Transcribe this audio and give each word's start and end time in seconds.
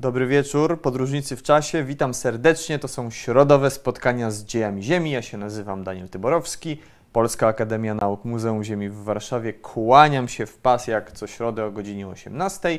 Dobry 0.00 0.26
wieczór, 0.26 0.80
podróżnicy 0.80 1.36
w 1.36 1.42
czasie. 1.42 1.84
Witam 1.84 2.14
serdecznie. 2.14 2.78
To 2.78 2.88
są 2.88 3.10
środowe 3.10 3.70
spotkania 3.70 4.30
z 4.30 4.44
dziejami 4.44 4.82
Ziemi. 4.82 5.10
Ja 5.10 5.22
się 5.22 5.38
nazywam 5.38 5.84
Daniel 5.84 6.08
Tyborowski, 6.08 6.80
Polska 7.12 7.46
Akademia 7.46 7.94
Nauk 7.94 8.24
Muzeum 8.24 8.64
Ziemi 8.64 8.88
w 8.88 9.02
Warszawie. 9.02 9.52
Kłaniam 9.52 10.28
się 10.28 10.46
w 10.46 10.58
pas 10.58 10.86
jak 10.86 11.12
co 11.12 11.26
środę 11.26 11.64
o 11.64 11.70
godzinie 11.70 12.08
18. 12.08 12.78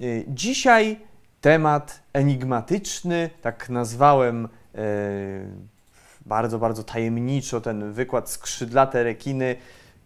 Y, 0.00 0.24
dzisiaj 0.28 1.00
temat 1.40 2.02
enigmatyczny, 2.12 3.30
tak 3.42 3.68
nazwałem 3.68 4.48
yy, 4.74 4.80
bardzo, 6.26 6.58
bardzo 6.58 6.84
tajemniczo 6.84 7.60
ten 7.60 7.92
wykład 7.92 8.30
skrzydlate 8.30 9.02
rekiny 9.02 9.56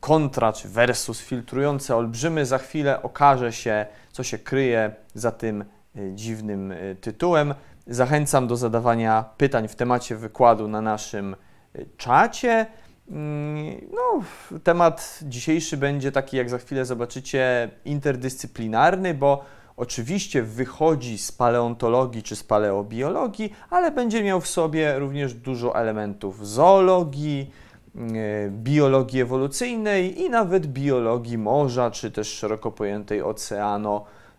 kontra 0.00 0.52
czy 0.52 0.68
versus 0.68 1.20
filtrujące 1.20 1.96
olbrzymy. 1.96 2.46
Za 2.46 2.58
chwilę 2.58 3.02
okaże 3.02 3.52
się, 3.52 3.86
co 4.12 4.22
się 4.22 4.38
kryje 4.38 4.94
za 5.14 5.30
tym 5.32 5.60
y, 5.62 5.77
dziwnym 6.14 6.72
y, 6.72 6.96
tytułem. 7.00 7.54
Zachęcam 7.86 8.46
do 8.46 8.56
zadawania 8.56 9.24
pytań 9.36 9.68
w 9.68 9.76
temacie 9.76 10.16
wykładu 10.16 10.68
na 10.68 10.80
naszym 10.80 11.36
y, 11.76 11.86
czacie. 11.96 12.66
Mm, 13.10 13.80
no, 13.94 14.22
temat 14.64 15.20
dzisiejszy 15.22 15.76
będzie 15.76 16.12
taki, 16.12 16.36
jak 16.36 16.50
za 16.50 16.58
chwilę 16.58 16.84
zobaczycie, 16.84 17.70
interdyscyplinarny, 17.84 19.14
bo 19.14 19.44
oczywiście 19.76 20.42
wychodzi 20.42 21.18
z 21.18 21.32
paleontologii 21.32 22.22
czy 22.22 22.36
z 22.36 22.44
paleobiologii, 22.44 23.52
ale 23.70 23.90
będzie 23.90 24.22
miał 24.22 24.40
w 24.40 24.48
sobie 24.48 24.98
również 24.98 25.34
dużo 25.34 25.76
elementów 25.76 26.48
zoologii, 26.48 27.50
E, 27.98 28.50
biologii 28.50 29.20
ewolucyjnej 29.20 30.20
i 30.20 30.30
nawet 30.30 30.66
biologii 30.66 31.38
morza, 31.38 31.90
czy 31.90 32.10
też 32.10 32.28
szeroko 32.28 32.70
pojętej 32.72 33.22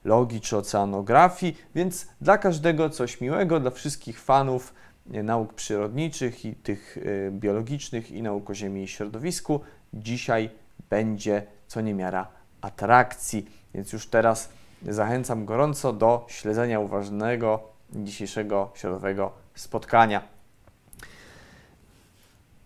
oceanologii 0.10 0.42
czy 0.42 0.58
oceanografii, 0.58 1.58
więc 1.76 2.08
dla 2.22 2.38
każdego 2.38 2.90
coś 2.90 3.22
miłego, 3.22 3.60
dla 3.60 3.72
wszystkich 3.72 4.20
fanów 4.20 4.74
e, 5.14 5.24
nauk 5.24 5.54
przyrodniczych 5.54 6.46
i 6.46 6.56
tych 6.56 6.98
e, 6.98 7.32
biologicznych 7.32 8.12
i 8.12 8.22
nauk 8.22 8.50
o 8.50 8.56
Ziemi 8.56 8.84
i 8.84 8.88
środowisku, 8.88 9.62
dzisiaj 9.94 10.50
będzie 10.90 11.44
co 11.68 11.82
niemiara 11.82 12.28
atrakcji, 12.62 13.46
więc 13.74 13.94
już 13.94 14.08
teraz 14.08 14.50
zachęcam 14.88 15.46
gorąco 15.46 15.94
do 15.94 16.26
śledzenia 16.28 16.80
uważnego 16.80 17.60
dzisiejszego 17.94 18.72
środowego 18.76 19.32
spotkania. 19.56 20.22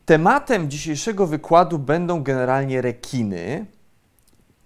Tematem 0.06 0.70
dzisiejszego 0.70 1.28
wykładu 1.28 1.80
będą 1.80 2.24
generalnie 2.24 2.82
rekiny, 2.82 3.66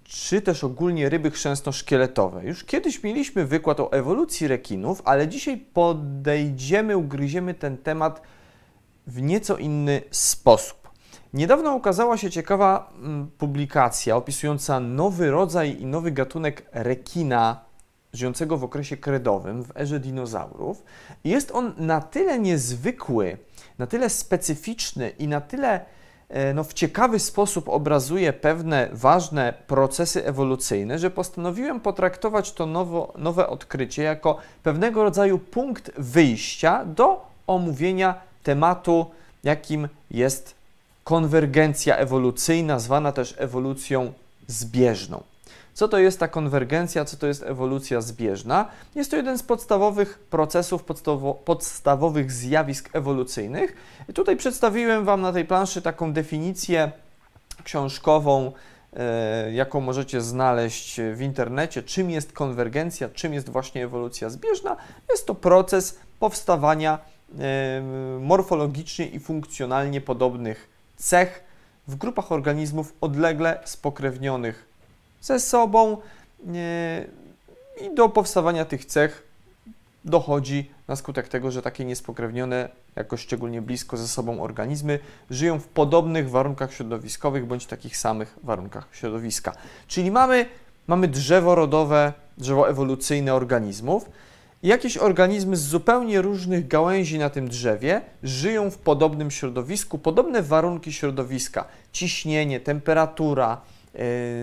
czy 0.07 0.41
też 0.41 0.63
ogólnie 0.63 1.09
ryby 1.09 1.31
chrzęsno-szkieletowe. 1.31 2.43
Już 2.43 2.63
kiedyś 2.63 3.03
mieliśmy 3.03 3.45
wykład 3.45 3.79
o 3.79 3.91
ewolucji 3.91 4.47
rekinów, 4.47 5.01
ale 5.05 5.27
dzisiaj 5.27 5.57
podejdziemy, 5.57 6.97
ugryziemy 6.97 7.53
ten 7.53 7.77
temat 7.77 8.21
w 9.07 9.21
nieco 9.21 9.57
inny 9.57 10.01
sposób. 10.11 10.89
Niedawno 11.33 11.75
ukazała 11.75 12.17
się 12.17 12.31
ciekawa 12.31 12.93
mm, 12.97 13.31
publikacja 13.37 14.15
opisująca 14.15 14.79
nowy 14.79 15.31
rodzaj 15.31 15.81
i 15.81 15.85
nowy 15.85 16.11
gatunek 16.11 16.65
rekina 16.71 17.61
żyjącego 18.13 18.57
w 18.57 18.63
okresie 18.63 18.97
kredowym, 18.97 19.63
w 19.63 19.77
erze 19.77 19.99
dinozaurów. 19.99 20.83
Jest 21.23 21.51
on 21.51 21.73
na 21.77 22.01
tyle 22.01 22.39
niezwykły, 22.39 23.37
na 23.77 23.87
tyle 23.87 24.09
specyficzny 24.09 25.09
i 25.09 25.27
na 25.27 25.41
tyle 25.41 25.85
no, 26.53 26.63
w 26.63 26.73
ciekawy 26.73 27.19
sposób 27.19 27.69
obrazuje 27.69 28.33
pewne 28.33 28.89
ważne 28.93 29.53
procesy 29.67 30.25
ewolucyjne, 30.25 30.99
że 30.99 31.11
postanowiłem 31.11 31.79
potraktować 31.79 32.51
to 32.51 32.65
nowo, 32.65 33.13
nowe 33.17 33.47
odkrycie 33.49 34.03
jako 34.03 34.37
pewnego 34.63 35.03
rodzaju 35.03 35.39
punkt 35.39 35.91
wyjścia 35.97 36.85
do 36.85 37.25
omówienia 37.47 38.15
tematu, 38.43 39.05
jakim 39.43 39.87
jest 40.11 40.55
konwergencja 41.03 41.97
ewolucyjna, 41.97 42.79
zwana 42.79 43.11
też 43.11 43.35
ewolucją 43.37 44.13
zbieżną. 44.47 45.23
Co 45.77 45.87
to 45.87 45.97
jest 45.97 46.19
ta 46.19 46.27
konwergencja, 46.27 47.05
co 47.05 47.17
to 47.17 47.27
jest 47.27 47.43
ewolucja 47.43 48.01
zbieżna? 48.01 48.69
Jest 48.95 49.11
to 49.11 49.17
jeden 49.17 49.37
z 49.37 49.43
podstawowych 49.43 50.19
procesów, 50.19 50.83
podstawowych 51.45 52.31
zjawisk 52.31 52.89
ewolucyjnych. 52.93 53.75
I 54.09 54.13
tutaj 54.13 54.37
przedstawiłem 54.37 55.05
Wam 55.05 55.21
na 55.21 55.33
tej 55.33 55.45
planszy 55.45 55.81
taką 55.81 56.13
definicję 56.13 56.91
książkową, 57.63 58.51
e, 58.93 59.53
jaką 59.53 59.81
możecie 59.81 60.21
znaleźć 60.21 61.01
w 61.13 61.21
internecie, 61.21 61.83
czym 61.83 62.09
jest 62.09 62.31
konwergencja, 62.31 63.09
czym 63.09 63.33
jest 63.33 63.49
właśnie 63.49 63.83
ewolucja 63.83 64.29
zbieżna. 64.29 64.77
Jest 65.09 65.25
to 65.25 65.35
proces 65.35 65.99
powstawania 66.19 66.99
e, 67.39 67.81
morfologicznie 68.21 69.07
i 69.07 69.19
funkcjonalnie 69.19 70.01
podobnych 70.01 70.69
cech 70.95 71.43
w 71.87 71.95
grupach 71.95 72.31
organizmów 72.31 72.93
odlegle 73.01 73.59
spokrewnionych 73.65 74.66
ze 75.27 75.39
sobą 75.39 75.97
i 77.81 77.95
do 77.95 78.09
powstawania 78.09 78.65
tych 78.65 78.85
cech 78.85 79.27
dochodzi 80.05 80.71
na 80.87 80.95
skutek 80.95 81.27
tego, 81.27 81.51
że 81.51 81.61
takie 81.61 81.85
niespokrewnione, 81.85 82.69
jakoś 82.95 83.21
szczególnie 83.21 83.61
blisko 83.61 83.97
ze 83.97 84.07
sobą 84.07 84.41
organizmy 84.41 84.99
żyją 85.29 85.59
w 85.59 85.67
podobnych 85.67 86.29
warunkach 86.29 86.73
środowiskowych 86.73 87.45
bądź 87.45 87.65
takich 87.65 87.97
samych 87.97 88.37
warunkach 88.43 88.87
środowiska. 88.91 89.53
Czyli 89.87 90.11
mamy, 90.11 90.45
mamy 90.87 91.07
drzewo 91.07 91.55
rodowe, 91.55 92.13
drzewo 92.37 92.69
ewolucyjne 92.69 93.33
organizmów. 93.33 94.09
I 94.63 94.67
jakieś 94.67 94.97
organizmy 94.97 95.57
z 95.57 95.61
zupełnie 95.61 96.21
różnych 96.21 96.67
gałęzi 96.67 97.19
na 97.19 97.29
tym 97.29 97.47
drzewie 97.47 98.01
żyją 98.23 98.71
w 98.71 98.77
podobnym 98.77 99.31
środowisku, 99.31 99.97
podobne 99.97 100.41
warunki 100.41 100.93
środowiska, 100.93 101.65
ciśnienie, 101.91 102.59
temperatura, 102.59 103.61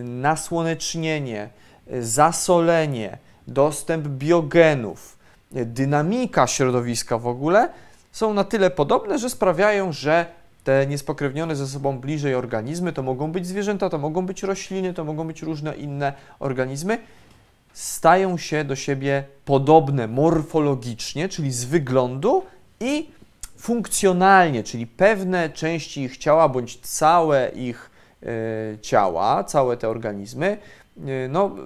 nasłonecznienie, 0.05 1.49
y, 1.93 2.07
zasolenie, 2.07 3.19
dostęp 3.47 4.09
biogenów, 4.09 5.19
y, 5.57 5.65
dynamika 5.65 6.47
środowiska 6.47 7.19
w 7.19 7.27
ogóle 7.27 7.69
są 8.13 8.35
na 8.35 8.45
tyle 8.45 8.71
podobne, 8.71 9.19
że 9.19 9.31
sprawiają, 9.31 9.93
że 9.93 10.27
te 10.65 10.87
niespokrewnione 10.87 11.57
ze 11.57 11.67
sobą 11.67 11.99
bliżej 11.99 12.35
organizmy, 12.35 12.93
to 12.93 13.03
mogą 13.03 13.33
być 13.33 13.47
zwierzęta, 13.47 13.91
to 13.91 13.99
mogą 13.99 14.27
być 14.27 14.43
rośliny, 14.43 14.95
to 14.95 15.05
mogą 15.05 15.27
być 15.27 15.43
różne 15.43 15.77
inne 15.77 16.13
organizmy, 16.39 16.99
stają 17.73 18.39
się 18.39 18.65
do 18.65 18.77
siebie 18.77 19.25
podobne 19.45 20.09
morfologicznie, 20.09 21.29
czyli 21.29 21.53
z 21.53 21.65
wyglądu 21.65 22.43
i 22.81 23.11
funkcjonalnie, 23.57 24.63
czyli 24.63 24.87
pewne 24.87 25.51
części 25.51 26.03
ich 26.03 26.17
ciała 26.17 26.49
bądź 26.49 26.81
całe 26.81 27.49
ich 27.49 27.91
ciała, 28.81 29.45
całe 29.45 29.77
te 29.77 29.89
organizmy, 29.89 30.59
e, 31.07 31.29
no, 31.29 31.57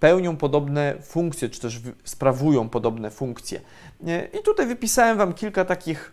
pełnią 0.00 0.36
podobne 0.36 0.94
funkcje, 1.02 1.48
czy 1.48 1.60
też 1.60 1.80
sprawują 2.04 2.68
podobne 2.68 3.10
funkcje. 3.10 3.60
E, 4.06 4.24
I 4.24 4.42
tutaj 4.42 4.66
wypisałem 4.66 5.18
Wam 5.18 5.34
kilka 5.34 5.64
takich, 5.64 6.12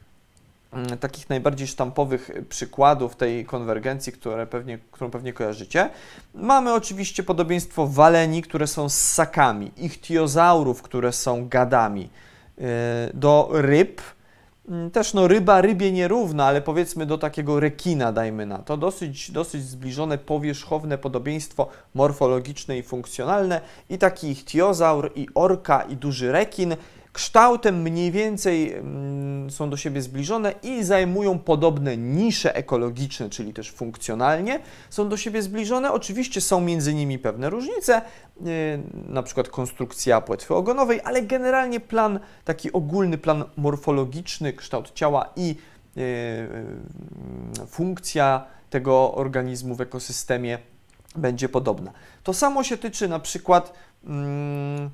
mm, 0.74 0.98
takich 0.98 1.30
najbardziej 1.30 1.68
sztampowych 1.68 2.32
przykładów 2.50 3.16
tej 3.16 3.46
konwergencji, 3.46 4.14
które 4.14 4.48
pewnie, 4.48 4.80
którą 4.92 5.12
pewnie 5.12 5.34
kojarzycie. 5.34 5.90
Mamy 6.36 6.74
oczywiście 6.74 7.24
podobieństwo 7.24 7.88
waleni, 7.88 8.42
które 8.42 8.68
są 8.68 8.90
ssakami, 8.90 9.72
ichtiozaurów, 9.78 10.82
które 10.82 11.12
są 11.12 11.48
gadami, 11.48 12.10
do 13.14 13.50
ryb, 13.52 14.02
też 14.94 15.14
no 15.14 15.28
ryba 15.28 15.62
rybie 15.62 15.92
nierówna, 15.92 16.46
ale 16.46 16.62
powiedzmy 16.62 17.06
do 17.06 17.18
takiego 17.18 17.60
rekina 17.60 18.12
dajmy 18.12 18.46
na 18.46 18.58
to. 18.58 18.78
Dosyć, 18.78 19.32
dosyć 19.32 19.64
zbliżone 19.64 20.18
powierzchowne 20.18 20.98
podobieństwo 20.98 21.68
morfologiczne 21.94 22.78
i 22.78 22.84
funkcjonalne 22.84 23.62
i 23.90 23.98
taki 23.98 24.32
ichtiozaur 24.32 25.12
i 25.16 25.28
orka 25.36 25.82
i 25.82 25.96
duży 25.96 26.32
rekin 26.32 26.76
kształtem 27.14 27.82
mniej 27.82 28.12
więcej 28.12 28.74
mm, 28.74 29.52
są 29.52 29.70
do 29.70 29.78
siebie 29.78 30.02
zbliżone 30.02 30.54
i 30.64 30.84
zajmują 30.84 31.40
podobne 31.40 31.98
nisze 31.98 32.56
ekologiczne, 32.56 33.30
czyli 33.30 33.54
też 33.54 33.72
funkcjonalnie 33.72 34.60
są 34.90 35.10
do 35.10 35.18
siebie 35.18 35.42
zbliżone. 35.42 35.92
Oczywiście 35.92 36.42
są 36.42 36.62
między 36.62 36.94
nimi 36.94 37.20
pewne 37.20 37.50
różnice, 37.50 38.02
yy, 38.42 38.52
na 39.08 39.24
przykład 39.24 39.50
konstrukcja 39.50 40.22
płetwy 40.22 40.56
ogonowej, 40.56 41.02
ale 41.04 41.22
generalnie 41.22 41.80
plan, 41.80 42.20
taki 42.46 42.72
ogólny 42.72 43.18
plan 43.18 43.44
morfologiczny, 43.58 44.54
kształt 44.54 44.94
ciała 44.94 45.30
i 45.36 45.48
yy, 45.96 46.04
yy, 47.60 47.68
funkcja 47.68 48.46
tego 48.70 49.14
organizmu 49.14 49.76
w 49.76 49.82
ekosystemie 49.82 50.58
będzie 51.16 51.50
podobna. 51.50 51.92
To 52.24 52.34
samo 52.34 52.64
się 52.64 52.78
tyczy 52.78 53.08
na 53.08 53.20
przykład 53.20 53.74
mm, 54.06 54.90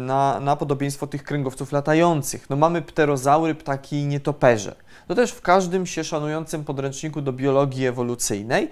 na, 0.00 0.40
na 0.40 0.56
podobieństwo 0.56 1.06
tych 1.06 1.22
kręgowców 1.22 1.72
latających. 1.72 2.50
No 2.50 2.56
mamy 2.56 2.82
pterozaury, 2.82 3.54
ptaki 3.54 3.96
i 3.96 4.06
nietoperze. 4.06 4.74
To 5.08 5.14
też 5.14 5.32
w 5.32 5.42
każdym 5.42 5.86
się 5.86 6.04
szanującym 6.04 6.64
podręczniku 6.64 7.20
do 7.20 7.32
biologii 7.32 7.86
ewolucyjnej 7.86 8.70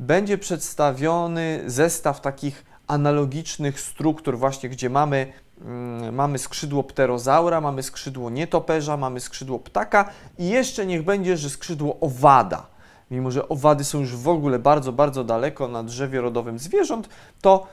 będzie 0.00 0.38
przedstawiony 0.38 1.62
zestaw 1.66 2.20
takich 2.20 2.64
analogicznych 2.86 3.80
struktur, 3.80 4.38
właśnie 4.38 4.68
gdzie 4.68 4.90
mamy 4.90 5.32
mm, 5.60 6.14
mamy 6.14 6.38
skrzydło 6.38 6.82
pterozaura, 6.82 7.60
mamy 7.60 7.82
skrzydło 7.82 8.30
nietoperza, 8.30 8.96
mamy 8.96 9.20
skrzydło 9.20 9.58
ptaka 9.58 10.10
i 10.38 10.48
jeszcze 10.48 10.86
niech 10.86 11.02
będzie, 11.02 11.36
że 11.36 11.50
skrzydło 11.50 12.00
owada. 12.00 12.66
Mimo, 13.10 13.30
że 13.30 13.48
owady 13.48 13.84
są 13.84 14.00
już 14.00 14.16
w 14.16 14.28
ogóle 14.28 14.58
bardzo, 14.58 14.92
bardzo 14.92 15.24
daleko 15.24 15.68
na 15.68 15.82
drzewie 15.82 16.20
rodowym 16.20 16.58
zwierząt, 16.58 17.08
to 17.40 17.66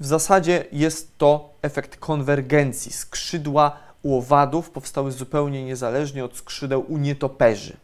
w 0.00 0.06
zasadzie 0.06 0.64
jest 0.72 1.18
to 1.18 1.54
efekt 1.62 1.96
konwergencji. 1.96 2.92
Skrzydła 2.92 3.76
u 4.02 4.18
owadów 4.18 4.70
powstały 4.70 5.12
zupełnie 5.12 5.64
niezależnie 5.64 6.24
od 6.24 6.36
skrzydeł 6.36 6.84
u 6.88 6.98
nietoperzy, 6.98 7.76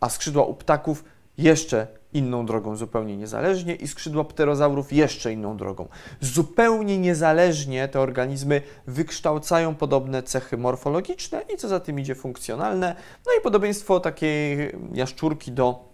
a 0.00 0.08
skrzydła 0.08 0.44
u 0.44 0.54
ptaków 0.54 1.04
jeszcze 1.38 1.86
inną 2.12 2.46
drogą, 2.46 2.76
zupełnie 2.76 3.16
niezależnie, 3.16 3.74
i 3.74 3.88
skrzydła 3.88 4.24
pterozaurów 4.24 4.92
jeszcze 4.92 5.32
inną 5.32 5.56
drogą. 5.56 5.88
Zupełnie 6.20 6.98
niezależnie 6.98 7.88
te 7.88 8.00
organizmy 8.00 8.62
wykształcają 8.86 9.74
podobne 9.74 10.22
cechy 10.22 10.56
morfologiczne 10.56 11.42
i 11.54 11.56
co 11.56 11.68
za 11.68 11.80
tym 11.80 12.00
idzie 12.00 12.14
funkcjonalne. 12.14 12.96
No 13.26 13.32
i 13.38 13.42
podobieństwo 13.42 14.00
takiej 14.00 14.72
jaszczurki 14.92 15.52
do, 15.52 15.88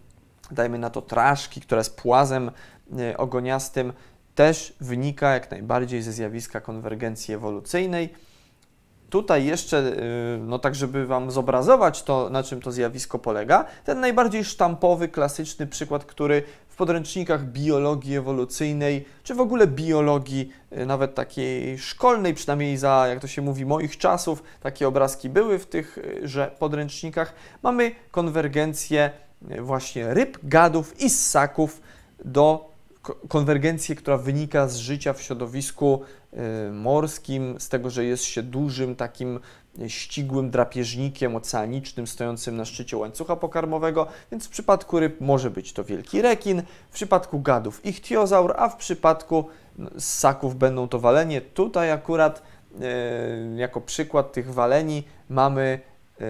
dajmy 0.51 0.79
na 0.79 0.91
to, 0.91 1.03
traszki, 1.03 1.61
która 1.61 1.79
jest 1.79 1.97
płazem 1.97 2.51
e, 2.99 3.17
ogoniastym, 3.17 3.93
też 4.41 4.75
wynika 4.81 5.35
jak 5.35 5.51
najbardziej 5.51 6.03
ze 6.03 6.13
zjawiska 6.13 6.61
konwergencji 6.61 7.35
ewolucyjnej. 7.35 8.09
Tutaj 9.11 9.45
jeszcze, 9.45 9.79
y, 9.79 10.39
no 10.39 10.59
tak 10.59 10.75
żeby 10.75 11.07
Wam 11.07 11.31
zobrazować 11.31 12.03
to, 12.03 12.31
na 12.31 12.43
czym 12.43 12.61
to 12.61 12.73
zjawisko 12.73 13.19
polega, 13.19 13.65
ten 13.85 14.01
najbardziej 14.01 14.45
sztampowy, 14.45 15.09
klasyczny 15.09 15.67
przykład, 15.67 16.05
który 16.05 16.43
w 16.69 16.77
podręcznikach 16.77 17.45
biologii 17.45 18.17
ewolucyjnej, 18.17 19.05
czy 19.23 19.35
w 19.35 19.41
ogóle 19.41 19.67
biologii, 19.67 20.53
y, 20.73 20.87
nawet 20.87 21.15
takiej 21.15 21.79
szkolnej, 21.79 22.35
przynajmniej 22.35 22.77
za, 22.77 23.07
jak 23.09 23.21
to 23.21 23.29
się 23.29 23.43
mówi, 23.43 23.67
moich 23.67 23.99
czasów, 23.99 24.43
takie 24.61 24.89
obrazki 24.89 25.29
były 25.29 25.59
w 25.59 25.67
tychże 25.67 26.51
podręcznikach, 26.59 27.35
mamy 27.63 27.95
konwergencję 28.11 29.11
y, 29.51 29.63
właśnie 29.63 30.15
ryb, 30.15 30.39
gadów 30.43 31.01
i 31.01 31.11
ssaków 31.11 31.81
do 32.25 32.70
konwergencję, 33.03 33.95
która 33.95 34.17
wynika 34.19 34.69
z 34.69 34.77
życia 34.77 35.13
w 35.13 35.23
środowisku 35.23 36.01
y, 36.69 36.73
morskim, 36.73 37.61
z 37.61 37.69
tego, 37.69 37.91
że 37.91 38.05
jest 38.05 38.25
się 38.25 38.43
dużym 38.43 38.97
takim 38.97 39.41
śtigłym 39.89 40.51
drapieżnikiem 40.51 41.37
oceanicznym 41.37 42.07
stojącym 42.07 42.57
na 42.57 42.65
szczycie 42.65 42.97
łańcucha 42.97 43.37
pokarmowego, 43.37 44.07
więc 44.31 44.47
w 44.47 44.49
przypadku 44.49 45.01
ryb 45.01 45.21
może 45.21 45.51
być 45.51 45.73
to 45.73 45.85
wielki 45.85 46.23
rekin, 46.23 46.63
w 46.91 46.95
przypadku 46.95 47.41
gadów 47.41 47.85
ichtiozaur, 47.87 48.55
a 48.57 48.69
w 48.69 48.77
przypadku 48.77 49.45
no, 49.79 49.91
ssaków 49.99 50.57
będą 50.57 50.89
to 50.89 50.99
walenie. 50.99 51.41
Tutaj 51.41 51.93
akurat 51.93 52.43
y, 52.75 53.57
jako 53.57 53.81
przykład 53.81 54.33
tych 54.33 54.55
waleni 54.55 55.05
mamy 55.29 55.81
y, 56.21 56.25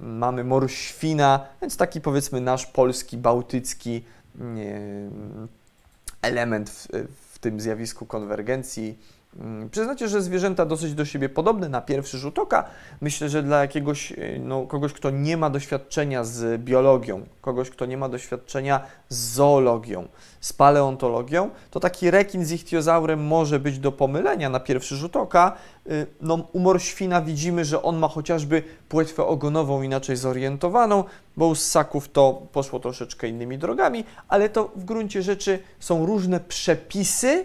mamy 0.00 0.44
morświna, 0.44 1.46
więc 1.60 1.76
taki 1.76 2.00
powiedzmy 2.00 2.40
nasz 2.40 2.66
polski, 2.66 3.16
bałtycki 3.16 4.04
element 6.22 6.70
w, 6.70 6.88
w 7.32 7.38
tym 7.38 7.60
zjawisku 7.60 8.06
konwergencji. 8.06 8.98
Mm, 9.40 9.70
przyznacie, 9.70 10.08
że 10.08 10.22
zwierzęta 10.22 10.66
dosyć 10.66 10.94
do 10.94 11.04
siebie 11.04 11.28
podobne 11.28 11.68
na 11.68 11.80
pierwszy 11.80 12.18
rzut 12.18 12.38
oka. 12.38 12.64
Myślę, 13.00 13.28
że 13.28 13.42
dla 13.42 13.60
jakiegoś, 13.60 14.12
e, 14.12 14.38
no, 14.38 14.66
kogoś, 14.66 14.92
kto 14.92 15.10
nie 15.10 15.36
ma 15.36 15.50
doświadczenia 15.50 16.24
z 16.24 16.62
biologią, 16.62 17.26
kogoś, 17.40 17.70
kto 17.70 17.86
nie 17.86 17.96
ma 17.96 18.08
doświadczenia 18.08 18.80
z 19.08 19.16
zoologią, 19.16 20.08
z 20.40 20.52
paleontologią, 20.52 21.50
to 21.70 21.80
taki 21.80 22.10
rekin 22.10 22.44
z 22.44 22.52
ichtiozaurem 22.52 23.26
może 23.26 23.60
być 23.60 23.78
do 23.78 23.92
pomylenia 23.92 24.50
na 24.50 24.60
pierwszy 24.60 24.96
rzut 24.96 25.16
oka. 25.16 25.56
Y, 25.86 26.06
no, 26.20 26.46
u 26.52 26.58
morświna 26.58 27.22
widzimy, 27.22 27.64
że 27.64 27.82
on 27.82 27.98
ma 27.98 28.08
chociażby 28.08 28.62
płetwę 28.88 29.26
ogonową 29.26 29.82
inaczej 29.82 30.16
zorientowaną, 30.16 31.04
bo 31.36 31.46
u 31.46 31.54
ssaków 31.54 32.08
to 32.08 32.42
poszło 32.52 32.80
troszeczkę 32.80 33.28
innymi 33.28 33.58
drogami, 33.58 34.04
ale 34.28 34.48
to 34.48 34.70
w 34.76 34.84
gruncie 34.84 35.22
rzeczy 35.22 35.58
są 35.80 36.06
różne 36.06 36.40
przepisy, 36.40 37.44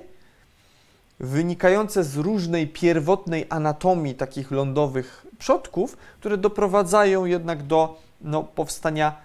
wynikające 1.19 2.03
z 2.03 2.17
różnej 2.17 2.67
pierwotnej 2.67 3.45
anatomii 3.49 4.15
takich 4.15 4.51
lądowych 4.51 5.25
przodków, 5.39 5.97
które 6.19 6.37
doprowadzają 6.37 7.25
jednak 7.25 7.63
do 7.63 7.97
no, 8.21 8.43
powstania 8.43 9.15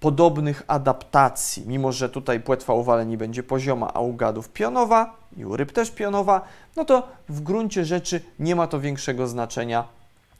podobnych 0.00 0.62
adaptacji, 0.66 1.64
mimo 1.66 1.92
że 1.92 2.08
tutaj 2.08 2.40
płetwa 2.40 2.74
u 2.74 2.84
waleni 2.84 3.16
będzie 3.16 3.42
pozioma, 3.42 3.94
a 3.94 4.00
u 4.00 4.14
gadów 4.14 4.48
pionowa 4.48 5.16
i 5.36 5.44
u 5.44 5.56
ryb 5.56 5.72
też 5.72 5.90
pionowa, 5.90 6.40
no 6.76 6.84
to 6.84 7.08
w 7.28 7.40
gruncie 7.40 7.84
rzeczy 7.84 8.20
nie 8.38 8.56
ma 8.56 8.66
to 8.66 8.80
większego 8.80 9.28
znaczenia, 9.28 9.84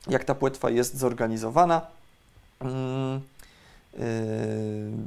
jak 0.09 0.25
ta 0.25 0.35
płetwa 0.35 0.71
jest 0.71 0.99
zorganizowana. 0.99 1.81
Yy, 2.63 2.69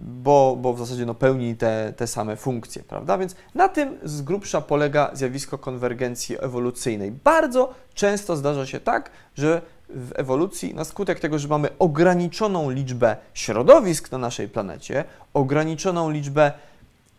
bo, 0.02 0.58
bo 0.62 0.74
w 0.74 0.80
zasadzie 0.80 1.06
no, 1.06 1.14
pełni 1.14 1.56
te, 1.56 1.94
te 1.98 2.08
same 2.08 2.36
funkcje, 2.36 2.84
prawda? 2.84 3.18
Więc 3.18 3.36
na 3.56 3.68
tym 3.68 3.98
z 4.04 4.22
grubsza 4.22 4.62
polega 4.62 5.10
zjawisko 5.14 5.58
konwergencji 5.58 6.36
ewolucyjnej. 6.40 7.12
Bardzo 7.12 7.74
często 7.94 8.36
zdarza 8.36 8.66
się 8.66 8.80
tak, 8.80 9.12
że 9.36 9.62
w 9.90 10.12
ewolucji, 10.16 10.74
na 10.74 10.86
skutek 10.86 11.20
tego, 11.20 11.40
że 11.40 11.48
mamy 11.48 11.70
ograniczoną 11.80 12.70
liczbę 12.70 13.18
środowisk 13.34 14.12
na 14.12 14.18
naszej 14.18 14.50
planecie, 14.50 15.04
ograniczoną 15.34 16.10
liczbę 16.10 16.52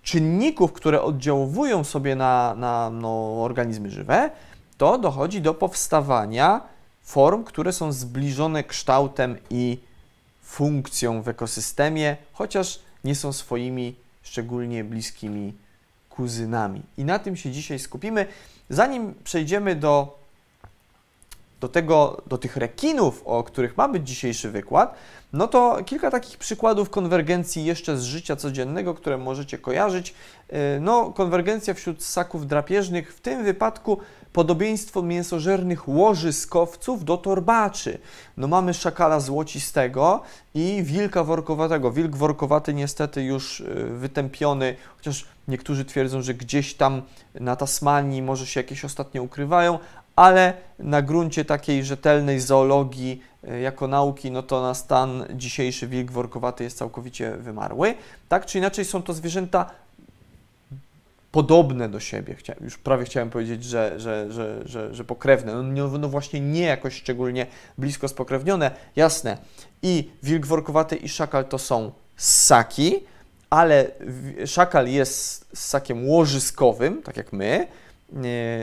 czynników, 0.02 0.72
które 0.72 1.02
oddziałują 1.02 1.84
sobie 1.84 2.16
na, 2.16 2.54
na 2.54 2.90
no, 2.90 3.42
organizmy 3.42 3.90
żywe, 3.90 4.30
to 4.78 4.98
dochodzi 4.98 5.40
do 5.40 5.54
powstawania 5.54 6.60
form, 7.02 7.44
które 7.44 7.72
są 7.72 7.92
zbliżone 7.92 8.64
kształtem 8.64 9.36
i 9.50 9.78
funkcją 10.50 11.22
w 11.22 11.28
ekosystemie, 11.28 12.16
chociaż 12.32 12.80
nie 13.04 13.14
są 13.14 13.32
swoimi 13.32 13.94
szczególnie 14.22 14.84
bliskimi 14.84 15.54
kuzynami. 16.10 16.82
I 16.98 17.04
na 17.04 17.18
tym 17.18 17.36
się 17.36 17.50
dzisiaj 17.50 17.78
skupimy. 17.78 18.26
Zanim 18.70 19.14
przejdziemy 19.24 19.76
do, 19.76 20.18
do, 21.60 21.68
tego, 21.68 22.22
do 22.26 22.38
tych 22.38 22.56
rekinów, 22.56 23.22
o 23.24 23.44
których 23.44 23.76
ma 23.76 23.88
być 23.88 24.08
dzisiejszy 24.08 24.50
wykład, 24.50 24.94
no 25.32 25.48
to 25.48 25.78
kilka 25.86 26.10
takich 26.10 26.38
przykładów 26.38 26.90
konwergencji 26.90 27.64
jeszcze 27.64 27.96
z 27.96 28.02
życia 28.02 28.36
codziennego, 28.36 28.94
które 28.94 29.18
możecie 29.18 29.58
kojarzyć. 29.58 30.14
Y, 30.52 30.80
no, 30.80 31.12
konwergencja 31.12 31.74
wśród 31.74 32.04
ssaków 32.04 32.46
drapieżnych, 32.46 33.14
w 33.14 33.20
tym 33.20 33.44
wypadku 33.44 33.98
podobieństwo 34.32 35.02
mięsożernych 35.02 35.88
łożyskowców 35.88 37.04
do 37.04 37.16
torbaczy. 37.16 37.98
No 38.36 38.48
mamy 38.48 38.74
szakala 38.74 39.20
złocistego 39.20 40.22
i 40.54 40.82
wilka 40.82 41.24
workowatego. 41.24 41.92
Wilk 41.92 42.16
workowaty 42.16 42.74
niestety 42.74 43.22
już 43.22 43.60
y, 43.60 43.64
wytępiony, 43.98 44.76
chociaż 44.96 45.26
niektórzy 45.48 45.84
twierdzą, 45.84 46.22
że 46.22 46.34
gdzieś 46.34 46.74
tam 46.74 47.02
na 47.34 47.56
Tasmanii 47.56 48.22
może 48.22 48.46
się 48.46 48.60
jakieś 48.60 48.84
ostatnio 48.84 49.22
ukrywają, 49.22 49.78
ale 50.16 50.54
na 50.78 51.02
gruncie 51.02 51.44
takiej 51.44 51.84
rzetelnej 51.84 52.40
zoologii 52.40 53.22
y, 53.48 53.60
jako 53.60 53.88
nauki, 53.88 54.30
no 54.30 54.42
to 54.42 54.62
na 54.62 54.74
stan 54.74 55.24
dzisiejszy 55.34 55.86
wilk 55.86 56.10
workowaty 56.10 56.64
jest 56.64 56.78
całkowicie 56.78 57.36
wymarły. 57.36 57.94
Tak 58.28 58.46
czy 58.46 58.58
inaczej 58.58 58.84
są 58.84 59.02
to 59.02 59.12
zwierzęta 59.12 59.70
podobne 61.32 61.88
do 61.88 62.00
siebie. 62.00 62.34
Chciałem, 62.34 62.64
już 62.64 62.78
prawie 62.78 63.04
chciałem 63.04 63.30
powiedzieć, 63.30 63.64
że, 63.64 64.00
że, 64.00 64.32
że, 64.32 64.62
że, 64.64 64.94
że 64.94 65.04
pokrewne. 65.04 65.62
No, 65.62 65.98
no, 65.98 66.08
właśnie 66.08 66.40
nie 66.40 66.62
jakoś 66.62 66.94
szczególnie 66.94 67.46
blisko 67.78 68.08
spokrewnione, 68.08 68.70
jasne. 68.96 69.38
I 69.82 70.10
wilk 70.22 70.46
workowaty 70.46 70.96
i 70.96 71.08
szakal 71.08 71.44
to 71.44 71.58
są 71.58 71.92
ssaki, 72.16 72.94
ale 73.50 73.90
szakal 74.46 74.88
jest 74.88 75.48
ssakiem 75.54 76.08
łożyskowym, 76.08 77.02
tak 77.02 77.16
jak 77.16 77.32
my, 77.32 77.66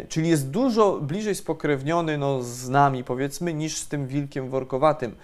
czyli 0.10 0.30
jest 0.30 0.50
dużo 0.50 1.00
bliżej 1.02 1.36
spokrewniony 1.36 2.18
no, 2.18 2.44
z 2.44 2.70
nami, 2.70 3.04
powiedzmy, 3.04 3.54
niż 3.54 3.78
z 3.78 3.88
tym 3.88 4.08
wilkiem 4.08 4.50
workowatym, 4.50 5.16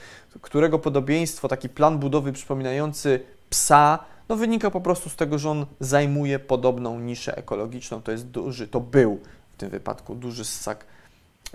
którego 0.41 0.79
podobieństwo, 0.79 1.47
taki 1.47 1.69
plan 1.69 1.99
budowy 1.99 2.33
przypominający 2.33 3.19
psa, 3.49 3.99
no 4.29 4.35
wynika 4.35 4.71
po 4.71 4.81
prostu 4.81 5.09
z 5.09 5.15
tego, 5.15 5.39
że 5.39 5.49
on 5.49 5.65
zajmuje 5.79 6.39
podobną 6.39 6.99
niszę 6.99 7.37
ekologiczną. 7.37 8.01
To 8.01 8.11
jest 8.11 8.27
duży, 8.27 8.67
to 8.67 8.79
był 8.79 9.19
w 9.53 9.57
tym 9.57 9.69
wypadku 9.69 10.15
duży 10.15 10.45
ssak 10.45 10.85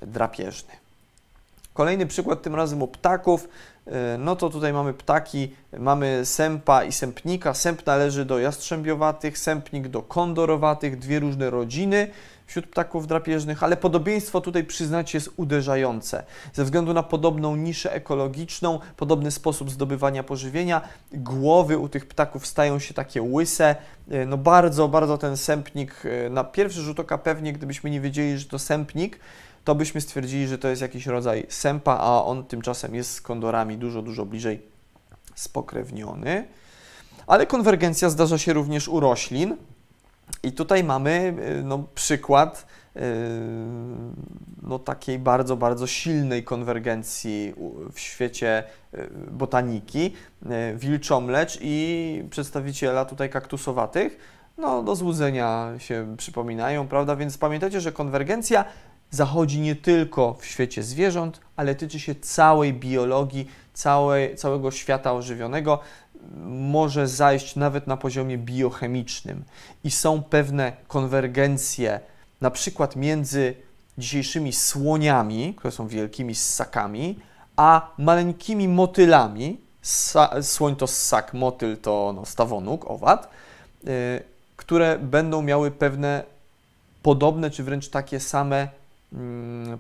drapieżny. 0.03 0.73
Kolejny 1.75 2.07
przykład, 2.07 2.43
tym 2.43 2.55
razem 2.55 2.83
u 2.83 2.89
ptaków. 2.89 3.49
E, 3.87 4.19
no 4.19 4.37
to 4.37 4.51
tutaj 4.51 4.73
mamy 4.73 4.95
ptaki, 4.95 5.55
mamy 5.79 6.27
sępa 6.27 6.85
i 6.85 6.93
sępnika. 6.93 7.55
Sęp 7.55 7.87
należy 7.87 8.25
do 8.25 8.39
jastrzębiowatych, 8.39 9.39
sępnik 9.39 9.89
do 9.89 10.03
kondorowatych, 10.03 10.99
dwie 10.99 11.21
różne 11.21 11.51
rodziny 11.51 12.11
wśród 12.49 12.67
ptaków 12.67 13.07
drapieżnych, 13.07 13.63
ale 13.63 13.77
podobieństwo 13.77 14.41
tutaj 14.41 14.65
przyznacie 14.65 15.19
jest 15.19 15.31
uderzające. 15.37 16.25
Ze 16.53 16.65
względu 16.65 16.95
na 16.95 17.03
podobną 17.03 17.57
niszę 17.57 17.93
ekologiczną, 17.93 18.81
podobny 18.97 19.31
sposób 19.31 19.71
zdobywania 19.71 20.23
pożywienia, 20.23 20.81
głowy 21.13 21.79
u 21.79 21.89
tych 21.89 22.07
ptaków 22.07 22.47
stają 22.47 22.79
się 22.79 22.95
takie 22.95 23.23
łyse. 23.23 23.77
E, 24.11 24.27
no 24.27 24.37
bardzo, 24.37 24.89
bardzo 24.89 25.19
ten 25.19 25.37
sępnik, 25.37 26.03
e, 26.05 26.31
na 26.31 26.45
pierwszy 26.45 26.81
rzut 26.81 27.01
oka 27.01 27.19
pewnie, 27.19 27.53
gdybyśmy 27.53 27.91
nie 27.91 28.01
wiedzieli, 28.01 28.39
że 28.39 28.47
to 28.47 28.59
sępnik, 28.59 29.21
to 29.65 29.75
byśmy 29.75 30.01
stwierdzili, 30.01 30.47
że 30.47 30.59
to 30.59 30.69
jest 30.69 30.83
jakiś 30.83 31.07
rodzaj 31.07 31.47
sępa, 31.49 31.99
a 32.01 32.25
on 32.25 32.45
tymczasem 32.45 32.95
jest 32.95 33.13
z 33.13 33.21
kondorami 33.21 33.79
dużo, 33.79 34.03
dużo 34.03 34.27
bliżej 34.27 34.63
spokrewniony. 35.35 36.49
Ale 37.27 37.47
konwergencja 37.47 38.11
zdarza 38.11 38.39
się 38.39 38.53
również 38.53 38.89
u 38.89 39.01
roślin. 39.01 39.57
I 40.43 40.53
tutaj 40.53 40.85
mamy 40.85 41.35
y, 41.59 41.63
no, 41.63 41.85
przykład 41.95 42.67
yy, 42.95 43.03
no, 44.63 44.79
takiej 44.79 45.19
bardzo, 45.19 45.57
bardzo 45.57 45.87
silnej 45.87 46.45
konwergencji 46.45 47.55
w 47.93 48.01
świecie 48.01 48.65
y, 48.95 49.09
botaniki. 49.31 50.15
Y, 50.43 50.77
wilczomlecz 50.77 51.59
i 51.63 52.25
przedstawiciela 52.31 53.05
tutaj 53.05 53.31
kaktusowatych 53.31 54.39
no, 54.59 54.83
do 54.83 54.97
złudzenia 54.97 55.73
się 55.79 56.15
przypominają, 56.17 56.89
prawda? 56.89 57.17
Więc 57.17 57.39
pamiętajcie, 57.39 57.81
że 57.81 57.93
konwergencja 57.93 58.65
zachodzi 59.11 59.61
nie 59.61 59.77
tylko 59.77 60.35
w 60.35 60.47
świecie 60.47 60.83
zwierząt, 60.83 61.41
ale 61.57 61.75
tyczy 61.75 62.01
się 62.01 62.15
całej 62.15 62.75
biologii, 62.75 63.49
całej, 63.73 64.37
całego 64.37 64.71
świata 64.71 65.13
ożywionego 65.13 65.81
może 66.47 67.09
zajść 67.09 67.57
nawet 67.57 67.87
na 67.87 67.97
poziomie 67.97 68.39
biochemicznym 68.39 69.45
i 69.85 69.91
są 69.91 70.23
pewne 70.23 70.73
konwergencje, 70.89 72.01
na 72.41 72.51
przykład 72.51 72.97
między 72.97 73.55
dzisiejszymi 73.99 74.53
słoniami, 74.53 75.55
które 75.55 75.73
są 75.73 75.89
wielkimi 75.89 76.35
ssakami, 76.35 77.19
a 77.57 77.91
maleńkimi 77.99 78.69
motylami. 78.69 79.61
słoń 80.43 80.77
to 80.77 80.87
ssak, 80.87 81.35
motyl 81.35 81.77
to 81.77 82.13
no, 82.17 82.27
stawonóg, 82.27 82.91
owad, 82.91 83.29
yy, 83.85 83.91
które 84.57 84.99
będą 84.99 85.43
miały 85.43 85.71
pewne 85.71 86.25
podobne 87.03 87.51
czy 87.51 87.65
wręcz 87.65 87.89
takie 87.89 88.21
same 88.21 88.69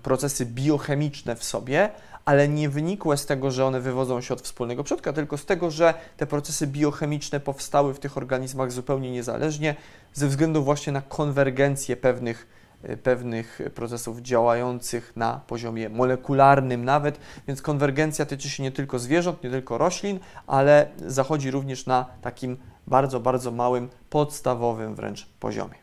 procesy 0.02 0.46
biochemiczne 0.46 1.36
w 1.36 1.44
sobie, 1.44 1.90
ale 2.24 2.48
nie 2.48 2.68
wynikłe 2.68 3.16
z 3.16 3.26
tego, 3.26 3.50
że 3.50 3.66
one 3.66 3.80
wywodzą 3.80 4.20
się 4.20 4.34
od 4.34 4.40
wspólnego 4.40 4.84
przodka, 4.84 5.12
tylko 5.12 5.38
z 5.38 5.44
tego, 5.44 5.70
że 5.70 5.94
te 6.16 6.26
procesy 6.26 6.66
biochemiczne 6.66 7.40
powstały 7.40 7.94
w 7.94 7.98
tych 7.98 8.16
organizmach 8.16 8.72
zupełnie 8.72 9.10
niezależnie 9.10 9.76
ze 10.14 10.28
względu 10.28 10.64
właśnie 10.64 10.92
na 10.92 11.02
konwergencję 11.02 11.96
pewnych, 11.96 12.46
e, 12.82 12.96
pewnych 12.96 13.60
procesów 13.74 14.20
działających 14.20 15.12
na 15.16 15.40
poziomie 15.46 15.88
molekularnym 15.88 16.84
nawet, 16.84 17.20
więc 17.48 17.62
konwergencja 17.62 18.26
tyczy 18.26 18.50
się 18.50 18.62
nie 18.62 18.72
tylko 18.72 18.98
zwierząt, 18.98 19.42
nie 19.42 19.50
tylko 19.50 19.78
roślin, 19.78 20.20
ale 20.46 20.88
zachodzi 21.06 21.50
również 21.50 21.86
na 21.86 22.06
takim 22.22 22.56
bardzo, 22.86 23.20
bardzo 23.20 23.50
małym, 23.50 23.88
podstawowym 24.10 24.94
wręcz 24.94 25.26
poziomie. 25.40 25.74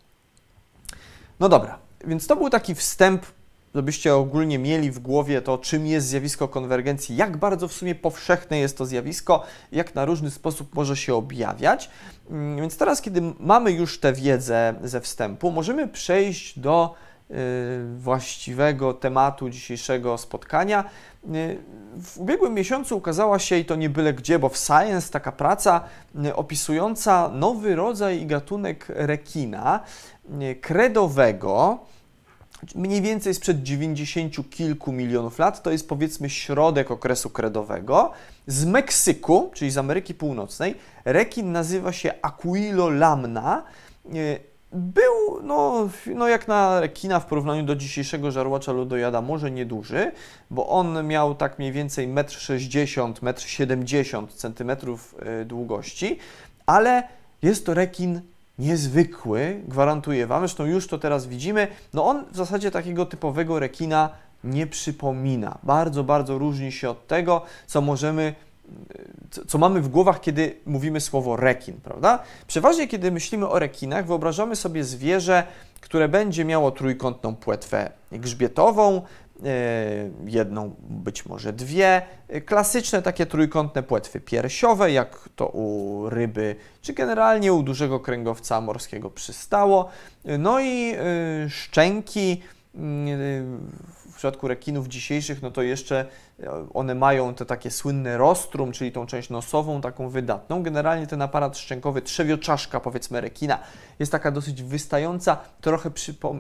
No 1.40 1.50
dobra, 1.50 1.78
więc 2.08 2.28
to 2.28 2.36
był 2.36 2.50
taki 2.50 2.76
wstęp 2.76 3.26
żebyście 3.76 4.16
ogólnie 4.16 4.60
mieli 4.60 4.92
w 4.92 5.00
głowie 5.00 5.42
to, 5.42 5.58
czym 5.58 5.88
jest 5.88 6.08
zjawisko 6.08 6.48
konwergencji, 6.48 7.16
jak 7.16 7.38
bardzo 7.38 7.68
w 7.68 7.74
sumie 7.74 7.96
powszechne 7.96 8.58
jest 8.60 8.78
to 8.78 8.86
zjawisko, 8.86 9.44
jak 9.72 9.96
na 9.96 10.06
różny 10.06 10.32
sposób 10.32 10.76
może 10.76 10.98
się 10.98 11.16
objawiać. 11.16 11.90
Mm, 12.30 12.58
więc 12.58 12.78
teraz, 12.78 13.02
kiedy 13.02 13.22
mamy 13.40 13.72
już 13.72 14.00
tę 14.00 14.14
wiedzę 14.14 14.74
ze 14.84 15.02
wstępu, 15.02 15.52
możemy 15.52 15.88
przejść 15.88 16.60
do 16.60 16.94
y, 17.32 17.36
właściwego 17.98 18.94
tematu 18.94 19.50
dzisiejszego 19.50 20.18
spotkania. 20.18 20.84
Y, 21.26 21.58
w 22.02 22.18
ubiegłym 22.18 22.54
miesiącu 22.54 22.98
ukazała 22.98 23.40
się, 23.40 23.58
i 23.58 23.66
to 23.66 23.76
nie 23.76 23.90
byle 23.90 24.14
gdzie, 24.14 24.40
bo 24.40 24.50
w 24.50 24.58
Science 24.58 25.12
taka 25.12 25.32
praca 25.32 25.82
y, 26.26 26.36
opisująca 26.36 27.30
nowy 27.30 27.76
rodzaj 27.76 28.22
i 28.22 28.26
gatunek 28.26 28.86
rekina 28.90 29.80
kredowego, 30.62 31.80
mniej 32.76 33.02
więcej 33.02 33.34
sprzed 33.34 33.64
90 33.64 34.50
kilku 34.50 34.92
milionów 34.92 35.40
lat, 35.40 35.64
to 35.64 35.72
jest 35.72 35.90
powiedzmy 35.90 36.30
środek 36.30 36.92
okresu 36.92 37.30
kredowego. 37.30 38.12
Z 38.48 38.66
Meksyku, 38.66 39.52
czyli 39.54 39.72
z 39.72 39.78
Ameryki 39.78 40.14
Północnej, 40.14 40.76
rekin 41.06 41.52
nazywa 41.52 41.92
się 41.92 42.14
Aquilo 42.22 42.90
lamna. 42.90 43.64
E, 44.06 44.10
był, 44.72 45.42
no, 45.44 45.90
no 46.16 46.28
jak 46.28 46.48
na 46.48 46.80
rekina 46.80 47.20
w 47.20 47.26
porównaniu 47.26 47.64
do 47.64 47.76
dzisiejszego 47.76 48.32
żarłacza 48.32 48.72
lodojada, 48.72 49.22
może 49.22 49.52
nieduży, 49.52 50.12
bo 50.50 50.70
on 50.70 51.08
miał 51.08 51.36
tak 51.36 51.60
mniej 51.60 51.72
więcej 51.72 52.08
1,60 52.08 53.08
m, 53.08 53.34
1,70 53.34 54.62
m 54.62 55.48
długości, 55.48 56.20
ale 56.66 57.04
jest 57.42 57.66
to 57.66 57.74
rekin 57.74 58.22
niezwykły, 58.60 59.62
gwarantuję 59.68 60.28
Wam, 60.28 60.42
zresztą 60.42 60.66
już 60.66 60.88
to 60.88 60.98
teraz 60.98 61.28
widzimy, 61.28 61.68
no 61.94 62.06
on 62.06 62.26
w 62.32 62.36
zasadzie 62.36 62.72
takiego 62.72 63.06
typowego 63.06 63.60
rekina 63.60 64.10
nie 64.44 64.68
przypomina. 64.68 65.58
Bardzo, 65.64 66.04
bardzo 66.04 66.38
różni 66.38 66.72
się 66.72 66.90
od 66.90 67.08
tego, 67.08 67.42
co 67.68 67.82
możemy, 67.82 68.36
co 69.48 69.58
mamy 69.58 69.82
w 69.82 69.88
głowach, 69.88 70.22
kiedy 70.22 70.56
mówimy 70.66 71.02
słowo 71.02 71.36
rekin, 71.36 71.76
prawda? 71.84 72.24
Przeważnie, 72.48 72.88
kiedy 72.88 73.12
myślimy 73.12 73.48
o 73.50 73.60
rekinach, 73.60 74.06
wyobrażamy 74.06 74.56
sobie 74.56 74.84
zwierzę, 74.84 75.44
które 75.82 76.10
będzie 76.10 76.46
miało 76.46 76.72
trójkątną 76.72 77.36
płetwę 77.36 77.92
grzbietową, 78.12 79.02
jedną, 80.26 80.76
być 80.80 81.26
może 81.26 81.54
dwie. 81.54 82.02
Klasyczne 82.46 83.02
takie 83.02 83.26
trójkątne 83.26 83.84
płetwy 83.84 84.20
piersiowe, 84.20 84.92
jak 84.92 85.30
to 85.36 85.48
u 85.48 86.10
ryby, 86.10 86.56
czy 86.82 86.94
generalnie 86.94 87.54
u 87.54 87.64
dużego 87.64 88.00
kręgowca 88.00 88.62
morskiego 88.62 89.10
przystało. 89.10 89.90
No 90.40 90.60
i 90.60 90.94
e, 90.94 91.50
szczęki 91.50 92.42
mm, 92.76 93.60
w 94.16 94.18
przypadku 94.18 94.48
rekinów 94.48 94.88
dzisiejszych, 94.88 95.42
no 95.42 95.52
to 95.52 95.62
jeszcze 95.62 96.06
one 96.74 96.96
mają 96.96 97.34
te 97.34 97.46
takie 97.46 97.72
słynne 97.72 98.18
rostrum, 98.18 98.72
czyli 98.72 98.92
tą 98.92 99.06
część 99.06 99.30
nosową, 99.30 99.82
taką 99.82 100.10
wydatną. 100.10 100.64
Generalnie 100.64 101.08
ten 101.08 101.22
aparat 101.22 101.58
szczękowy, 101.58 102.02
trzewioczaszka 102.02 102.80
powiedzmy 102.80 103.22
rekina, 103.22 103.60
jest 104.00 104.12
taka 104.12 104.32
dosyć 104.32 104.64
wystająca, 104.64 105.38
trochę 105.62 105.92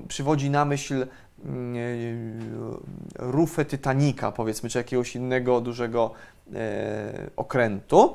przywodzi 0.08 0.50
na 0.50 0.66
myśl 0.66 1.02
e, 1.02 1.08
rufę 3.20 3.66
Titanica, 3.66 4.32
powiedzmy, 4.32 4.70
czy 4.70 4.78
jakiegoś 4.78 5.16
innego 5.16 5.62
dużego 5.62 6.12
e, 6.54 7.30
okrętu. 7.36 8.14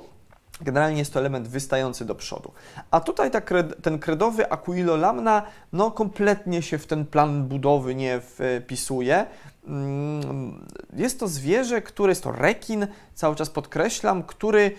Generalnie 0.60 0.98
jest 0.98 1.12
to 1.12 1.20
element 1.20 1.48
wystający 1.48 2.04
do 2.04 2.14
przodu. 2.14 2.52
A 2.90 3.00
tutaj 3.00 3.30
ta 3.30 3.40
kred, 3.40 3.82
ten 3.82 3.98
kredowy 3.98 4.52
Aquilo 4.52 4.96
lamna 4.96 5.42
no, 5.72 5.90
kompletnie 5.90 6.62
się 6.62 6.78
w 6.78 6.86
ten 6.86 7.06
plan 7.06 7.48
budowy 7.48 7.94
nie 7.94 8.20
wpisuje. 8.20 9.26
Mm, 9.66 10.66
jest 10.96 11.20
to 11.20 11.28
zwierzę, 11.28 11.82
które 11.82 12.10
jest 12.10 12.22
to 12.22 12.32
rekin, 12.32 12.86
cały 13.14 13.36
czas 13.36 13.50
podkreślam, 13.50 14.22
który 14.22 14.72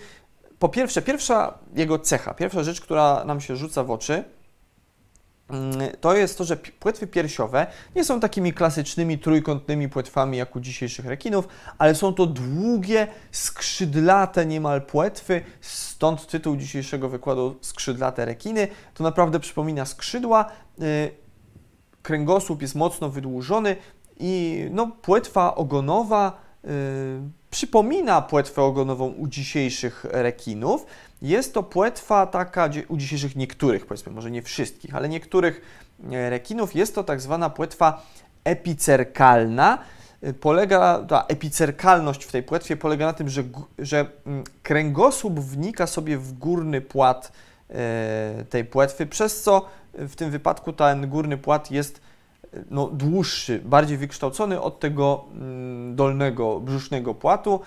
po 0.58 0.68
pierwsze, 0.68 1.02
pierwsza 1.02 1.58
jego 1.74 1.98
cecha, 1.98 2.34
pierwsza 2.34 2.62
rzecz, 2.62 2.80
która 2.80 3.24
nam 3.24 3.40
się 3.40 3.56
rzuca 3.56 3.84
w 3.84 3.90
oczy, 3.90 4.24
to 6.00 6.16
jest 6.16 6.38
to, 6.38 6.44
że 6.44 6.56
płetwy 6.56 7.06
piersiowe 7.06 7.66
nie 7.96 8.04
są 8.04 8.20
takimi 8.20 8.52
klasycznymi 8.52 9.18
trójkątnymi 9.18 9.88
płetwami 9.88 10.38
jak 10.38 10.56
u 10.56 10.60
dzisiejszych 10.60 11.06
rekinów, 11.06 11.48
ale 11.78 11.94
są 11.94 12.14
to 12.14 12.26
długie, 12.26 13.06
skrzydlate 13.30 14.46
niemal 14.46 14.82
płetwy, 14.82 15.40
stąd 15.60 16.26
tytuł 16.26 16.56
dzisiejszego 16.56 17.08
wykładu 17.08 17.56
skrzydlate 17.60 18.24
rekiny. 18.24 18.68
To 18.94 19.04
naprawdę 19.04 19.40
przypomina 19.40 19.84
skrzydła. 19.84 20.50
Y, 20.82 21.10
kręgosłup 22.02 22.62
jest 22.62 22.74
mocno 22.74 23.08
wydłużony 23.08 23.76
i 24.20 24.64
no, 24.70 24.86
płetwa 25.02 25.54
ogonowa 25.54 26.40
y, 26.64 26.68
przypomina 27.50 28.22
płetwę 28.22 28.62
ogonową 28.62 29.08
u 29.08 29.28
dzisiejszych 29.28 30.04
rekinów. 30.10 30.86
Jest 31.22 31.54
to 31.54 31.62
płetwa 31.62 32.26
taka 32.26 32.70
u 32.88 32.96
dzisiejszych 32.96 33.36
niektórych, 33.36 33.86
powiedzmy, 33.86 34.12
może 34.12 34.30
nie 34.30 34.42
wszystkich, 34.42 34.94
ale 34.94 35.08
niektórych 35.08 35.60
e, 36.12 36.30
rekinów. 36.30 36.74
Jest 36.74 36.94
to 36.94 37.04
tak 37.04 37.20
zwana 37.20 37.50
płetwa 37.50 38.06
epicerkalna. 38.44 39.78
E, 40.22 40.32
polega, 40.32 41.04
ta 41.08 41.24
epicerkalność 41.28 42.24
w 42.24 42.32
tej 42.32 42.42
płetwie 42.42 42.76
polega 42.76 43.06
na 43.06 43.12
tym, 43.12 43.28
że, 43.28 43.42
że 43.78 44.06
mm, 44.26 44.44
kręgosłup 44.62 45.40
wnika 45.40 45.86
sobie 45.86 46.18
w 46.18 46.32
górny 46.32 46.80
płat 46.80 47.32
e, 47.70 48.44
tej 48.50 48.64
płetwy, 48.64 49.06
przez 49.06 49.42
co 49.42 49.68
w 49.94 50.16
tym 50.16 50.30
wypadku 50.30 50.72
ten 50.72 51.08
górny 51.08 51.38
płat 51.38 51.70
jest 51.70 52.00
no, 52.70 52.86
dłuższy, 52.86 53.60
bardziej 53.64 53.98
wykształcony 53.98 54.60
od 54.60 54.80
tego 54.80 55.24
mm, 55.34 55.96
dolnego, 55.96 56.60
brzusznego 56.60 57.14
płatu. 57.14 57.60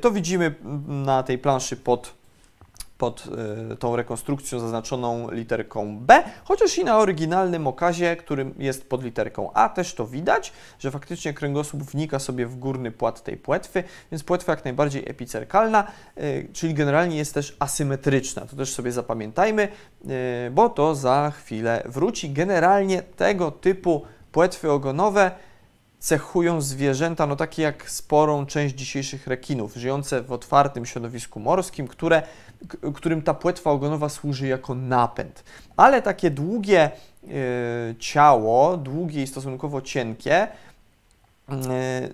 To 0.00 0.10
widzimy 0.10 0.54
na 0.88 1.22
tej 1.22 1.38
planszy 1.38 1.76
pod 1.76 2.23
pod 3.04 3.28
y, 3.72 3.76
tą 3.76 3.96
rekonstrukcją 3.96 4.58
zaznaczoną 4.58 5.30
literką 5.30 5.98
B, 5.98 6.22
chociaż 6.44 6.78
i 6.78 6.84
na 6.84 6.98
oryginalnym 6.98 7.66
okazie, 7.66 8.16
którym 8.16 8.54
jest 8.58 8.88
pod 8.88 9.04
literką 9.04 9.52
A, 9.52 9.68
też 9.68 9.94
to 9.94 10.06
widać, 10.06 10.52
że 10.78 10.90
faktycznie 10.90 11.34
kręgosłup 11.34 11.82
wnika 11.82 12.18
sobie 12.18 12.46
w 12.46 12.56
górny 12.56 12.90
płat 12.90 13.22
tej 13.22 13.36
płetwy, 13.36 13.84
więc 14.12 14.24
płetwa 14.24 14.52
jak 14.52 14.64
najbardziej 14.64 15.10
epicerkalna, 15.10 15.86
y, 16.18 16.48
czyli 16.52 16.74
generalnie 16.74 17.16
jest 17.16 17.34
też 17.34 17.56
asymetryczna. 17.58 18.46
To 18.46 18.56
też 18.56 18.72
sobie 18.72 18.92
zapamiętajmy, 18.92 19.68
y, 19.68 20.50
bo 20.50 20.68
to 20.68 20.94
za 20.94 21.32
chwilę 21.36 21.82
wróci. 21.86 22.30
Generalnie 22.30 23.02
tego 23.02 23.50
typu 23.50 24.02
płetwy 24.32 24.70
ogonowe 24.70 25.30
cechują 26.04 26.60
zwierzęta, 26.60 27.26
no 27.26 27.36
takie 27.36 27.62
jak 27.62 27.90
sporą 27.90 28.46
część 28.46 28.74
dzisiejszych 28.74 29.26
rekinów, 29.26 29.74
żyjące 29.74 30.22
w 30.22 30.32
otwartym 30.32 30.86
środowisku 30.86 31.40
morskim, 31.40 31.88
które, 31.88 32.22
którym 32.94 33.22
ta 33.22 33.34
płetwa 33.34 33.70
ogonowa 33.70 34.08
służy 34.08 34.46
jako 34.46 34.74
napęd. 34.74 35.44
Ale 35.76 36.02
takie 36.02 36.30
długie 36.30 36.90
y, 37.24 37.28
ciało, 37.98 38.76
długie 38.76 39.22
i 39.22 39.26
stosunkowo 39.26 39.80
cienkie, 39.80 40.48
E, 40.63 40.63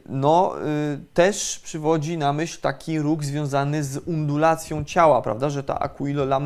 no, 0.09 0.55
y, 0.95 1.01
też 1.15 1.59
przywodzi 1.59 2.19
na 2.19 2.33
myśl 2.33 2.61
taki 2.61 2.99
ruch 2.99 3.25
związany 3.25 3.85
z 3.85 3.97
undulacją 3.97 4.85
ciała, 4.85 5.23
prawda, 5.23 5.51
że 5.51 5.63
ta 5.63 5.81
aquilo 5.81 6.41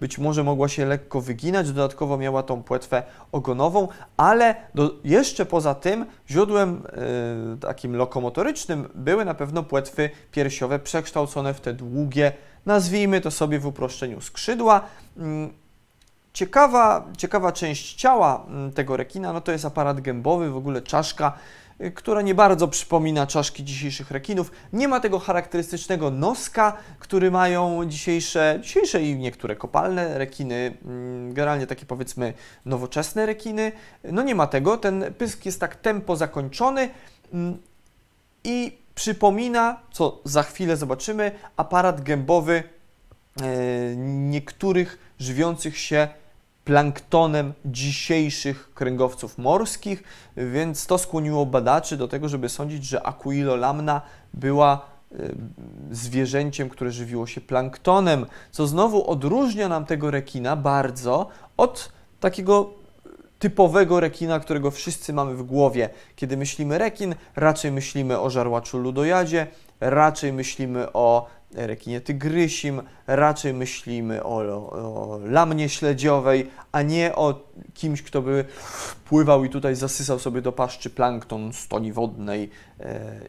być 0.00 0.18
może 0.18 0.44
mogła 0.44 0.68
się 0.68 0.86
lekko 0.86 1.20
wyginać, 1.20 1.72
dodatkowo 1.72 2.18
miała 2.18 2.42
tą 2.42 2.62
płetwę 2.62 3.02
ogonową, 3.32 3.88
ale 4.16 4.54
do, 4.74 4.90
jeszcze 5.04 5.46
poza 5.46 5.74
tym 5.74 6.06
źródłem 6.30 6.82
y, 7.54 7.60
takim 7.60 7.96
lokomotorycznym 7.96 8.88
były 8.94 9.24
na 9.24 9.34
pewno 9.34 9.62
płetwy 9.62 10.10
piersiowe 10.32 10.78
przekształcone 10.78 11.54
w 11.54 11.60
te 11.60 11.72
długie, 11.72 12.32
nazwijmy 12.66 13.20
to 13.20 13.30
sobie 13.30 13.58
w 13.58 13.66
uproszczeniu 13.66 14.20
skrzydła. 14.20 14.80
Mm, 15.16 15.52
ciekawa, 16.32 17.06
ciekawa 17.18 17.52
część 17.52 17.94
ciała 17.94 18.46
mm, 18.48 18.72
tego 18.72 18.96
rekina, 18.96 19.32
no 19.32 19.40
to 19.40 19.52
jest 19.52 19.64
aparat 19.64 20.00
gębowy, 20.00 20.50
w 20.50 20.56
ogóle 20.56 20.82
czaszka, 20.82 21.32
która 21.94 22.22
nie 22.22 22.34
bardzo 22.34 22.68
przypomina 22.68 23.26
czaszki 23.26 23.64
dzisiejszych 23.64 24.10
rekinów. 24.10 24.52
Nie 24.72 24.88
ma 24.88 25.00
tego 25.00 25.18
charakterystycznego 25.18 26.10
noska, 26.10 26.76
który 26.98 27.30
mają 27.30 27.84
dzisiejsze, 27.84 28.58
dzisiejsze 28.62 29.02
i 29.02 29.16
niektóre 29.16 29.56
kopalne 29.56 30.18
rekiny, 30.18 30.76
mm, 30.84 31.34
generalnie 31.34 31.66
takie 31.66 31.86
powiedzmy 31.86 32.34
nowoczesne 32.64 33.26
rekiny. 33.26 33.72
No 34.04 34.22
nie 34.22 34.34
ma 34.34 34.46
tego, 34.46 34.76
ten 34.76 35.14
pysk 35.18 35.46
jest 35.46 35.60
tak 35.60 35.76
tempo 35.76 36.16
zakończony 36.16 36.90
mm, 37.32 37.58
i 38.44 38.78
przypomina, 38.94 39.80
co 39.92 40.20
za 40.24 40.42
chwilę 40.42 40.76
zobaczymy, 40.76 41.32
aparat 41.56 42.00
gębowy 42.00 42.62
e, 43.42 43.96
niektórych 43.96 44.98
żywiących 45.18 45.78
się 45.78 46.08
planktonem 46.64 47.52
dzisiejszych 47.64 48.74
kręgowców 48.74 49.38
morskich, 49.38 50.02
więc 50.36 50.86
to 50.86 50.98
skłoniło 50.98 51.46
badaczy 51.46 51.96
do 51.96 52.08
tego, 52.08 52.28
żeby 52.28 52.48
sądzić, 52.48 52.84
że 52.84 53.06
Aquilo 53.06 53.56
lamna 53.56 54.00
była 54.34 54.80
e, 55.12 55.16
zwierzęciem, 55.90 56.68
które 56.68 56.90
żywiło 56.90 57.26
się 57.26 57.40
planktonem, 57.40 58.26
co 58.50 58.66
znowu 58.66 59.10
odróżnia 59.10 59.68
nam 59.68 59.86
tego 59.86 60.10
rekina 60.10 60.56
bardzo 60.56 61.28
od 61.56 61.92
takiego 62.20 62.70
typowego 63.38 64.00
rekina, 64.00 64.40
którego 64.40 64.70
wszyscy 64.70 65.12
mamy 65.12 65.34
w 65.34 65.42
głowie. 65.42 65.88
Kiedy 66.16 66.36
myślimy 66.36 66.78
rekin, 66.78 67.14
raczej 67.36 67.72
myślimy 67.72 68.20
o 68.20 68.30
żarłaczu 68.30 68.78
ludojadzie, 68.78 69.46
raczej 69.80 70.32
myślimy 70.32 70.92
o 70.92 71.26
rekinie 71.54 72.00
tygrysim, 72.00 72.82
raczej 73.06 73.54
myślimy 73.54 74.24
o, 74.24 74.36
o 74.72 75.18
lamnie 75.24 75.68
śledziowej, 75.68 76.50
a 76.72 76.82
nie 76.82 77.14
o 77.14 77.50
kimś, 77.74 78.02
kto 78.02 78.22
by 78.22 78.44
pływał 79.04 79.44
i 79.44 79.50
tutaj 79.50 79.74
zasysał 79.74 80.18
sobie 80.18 80.42
do 80.42 80.52
paszczy 80.52 80.90
plankton 80.90 81.52
z 81.52 81.68
toni 81.68 81.92
wodnej, 81.92 82.50
e, 82.80 83.20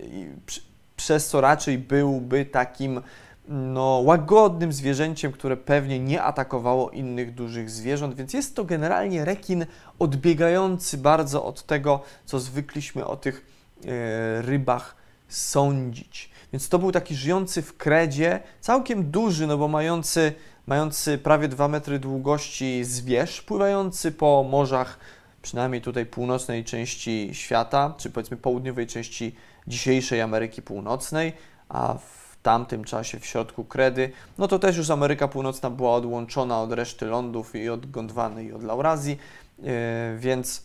przez 0.95 1.27
co 1.27 1.41
raczej 1.41 1.77
byłby 1.77 2.45
takim 2.45 3.01
no, 3.47 4.01
łagodnym 4.03 4.73
zwierzęciem, 4.73 5.31
które 5.31 5.57
pewnie 5.57 5.99
nie 5.99 6.23
atakowało 6.23 6.89
innych 6.89 7.33
dużych 7.33 7.69
zwierząt, 7.69 8.15
więc 8.15 8.33
jest 8.33 8.55
to 8.55 8.65
generalnie 8.65 9.25
rekin 9.25 9.65
odbiegający 9.99 10.97
bardzo 10.97 11.45
od 11.45 11.65
tego, 11.65 12.01
co 12.25 12.39
zwykliśmy 12.39 13.05
o 13.05 13.17
tych 13.17 13.45
e, 13.85 14.41
rybach 14.41 14.95
sądzić. 15.27 16.29
Więc 16.55 16.69
to 16.69 16.79
był 16.79 16.91
taki 16.91 17.15
żyjący 17.15 17.61
w 17.61 17.77
kredzie, 17.77 18.39
całkiem 18.61 19.11
duży, 19.11 19.47
no 19.47 19.57
bo 19.57 19.67
mający, 19.67 20.33
mający 20.67 21.17
prawie 21.17 21.47
2 21.47 21.67
metry 21.67 21.99
długości 21.99 22.83
zwierz, 22.83 23.41
pływający 23.41 24.11
po 24.11 24.45
morzach, 24.49 24.99
przynajmniej 25.41 25.81
tutaj 25.81 26.05
północnej 26.05 26.63
części 26.63 27.29
świata, 27.33 27.93
czy 27.97 28.09
powiedzmy 28.09 28.37
południowej 28.37 28.87
części 28.87 29.35
dzisiejszej 29.67 30.21
Ameryki 30.21 30.61
Północnej, 30.61 31.33
a 31.69 31.93
w 31.93 32.37
tamtym 32.43 32.83
czasie 32.83 33.19
w 33.19 33.25
środku 33.25 33.63
kredy, 33.63 34.11
no 34.37 34.47
to 34.47 34.59
też 34.59 34.77
już 34.77 34.89
Ameryka 34.89 35.27
Północna 35.27 35.69
była 35.69 35.95
odłączona 35.95 36.61
od 36.61 36.71
reszty 36.73 37.05
lądów 37.05 37.55
i 37.55 37.69
od 37.69 37.91
Gondwany 37.91 38.43
i 38.43 38.53
od 38.53 38.63
Laurazji, 38.63 39.17
yy, 39.59 39.73
więc, 40.17 40.63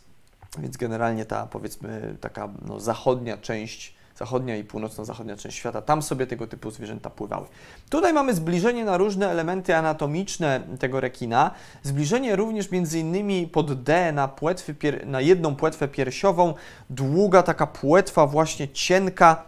więc 0.59 0.77
generalnie 0.77 1.25
ta 1.25 1.47
powiedzmy 1.47 2.17
taka 2.21 2.49
no, 2.67 2.81
zachodnia 2.81 3.37
część 3.37 4.00
zachodnia 4.21 4.57
i 4.57 4.65
północno-zachodnia 4.65 5.37
część 5.37 5.57
świata, 5.57 5.83
tam 5.83 6.03
sobie 6.03 6.27
tego 6.27 6.47
typu 6.47 6.71
zwierzęta 6.71 7.11
pływały. 7.11 7.47
Tutaj 7.91 8.13
mamy 8.13 8.35
zbliżenie 8.35 8.85
na 8.85 8.97
różne 8.97 9.31
elementy 9.31 9.77
anatomiczne 9.77 10.61
tego 10.79 11.01
rekina, 11.01 11.51
zbliżenie 11.83 12.37
również 12.37 12.71
między 12.71 12.99
innymi 12.99 13.47
pod 13.47 13.83
D 13.83 14.13
na, 14.13 14.29
płetwy, 14.29 14.75
na 15.07 15.21
jedną 15.21 15.57
płetwę 15.57 15.89
piersiową, 15.89 16.55
długa 16.91 17.43
taka 17.43 17.67
płetwa 17.67 18.27
właśnie 18.27 18.69
cienka 18.69 19.45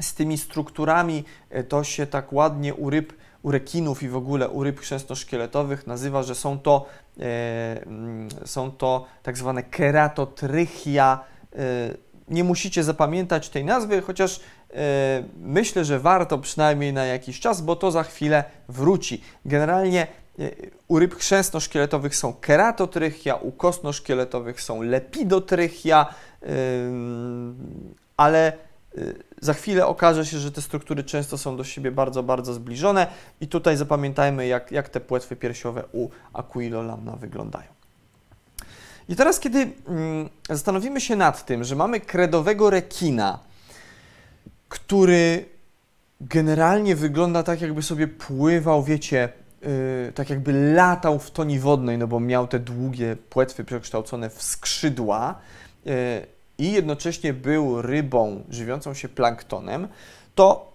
z 0.00 0.14
tymi 0.14 0.38
strukturami, 0.38 1.24
e, 1.50 1.64
to 1.64 1.84
się 1.84 2.06
tak 2.06 2.32
ładnie 2.32 2.74
u 2.74 2.90
ryb, 2.90 3.12
u 3.42 3.50
rekinów 3.50 4.02
i 4.02 4.08
w 4.08 4.16
ogóle 4.16 4.48
u 4.48 4.64
ryb 4.64 4.80
chrzęsnoszkieletowych 4.80 5.86
nazywa, 5.86 6.22
że 6.22 6.34
są 6.34 6.58
to, 6.58 6.86
e, 7.20 7.82
mm, 7.86 8.28
są 8.44 8.70
to 8.70 9.06
tak 9.22 9.38
zwane 9.38 9.62
keratotrychia, 9.62 11.20
e, 11.52 11.58
nie 12.30 12.44
musicie 12.44 12.84
zapamiętać 12.84 13.48
tej 13.48 13.64
nazwy, 13.64 14.02
chociaż 14.02 14.40
e, 14.70 15.24
myślę, 15.40 15.84
że 15.84 15.98
warto 15.98 16.38
przynajmniej 16.38 16.92
na 16.92 17.04
jakiś 17.04 17.40
czas, 17.40 17.60
bo 17.60 17.76
to 17.76 17.90
za 17.90 18.02
chwilę 18.02 18.44
wróci. 18.68 19.20
Generalnie 19.44 20.06
e, 20.38 20.50
u 20.88 20.98
ryb 20.98 21.14
chrzęsno-szkieletowych 21.14 22.16
są 22.16 22.32
keratotrychia, 22.32 23.34
u 23.34 23.52
kostno-szkieletowych 23.52 24.60
są 24.60 24.82
lepidotrychia, 24.82 26.14
ale 28.16 28.46
e, 28.48 28.54
za 29.40 29.54
chwilę 29.54 29.86
okaże 29.86 30.26
się, 30.26 30.38
że 30.38 30.52
te 30.52 30.62
struktury 30.62 31.04
często 31.04 31.38
są 31.38 31.56
do 31.56 31.64
siebie 31.64 31.90
bardzo, 31.90 32.22
bardzo 32.22 32.54
zbliżone 32.54 33.06
i 33.40 33.48
tutaj 33.48 33.76
zapamiętajmy, 33.76 34.46
jak, 34.46 34.72
jak 34.72 34.88
te 34.88 35.00
płetwy 35.00 35.36
piersiowe 35.36 35.84
u 35.92 36.08
Aquilolamna 36.32 37.16
wyglądają. 37.16 37.77
I 39.08 39.16
teraz, 39.16 39.40
kiedy 39.40 39.58
mm, 39.58 40.28
zastanowimy 40.48 41.00
się 41.00 41.16
nad 41.16 41.46
tym, 41.46 41.64
że 41.64 41.76
mamy 41.76 42.00
kredowego 42.00 42.70
rekina, 42.70 43.38
który 44.68 45.44
generalnie 46.20 46.96
wygląda 46.96 47.42
tak, 47.42 47.60
jakby 47.60 47.82
sobie 47.82 48.08
pływał, 48.08 48.82
wiecie, 48.84 49.28
yy, 49.62 50.12
tak 50.14 50.30
jakby 50.30 50.72
latał 50.74 51.18
w 51.18 51.30
toni 51.30 51.58
wodnej, 51.58 51.98
no 51.98 52.06
bo 52.06 52.20
miał 52.20 52.48
te 52.48 52.58
długie 52.58 53.16
płetwy 53.30 53.64
przekształcone 53.64 54.30
w 54.30 54.42
skrzydła 54.42 55.34
yy, 55.84 55.92
i 56.58 56.72
jednocześnie 56.72 57.32
był 57.32 57.82
rybą 57.82 58.44
żywiącą 58.50 58.94
się 58.94 59.08
planktonem, 59.08 59.88
to 60.34 60.68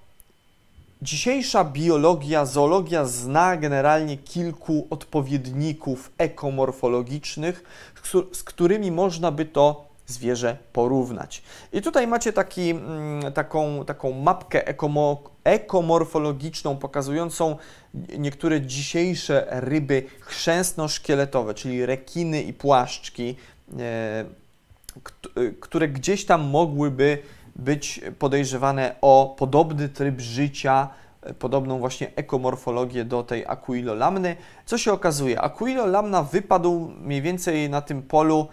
Dzisiejsza 1.03 1.63
biologia, 1.63 2.45
zoologia 2.45 3.05
zna 3.05 3.57
generalnie 3.57 4.17
kilku 4.17 4.87
odpowiedników 4.89 6.11
ekomorfologicznych, 6.17 7.63
z 8.31 8.43
którymi 8.43 8.91
można 8.91 9.31
by 9.31 9.45
to 9.45 9.93
zwierzę 10.07 10.57
porównać. 10.73 11.43
I 11.73 11.81
tutaj 11.81 12.07
macie 12.07 12.33
taki, 12.33 12.69
mm, 12.69 13.33
taką, 13.33 13.85
taką 13.85 14.11
mapkę 14.11 14.67
ekomorfologiczną 15.43 16.77
pokazującą 16.77 17.57
niektóre 18.17 18.61
dzisiejsze 18.61 19.47
ryby 19.49 20.03
chrzęsno-szkieletowe, 20.19 21.53
czyli 21.53 21.85
rekiny 21.85 22.41
i 22.41 22.53
płaszczki, 22.53 23.35
e, 23.79 24.25
które 25.59 25.87
gdzieś 25.87 26.25
tam 26.25 26.41
mogłyby 26.41 27.17
być 27.55 28.01
podejrzewane 28.19 28.95
o 29.01 29.35
podobny 29.37 29.89
tryb 29.89 30.19
życia, 30.19 30.89
podobną 31.39 31.79
właśnie 31.79 32.11
ekomorfologię 32.15 33.05
do 33.05 33.23
tej 33.23 33.45
Aquilo-lamny. 33.45 34.35
Co 34.65 34.77
się 34.77 34.93
okazuje? 34.93 35.41
Aquilo-lamna 35.41 36.23
wypadł 36.23 36.91
mniej 37.01 37.21
więcej 37.21 37.69
na 37.69 37.81
tym 37.81 38.01
polu, 38.01 38.47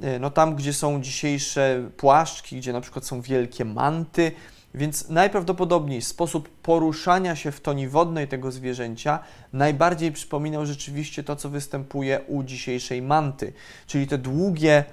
e, 0.00 0.18
no 0.18 0.30
tam, 0.30 0.54
gdzie 0.54 0.72
są 0.72 1.02
dzisiejsze 1.02 1.90
płaszczki, 1.96 2.56
gdzie 2.56 2.72
na 2.72 2.80
przykład 2.80 3.04
są 3.04 3.20
wielkie 3.20 3.64
manty, 3.64 4.32
więc 4.74 5.08
najprawdopodobniej 5.08 6.02
sposób 6.02 6.48
poruszania 6.48 7.36
się 7.36 7.52
w 7.52 7.60
toni 7.60 7.88
wodnej 7.88 8.28
tego 8.28 8.52
zwierzęcia 8.52 9.18
najbardziej 9.52 10.12
przypominał 10.12 10.66
rzeczywiście 10.66 11.24
to, 11.24 11.36
co 11.36 11.48
występuje 11.48 12.20
u 12.26 12.42
dzisiejszej 12.42 13.02
manty, 13.02 13.52
czyli 13.86 14.06
te 14.06 14.18
długie 14.18 14.84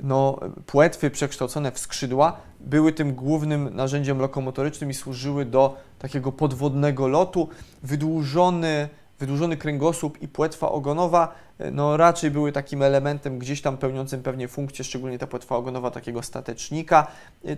no, 0.00 0.40
płetwy 0.66 1.10
przekształcone 1.10 1.72
w 1.72 1.78
skrzydła 1.78 2.36
były 2.66 2.92
tym 2.92 3.14
głównym 3.14 3.76
narzędziem 3.76 4.18
lokomotorycznym 4.18 4.90
i 4.90 4.94
służyły 4.94 5.44
do 5.44 5.76
takiego 5.98 6.32
podwodnego 6.32 7.08
lotu. 7.08 7.48
Wydłużony, 7.82 8.88
wydłużony 9.18 9.56
kręgosłup 9.56 10.22
i 10.22 10.28
płetwa 10.28 10.68
ogonowa 10.68 11.34
no 11.72 11.96
raczej 11.96 12.30
były 12.30 12.52
takim 12.52 12.82
elementem 12.82 13.38
gdzieś 13.38 13.62
tam 13.62 13.78
pełniącym 13.78 14.22
pewnie 14.22 14.48
funkcję, 14.48 14.84
szczególnie 14.84 15.18
ta 15.18 15.26
płetwa 15.26 15.56
ogonowa 15.56 15.90
takiego 15.90 16.22
statecznika, 16.22 17.06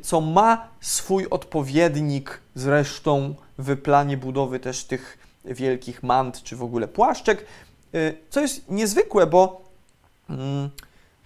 co 0.02 0.20
ma 0.20 0.68
swój 0.80 1.26
odpowiednik 1.30 2.40
zresztą 2.54 3.34
w 3.58 3.76
planie 3.76 4.16
budowy 4.16 4.60
też 4.60 4.84
tych 4.84 5.18
wielkich 5.44 6.02
mant 6.02 6.42
czy 6.42 6.56
w 6.56 6.62
ogóle 6.62 6.88
płaszczek, 6.88 7.46
co 8.30 8.40
jest 8.40 8.70
niezwykłe, 8.70 9.26
bo 9.26 9.62
mm, 10.30 10.70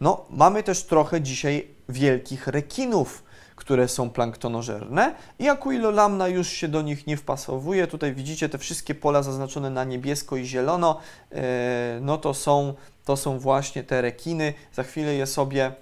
no, 0.00 0.24
mamy 0.30 0.62
też 0.62 0.84
trochę 0.84 1.20
dzisiaj 1.20 1.66
wielkich 1.88 2.46
rekinów, 2.46 3.22
które 3.68 3.88
są 3.88 4.10
planktonożerne 4.10 5.14
i 5.38 5.48
Aquilolamna 5.48 6.28
już 6.28 6.48
się 6.48 6.68
do 6.68 6.82
nich 6.82 7.06
nie 7.06 7.16
wpasowuje. 7.16 7.86
Tutaj 7.86 8.14
widzicie 8.14 8.48
te 8.48 8.58
wszystkie 8.58 8.94
pola 8.94 9.22
zaznaczone 9.22 9.70
na 9.70 9.84
niebiesko 9.84 10.36
i 10.36 10.44
zielono, 10.44 11.00
e, 11.32 11.98
no 12.02 12.18
to 12.18 12.34
są, 12.34 12.74
to 13.04 13.16
są 13.16 13.38
właśnie 13.38 13.84
te 13.84 14.00
rekiny. 14.00 14.54
Za 14.74 14.82
chwilę 14.82 15.14
je 15.14 15.26
sobie 15.26 15.72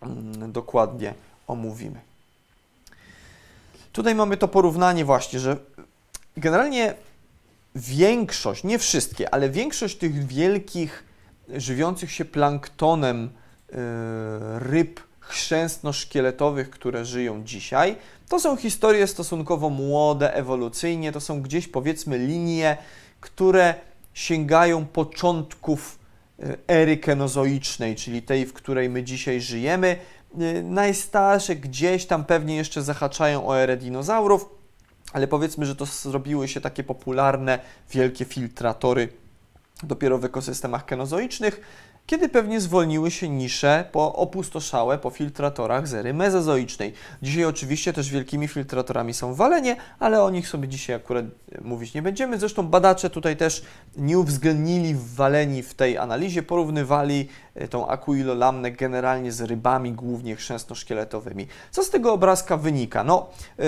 mm, 0.00 0.52
dokładnie 0.52 1.14
omówimy. 1.46 2.00
Tutaj 3.92 4.14
mamy 4.14 4.36
to 4.36 4.48
porównanie 4.48 5.04
właśnie, 5.04 5.40
że 5.40 5.56
generalnie 6.36 6.94
większość, 7.74 8.64
nie 8.64 8.78
wszystkie, 8.78 9.34
ale 9.34 9.50
większość 9.50 9.96
tych 9.96 10.26
wielkich 10.26 11.04
żywiących 11.48 12.12
się 12.12 12.24
planktonem 12.24 13.30
e, 13.72 13.78
ryb 14.58 15.07
chrzęstno-szkieletowych, 15.28 16.70
które 16.70 17.04
żyją 17.04 17.44
dzisiaj. 17.44 17.96
To 18.28 18.40
są 18.40 18.56
historie 18.56 19.06
stosunkowo 19.06 19.70
młode, 19.70 20.34
ewolucyjnie, 20.34 21.12
to 21.12 21.20
są 21.20 21.42
gdzieś 21.42 21.68
powiedzmy 21.68 22.18
linie, 22.18 22.76
które 23.20 23.74
sięgają 24.14 24.86
początków 24.86 25.98
e, 26.38 26.56
ery 26.68 26.96
kenozoicznej, 26.96 27.96
czyli 27.96 28.22
tej, 28.22 28.46
w 28.46 28.52
której 28.52 28.88
my 28.88 29.02
dzisiaj 29.02 29.40
żyjemy. 29.40 29.96
E, 30.38 30.62
najstarsze 30.62 31.56
gdzieś 31.56 32.06
tam 32.06 32.24
pewnie 32.24 32.56
jeszcze 32.56 32.82
zahaczają 32.82 33.48
o 33.48 33.58
erę 33.58 33.76
dinozaurów, 33.76 34.48
ale 35.12 35.28
powiedzmy, 35.28 35.66
że 35.66 35.76
to 35.76 35.86
zrobiły 35.86 36.48
się 36.48 36.60
takie 36.60 36.84
popularne 36.84 37.58
wielkie 37.90 38.24
filtratory 38.24 39.08
dopiero 39.82 40.18
w 40.18 40.24
ekosystemach 40.24 40.84
kenozoicznych 40.84 41.60
kiedy 42.08 42.28
pewnie 42.28 42.60
zwolniły 42.60 43.10
się 43.10 43.28
nisze 43.28 43.84
po 43.92 44.14
opustoszałe 44.14 44.98
po 44.98 45.10
filtratorach 45.10 45.86
zery 45.88 46.14
mezozoicznej. 46.14 46.92
Dzisiaj 47.22 47.44
oczywiście 47.44 47.92
też 47.92 48.10
wielkimi 48.10 48.48
filtratorami 48.48 49.14
są 49.14 49.34
walenie, 49.34 49.76
ale 49.98 50.22
o 50.22 50.30
nich 50.30 50.48
sobie 50.48 50.68
dzisiaj 50.68 50.96
akurat 50.96 51.24
e, 51.24 51.60
mówić 51.60 51.94
nie 51.94 52.02
będziemy. 52.02 52.38
Zresztą 52.38 52.68
badacze 52.68 53.10
tutaj 53.10 53.36
też 53.36 53.62
nie 53.96 54.18
uwzględnili 54.18 54.96
waleni 55.14 55.62
w 55.62 55.74
tej 55.74 55.98
analizie, 55.98 56.42
porównywali 56.42 57.28
e, 57.54 57.68
tą 57.68 57.88
akuilolamnę 57.88 58.70
generalnie 58.70 59.32
z 59.32 59.40
rybami, 59.40 59.92
głównie 59.92 60.36
chrzęsno-szkieletowymi. 60.36 61.46
Co 61.70 61.84
z 61.84 61.90
tego 61.90 62.12
obrazka 62.12 62.56
wynika? 62.56 63.04
No, 63.04 63.28
e, 63.58 63.62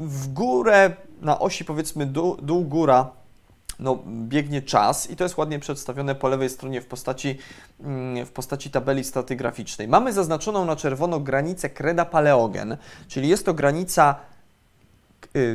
w 0.00 0.32
górę 0.32 0.96
na 1.20 1.38
osi 1.38 1.64
powiedzmy 1.64 2.06
dół, 2.06 2.36
dół 2.42 2.64
no, 3.78 3.98
biegnie 4.06 4.62
czas 4.62 5.10
i 5.10 5.16
to 5.16 5.24
jest 5.24 5.36
ładnie 5.36 5.58
przedstawione 5.58 6.14
po 6.14 6.28
lewej 6.28 6.50
stronie 6.50 6.80
w 6.80 6.86
postaci, 6.86 7.38
mm, 7.80 8.26
w 8.26 8.32
postaci 8.32 8.70
tabeli 8.70 9.04
stratygraficznej. 9.04 9.88
Mamy 9.88 10.12
zaznaczoną 10.12 10.64
na 10.64 10.76
czerwono 10.76 11.20
granicę 11.20 11.70
kreda 11.70 12.04
paleogen, 12.04 12.76
czyli 13.08 13.28
jest 13.28 13.46
to 13.46 13.54
granica 13.54 14.16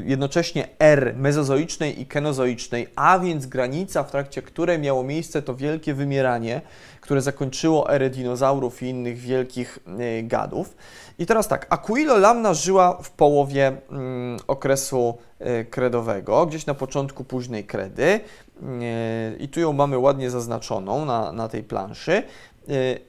jednocześnie 0.05 0.67
R 0.79 1.13
mezozoicznej 1.17 2.01
i 2.01 2.05
kenozoicznej, 2.05 2.87
a 2.95 3.19
więc 3.19 3.45
granica, 3.45 4.03
w 4.03 4.11
trakcie 4.11 4.41
której 4.41 4.79
miało 4.79 5.03
miejsce 5.03 5.41
to 5.41 5.55
wielkie 5.55 5.93
wymieranie, 5.93 6.61
które 7.01 7.21
zakończyło 7.21 7.93
erę 7.93 8.09
dinozaurów 8.09 8.83
i 8.83 8.85
innych 8.85 9.17
wielkich 9.17 9.79
y, 10.19 10.23
gadów. 10.23 10.75
I 11.19 11.25
teraz 11.25 11.47
tak, 11.47 11.67
Aquilo 11.69 12.17
lamna 12.17 12.53
żyła 12.53 12.97
w 13.03 13.11
połowie 13.11 13.77
mm, 13.91 14.39
okresu 14.47 15.17
y, 15.41 15.65
kredowego, 15.65 16.45
gdzieś 16.45 16.65
na 16.65 16.73
początku 16.73 17.23
późnej 17.23 17.63
kredy. 17.63 18.03
Y, 18.03 19.37
I 19.39 19.47
tu 19.47 19.59
ją 19.59 19.73
mamy 19.73 19.97
ładnie 19.97 20.29
zaznaczoną 20.29 21.05
na, 21.05 21.31
na 21.31 21.47
tej 21.47 21.63
planszy. 21.63 22.23
Y, 22.69 22.99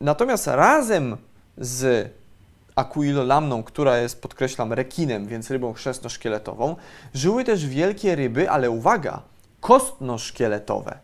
natomiast 0.00 0.46
razem 0.46 1.16
z 1.58 2.10
lamną, 3.24 3.62
która 3.62 3.98
jest, 3.98 4.22
podkreślam, 4.22 4.72
rekinem, 4.72 5.26
więc 5.26 5.50
rybą 5.50 5.72
chrzestno-szkieletową, 5.72 6.76
żyły 7.14 7.44
też 7.44 7.66
wielkie 7.66 8.14
ryby, 8.14 8.50
ale 8.50 8.70
uwaga, 8.70 9.22
kostno-szkieletowe, 9.60 10.98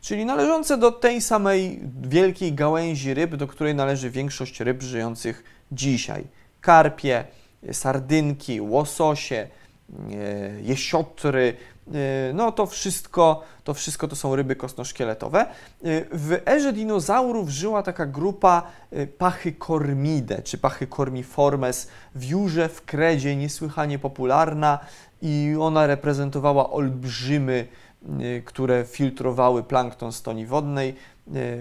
czyli 0.00 0.24
należące 0.24 0.78
do 0.78 0.92
tej 0.92 1.20
samej 1.20 1.80
wielkiej 2.02 2.52
gałęzi 2.52 3.14
ryb, 3.14 3.36
do 3.36 3.46
której 3.46 3.74
należy 3.74 4.10
większość 4.10 4.60
ryb 4.60 4.82
żyjących 4.82 5.44
dzisiaj. 5.72 6.24
Karpie, 6.60 7.24
sardynki, 7.72 8.60
łososie, 8.60 9.48
e, 10.10 10.60
jesiotry, 10.60 11.56
no 12.34 12.52
to 12.52 12.66
wszystko, 12.66 13.42
to 13.64 13.74
wszystko 13.74 14.08
to 14.08 14.16
są 14.16 14.36
ryby 14.36 14.56
kostnoszkieletowe. 14.56 15.40
E, 15.40 15.46
w 16.12 16.42
erze 16.46 16.72
dinozaurów 16.72 17.48
żyła 17.48 17.82
taka 17.82 18.06
grupa 18.06 18.62
pachykormide, 19.18 20.42
czy 20.42 20.58
pachykormiformes 20.58 21.88
w 22.14 22.24
Jurze, 22.24 22.68
w 22.68 22.84
Kredzie, 22.84 23.36
niesłychanie 23.36 23.98
popularna 23.98 24.78
i 25.22 25.56
ona 25.60 25.86
reprezentowała 25.86 26.70
olbrzymy, 26.70 27.66
które 28.44 28.84
filtrowały 28.84 29.62
plankton 29.62 30.12
stoni 30.12 30.46
wodnej, 30.46 30.94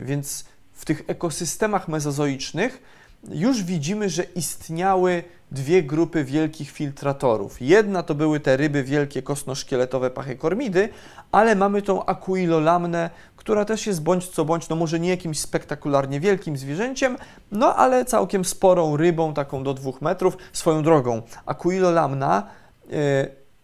więc 0.02 0.46
w 0.74 0.86
tych 0.86 1.04
ekosystemach 1.08 1.88
mezozoicznych 1.88 2.82
już 3.30 3.64
widzimy, 3.64 4.10
że 4.10 4.24
istniały 4.24 5.24
dwie 5.52 5.84
grupy 5.84 6.24
wielkich 6.24 6.72
filtratorów. 6.72 7.62
Jedna 7.62 8.04
to 8.04 8.16
były 8.16 8.40
te 8.40 8.58
ryby 8.58 8.84
wielkie 8.84 9.22
kostnoszkieletowe 9.22 10.10
pachykormidy, 10.10 10.90
ale 11.32 11.56
mamy 11.56 11.82
tą 11.82 12.06
akuilolamnę, 12.06 13.10
która 13.36 13.66
też 13.66 13.88
jest 13.88 14.04
bądź 14.04 14.28
co 14.28 14.46
bądź, 14.46 14.70
no 14.70 14.76
może 14.76 15.00
nie 15.00 15.10
jakimś 15.10 15.40
spektakularnie 15.40 16.20
wielkim 16.20 16.58
zwierzęciem, 16.58 17.18
no 17.52 17.76
ale 17.76 18.06
całkiem 18.06 18.46
sporą 18.46 18.98
rybą, 18.98 19.34
taką 19.34 19.64
do 19.64 19.74
dwóch 19.74 20.02
metrów. 20.02 20.38
Swoją 20.54 20.84
drogą, 20.84 21.22
akuilolamna 21.46 22.48
y, 22.86 22.92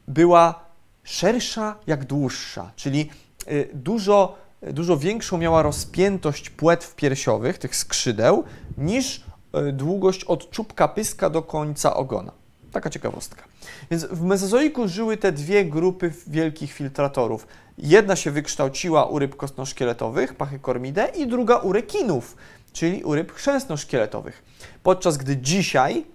była 0.08 0.66
szersza 1.04 1.76
jak 1.88 2.06
dłuższa, 2.06 2.72
czyli 2.76 3.10
y, 3.48 3.70
dużo, 3.74 4.36
dużo 4.62 4.98
większą 4.98 5.38
miała 5.38 5.62
rozpiętość 5.62 6.50
płetw 6.50 6.96
piersiowych, 6.96 7.58
tych 7.58 7.76
skrzydeł, 7.76 8.44
niż 8.78 9.26
E, 9.35 9.35
długość 9.74 10.24
od 10.24 10.50
czubka 10.50 10.88
pyska 10.88 11.30
do 11.30 11.42
końca 11.42 11.96
ogona. 11.96 12.32
Taka 12.72 12.90
ciekawostka. 12.90 13.44
Więc 13.92 14.06
w 14.06 14.22
Mezozoiku 14.22 14.88
żyły 14.88 15.18
te 15.18 15.32
dwie 15.32 15.66
grupy 15.66 16.14
wielkich 16.28 16.74
filtratorów. 16.74 17.48
Jedna 17.78 18.16
się 18.16 18.32
wykształciła 18.32 19.06
u 19.06 19.20
ryb 19.20 19.36
kostnoszkieletowych, 19.36 20.34
pachykormidae, 20.34 21.08
i 21.16 21.28
druga 21.28 21.58
u 21.58 21.74
rekinów, 21.74 22.38
czyli 22.74 23.04
u 23.04 23.16
ryb 23.16 23.32
chrzęsnoszkieletowych. 23.32 24.44
Podczas 24.84 25.18
gdy 25.18 25.38
dzisiaj 25.38 26.06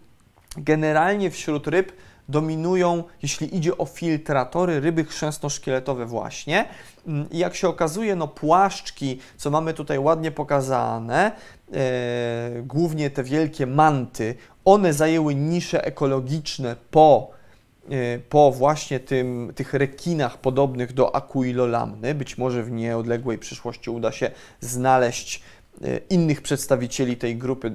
generalnie 0.57 1.31
wśród 1.31 1.67
ryb 1.67 1.93
dominują, 2.29 3.05
jeśli 3.23 3.57
idzie 3.57 3.79
o 3.79 3.85
filtratory, 3.85 4.81
ryby 4.81 5.05
chrzęsno-szkieletowe 5.05 6.07
właśnie. 6.07 6.69
Mm, 7.07 7.31
I 7.31 7.39
jak 7.39 7.55
się 7.55 7.69
okazuje, 7.69 8.17
no 8.17 8.29
płaszczki, 8.29 9.19
co 9.37 9.51
mamy 9.51 9.75
tutaj 9.75 9.99
ładnie 9.99 10.31
pokazane, 10.31 11.33
głównie 12.63 13.11
te 13.11 13.25
wielkie 13.25 13.67
manty, 13.67 14.35
one 14.65 14.93
zajęły 14.93 15.35
nisze 15.35 15.85
ekologiczne 15.85 16.77
po, 16.91 17.31
e, 17.91 18.19
po 18.19 18.53
właśnie 18.53 19.01
tym, 19.01 19.53
tych 19.55 19.75
rekinach 19.75 20.39
podobnych 20.39 20.93
do 20.93 21.17
akuilolamny. 21.17 22.15
Być 22.15 22.39
może 22.39 22.63
w 22.63 22.71
nieodległej 22.71 23.39
przyszłości 23.39 23.91
uda 23.91 24.13
się 24.13 24.31
znaleźć 24.61 25.43
E, 25.85 26.01
innych 26.11 26.43
przedstawicieli 26.43 27.17
tej 27.17 27.37
grupy 27.37 27.73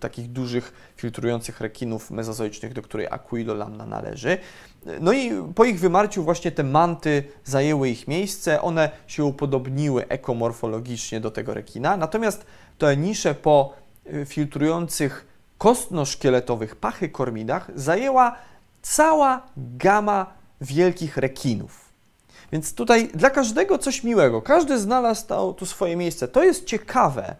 takich 0.00 0.32
dużych 0.32 0.92
filtrujących 0.96 1.60
rekinów 1.60 2.10
mezozoicznych, 2.10 2.72
do 2.72 2.82
której 2.82 3.06
Aquilolamna 3.10 3.86
należy. 3.86 4.38
No 5.00 5.12
i 5.12 5.30
po 5.54 5.64
ich 5.64 5.80
wymarciu 5.80 6.24
właśnie 6.24 6.52
te 6.52 6.64
manty 6.64 7.24
zajęły 7.44 7.88
ich 7.88 8.08
miejsce, 8.08 8.62
one 8.62 8.90
się 9.06 9.24
upodobniły 9.24 10.08
ekomorfologicznie 10.08 11.20
do 11.20 11.30
tego 11.30 11.54
rekina, 11.54 11.96
natomiast 11.96 12.46
te 12.78 12.96
nisze 12.96 13.34
po 13.34 13.72
e, 14.06 14.26
filtrujących 14.26 15.26
kostno-szkieletowych 15.58 16.76
pachykormidach 16.76 17.70
zajęła 17.74 18.36
cała 18.82 19.42
gama 19.56 20.26
wielkich 20.60 21.16
rekinów. 21.16 21.92
Więc 22.52 22.74
tutaj 22.74 23.08
dla 23.08 23.30
każdego 23.30 23.78
coś 23.78 24.04
miłego. 24.04 24.42
Każdy 24.42 24.78
znalazł 24.78 25.26
to, 25.26 25.52
tu 25.52 25.66
swoje 25.66 25.96
miejsce. 25.96 26.28
To 26.28 26.44
jest 26.44 26.64
ciekawe. 26.64 27.36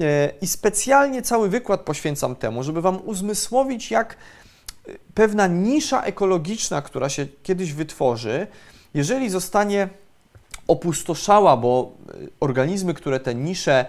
E, 0.00 0.30
I 0.40 0.46
specjalnie 0.46 1.22
cały 1.22 1.48
wykład 1.48 1.80
poświęcam 1.80 2.36
temu, 2.36 2.62
żeby 2.62 2.80
Wam 2.80 2.98
uzmysłowić, 3.04 3.90
jak 3.90 4.16
e, 4.88 4.92
pewna 5.14 5.46
nisza 5.46 6.02
ekologiczna, 6.02 6.82
która 6.82 7.08
się 7.08 7.26
kiedyś 7.42 7.72
wytworzy, 7.72 8.46
jeżeli 8.94 9.30
zostanie 9.30 9.88
opustoszała, 10.68 11.56
bo 11.56 11.92
organizmy, 12.40 12.94
które 12.94 13.20
te 13.20 13.34
nisze 13.34 13.86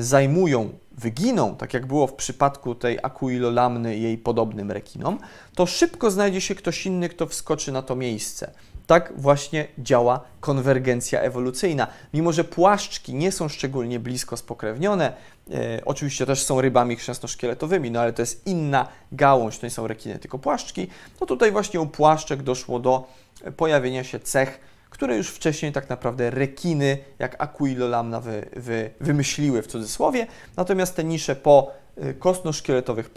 zajmują, 0.00 0.70
wyginą, 1.00 1.56
tak 1.56 1.74
jak 1.74 1.86
było 1.86 2.06
w 2.06 2.14
przypadku 2.14 2.74
tej 2.74 2.98
akuilolamny 3.02 3.96
i 3.96 4.02
jej 4.02 4.18
podobnym 4.18 4.70
rekinom, 4.70 5.18
to 5.54 5.66
szybko 5.66 6.10
znajdzie 6.10 6.40
się 6.40 6.54
ktoś 6.54 6.86
inny, 6.86 7.08
kto 7.08 7.26
wskoczy 7.26 7.72
na 7.72 7.82
to 7.82 7.96
miejsce. 7.96 8.50
Tak 8.86 9.12
właśnie 9.16 9.66
działa 9.78 10.20
konwergencja 10.40 11.20
ewolucyjna. 11.20 11.86
Mimo, 12.14 12.32
że 12.32 12.44
płaszczki 12.44 13.14
nie 13.14 13.32
są 13.32 13.48
szczególnie 13.48 14.00
blisko 14.00 14.36
spokrewnione, 14.36 15.12
e, 15.50 15.84
oczywiście 15.84 16.26
też 16.26 16.42
są 16.42 16.60
rybami 16.60 16.96
chrzęsnoszkieletowymi, 16.96 17.90
no 17.90 18.00
ale 18.00 18.12
to 18.12 18.22
jest 18.22 18.46
inna 18.46 18.88
gałąź, 19.12 19.58
to 19.58 19.66
nie 19.66 19.70
są 19.70 19.86
rekiny, 19.86 20.18
tylko 20.18 20.38
płaszczki, 20.38 20.88
to 21.18 21.26
tutaj 21.26 21.52
właśnie 21.52 21.80
u 21.80 21.86
płaszczek 21.86 22.42
doszło 22.42 22.78
do 22.78 23.08
pojawienia 23.56 24.04
się 24.04 24.20
cech, 24.20 24.60
które 25.00 25.16
już 25.16 25.28
wcześniej 25.28 25.72
tak 25.72 25.88
naprawdę 25.88 26.30
rekiny, 26.30 26.98
jak 27.18 27.42
Aquilolamna 27.42 28.20
wy, 28.20 28.48
wy, 28.56 28.90
wymyśliły 29.00 29.62
w 29.62 29.66
cudzysłowie, 29.66 30.26
natomiast 30.56 30.96
te 30.96 31.04
nisze 31.04 31.36
po 31.36 31.70
e, 31.96 32.14
kostnoszkieletowych 32.14 33.10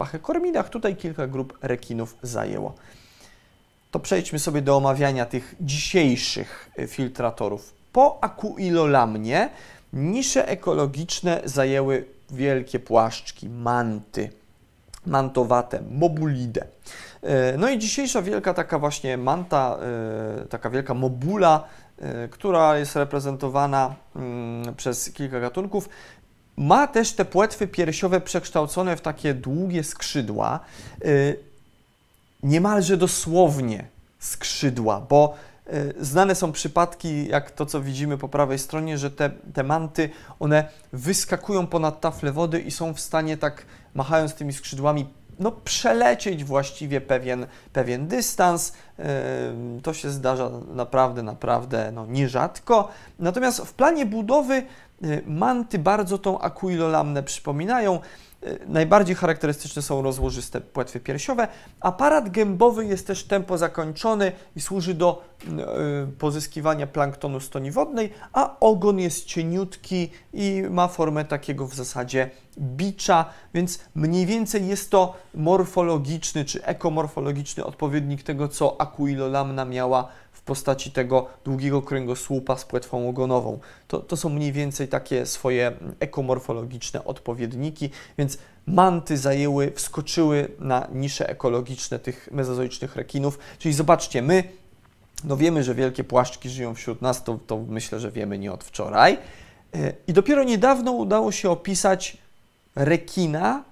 tutaj 0.70 0.96
kilka 0.96 1.26
grup 1.26 1.58
rekinów 1.62 2.16
zajęło 2.22 2.74
to 3.90 4.00
przejdźmy 4.00 4.38
sobie 4.38 4.62
do 4.62 4.76
omawiania 4.76 5.26
tych 5.26 5.54
dzisiejszych 5.60 6.70
y, 6.78 6.86
filtratorów. 6.86 7.74
Po 7.92 8.18
akuilolamnie 8.20 9.48
nisze 9.92 10.48
ekologiczne 10.48 11.40
zajęły 11.44 12.04
wielkie 12.30 12.78
płaszczki, 12.78 13.48
manty, 13.48 14.30
mantowate, 15.06 15.82
mobulidę. 15.90 16.66
Y, 17.24 17.58
no 17.58 17.70
i 17.70 17.78
dzisiejsza 17.78 18.22
wielka 18.22 18.54
taka 18.54 18.78
właśnie 18.78 19.16
manta, 19.16 19.78
y, 20.44 20.48
taka 20.48 20.70
wielka 20.70 20.94
mobula, 20.94 21.64
która 22.30 22.78
jest 22.78 22.96
reprezentowana 22.96 23.94
mm, 24.16 24.74
przez 24.74 25.10
kilka 25.12 25.40
gatunków, 25.40 25.88
ma 26.56 26.86
też 26.86 27.12
te 27.12 27.24
płetwy 27.24 27.66
piersiowe 27.66 28.20
przekształcone 28.20 28.96
w 28.96 29.00
takie 29.00 29.34
długie 29.34 29.84
skrzydła. 29.84 30.60
Niemalże 32.42 32.96
dosłownie 32.96 33.84
skrzydła, 34.24 35.00
bo 35.00 35.34
e, 35.66 36.04
znane 36.04 36.34
są 36.34 36.52
przypadki, 36.52 37.28
jak 37.28 37.50
to, 37.50 37.66
co 37.66 37.80
widzimy 37.80 38.18
po 38.18 38.28
prawej 38.28 38.58
stronie, 38.58 38.98
że 38.98 39.10
te, 39.10 39.30
te 39.54 39.62
manty, 39.62 40.10
one 40.40 40.68
wyskakują 40.92 41.66
ponad 41.66 42.00
taflę 42.00 42.32
wody 42.32 42.60
i 42.60 42.70
są 42.70 42.94
w 42.94 43.00
stanie 43.00 43.36
tak, 43.36 43.66
machając 43.94 44.34
tymi 44.34 44.52
skrzydłami, 44.52 45.06
no, 45.38 45.52
przelecieć 45.52 46.44
właściwie 46.44 47.00
pewien, 47.00 47.46
pewien 47.72 48.08
dystans. 48.08 48.72
To 49.82 49.94
się 49.94 50.10
zdarza 50.10 50.50
naprawdę, 50.74 51.22
naprawdę 51.22 51.92
no, 51.92 52.06
nierzadko. 52.06 52.88
Natomiast 53.18 53.60
w 53.60 53.72
planie 53.72 54.06
budowy 54.06 54.54
e, 54.54 54.64
manty 55.26 55.78
bardzo 55.78 56.18
tą 56.18 56.40
akuilolamnę 56.40 57.22
przypominają. 57.22 58.00
Najbardziej 58.66 59.16
charakterystyczne 59.16 59.82
są 59.82 60.02
rozłożyste 60.02 60.60
płetwy 60.60 61.00
piersiowe. 61.00 61.48
Aparat 61.80 62.30
gębowy 62.30 62.86
jest 62.86 63.06
też 63.06 63.24
tempo 63.24 63.58
zakończony 63.58 64.32
i 64.56 64.60
służy 64.60 64.94
do 64.94 65.24
y, 65.42 66.12
pozyskiwania 66.18 66.86
planktonu 66.86 67.40
stoni 67.40 67.70
wodnej, 67.70 68.12
a 68.32 68.56
ogon 68.60 68.98
jest 68.98 69.24
cieniutki 69.24 70.10
i 70.32 70.62
ma 70.70 70.88
formę 70.88 71.24
takiego 71.24 71.66
w 71.66 71.74
zasadzie 71.74 72.30
bicza, 72.58 73.24
więc 73.54 73.78
mniej 73.94 74.26
więcej 74.26 74.66
jest 74.66 74.90
to 74.90 75.14
morfologiczny 75.34 76.44
czy 76.44 76.64
ekomorfologiczny 76.64 77.64
odpowiednik 77.64 78.22
tego, 78.22 78.48
co 78.48 78.80
Aquilolamna 78.80 79.64
miała 79.64 80.08
postaci 80.44 80.90
tego 80.90 81.26
długiego 81.44 81.82
kręgosłupa 81.82 82.56
z 82.56 82.64
płetwą 82.64 83.08
ogonową. 83.08 83.58
To, 83.88 84.00
to 84.00 84.16
są 84.16 84.28
mniej 84.28 84.52
więcej 84.52 84.88
takie 84.88 85.26
swoje 85.26 85.72
ekomorfologiczne 86.00 87.04
odpowiedniki, 87.04 87.90
więc 88.18 88.38
manty 88.66 89.18
zajęły, 89.18 89.72
wskoczyły 89.74 90.48
na 90.58 90.88
nisze 90.92 91.28
ekologiczne 91.28 91.98
tych 91.98 92.28
mezozoicznych 92.32 92.96
rekinów. 92.96 93.38
Czyli 93.58 93.74
zobaczcie, 93.74 94.22
my 94.22 94.44
no 95.24 95.36
wiemy, 95.36 95.64
że 95.64 95.74
wielkie 95.74 96.04
płaszczki 96.04 96.50
żyją 96.50 96.74
wśród 96.74 97.02
nas, 97.02 97.24
to, 97.24 97.38
to 97.46 97.58
myślę, 97.68 98.00
że 98.00 98.10
wiemy 98.10 98.38
nie 98.38 98.52
od 98.52 98.64
wczoraj. 98.64 99.18
E, 99.74 99.92
I 100.06 100.12
dopiero 100.12 100.44
niedawno 100.44 100.92
udało 100.92 101.32
się 101.32 101.50
opisać 101.50 102.16
rekina, 102.76 103.64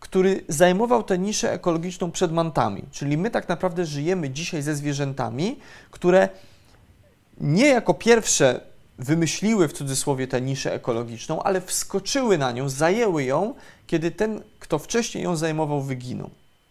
który 0.00 0.44
zajmował 0.48 1.02
tę 1.02 1.18
niszę 1.18 1.52
ekologiczną 1.52 2.10
przed 2.10 2.32
mantami. 2.32 2.82
Czyli 2.92 3.18
my 3.18 3.30
tak 3.30 3.48
naprawdę 3.48 3.86
żyjemy 3.86 4.30
dzisiaj 4.30 4.62
ze 4.62 4.74
zwierzętami, 4.74 5.58
które 5.90 6.28
nie 7.40 7.66
jako 7.66 7.94
pierwsze 7.94 8.60
wymyśliły 8.98 9.68
w 9.68 9.72
cudzysłowie 9.72 10.26
tę 10.26 10.40
niszę 10.40 10.74
ekologiczną, 10.74 11.42
ale 11.42 11.60
wskoczyły 11.60 12.38
na 12.38 12.52
nią, 12.52 12.68
zajęły 12.68 13.24
ją, 13.24 13.54
kiedy 13.86 14.10
ten, 14.10 14.42
kto 14.58 14.78
wcześniej 14.78 15.24
ją 15.24 15.36
zajmował, 15.36 15.82
wyginął. 15.82 16.30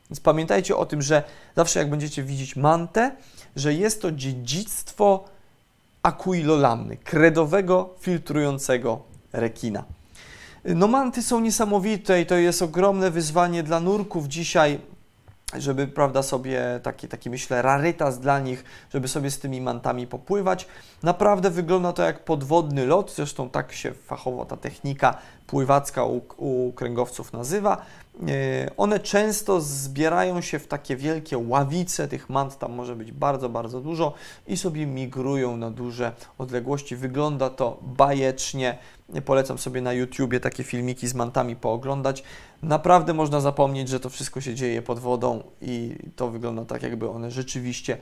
Więc 0.10 0.20
pamiętajcie 0.20 0.76
o 0.76 0.86
tym, 0.86 1.02
że 1.02 1.24
zawsze 1.56 1.80
jak 1.80 1.90
będziecie 1.90 2.24
widzieć 2.24 2.56
mantę, 2.56 3.12
że 3.56 3.74
jest 3.74 4.02
to 4.02 4.12
dziedzictwo 4.12 5.26
akuilolamny, 6.04 6.98
kredowego, 6.98 7.96
filtrującego 8.00 9.04
rekina. 9.34 9.84
No 10.66 10.88
manty 10.88 11.24
są 11.24 11.40
niesamowite 11.40 12.22
i 12.22 12.26
to 12.26 12.36
jest 12.36 12.62
ogromne 12.62 13.12
wyzwanie 13.12 13.64
dla 13.64 13.80
nurków 13.80 14.28
dzisiaj, 14.28 14.80
żeby, 15.58 15.88
prawda, 15.88 16.24
sobie 16.24 16.80
taki, 16.84 17.08
taki 17.08 17.30
myślę, 17.30 17.62
rarytas 17.62 18.20
dla 18.20 18.40
nich, 18.40 18.64
żeby 18.94 19.08
sobie 19.08 19.32
z 19.32 19.40
tymi 19.40 19.62
mantami 19.62 20.08
popływać. 20.08 20.68
Naprawdę 21.04 21.50
wygląda 21.50 21.94
to 21.94 22.04
jak 22.04 22.26
podwodny 22.26 22.86
lot, 22.86 23.14
zresztą 23.16 23.50
tak 23.50 23.74
się 23.74 23.94
fachowo 23.94 24.46
ta 24.46 24.58
technika 24.58 25.18
pływacka 25.48 26.06
u, 26.06 26.22
u 26.38 26.74
kręgowców 26.74 27.34
nazywa. 27.34 27.78
E, 28.28 28.72
one 28.78 29.00
często 29.00 29.62
zbierają 29.62 30.42
się 30.42 30.60
w 30.60 30.68
takie 30.68 30.96
wielkie 30.96 31.38
ławice, 31.38 32.08
tych 32.08 32.30
mant 32.30 32.58
tam 32.58 32.74
może 32.74 32.96
być 32.96 33.12
bardzo, 33.12 33.50
bardzo 33.50 33.82
dużo 33.82 34.14
i 34.48 34.58
sobie 34.58 34.86
migrują 34.86 35.58
na 35.58 35.72
duże 35.72 36.12
odległości. 36.38 36.96
Wygląda 36.96 37.50
to 37.50 37.80
bajecznie. 37.82 38.78
Polecam 39.26 39.58
sobie 39.58 39.82
na 39.82 39.94
YouTubie 39.94 40.40
takie 40.40 40.64
filmiki 40.64 41.08
z 41.08 41.14
mantami 41.14 41.56
pooglądać. 41.56 42.24
Naprawdę 42.64 43.14
można 43.14 43.42
zapomnieć, 43.42 43.90
że 43.90 44.00
to 44.00 44.10
wszystko 44.10 44.42
się 44.42 44.56
dzieje 44.56 44.82
pod 44.82 45.00
wodą 45.00 45.44
i 45.62 45.96
to 46.16 46.30
wygląda 46.30 46.66
tak, 46.66 46.84
jakby 46.84 47.10
one 47.10 47.32
rzeczywiście 47.32 47.98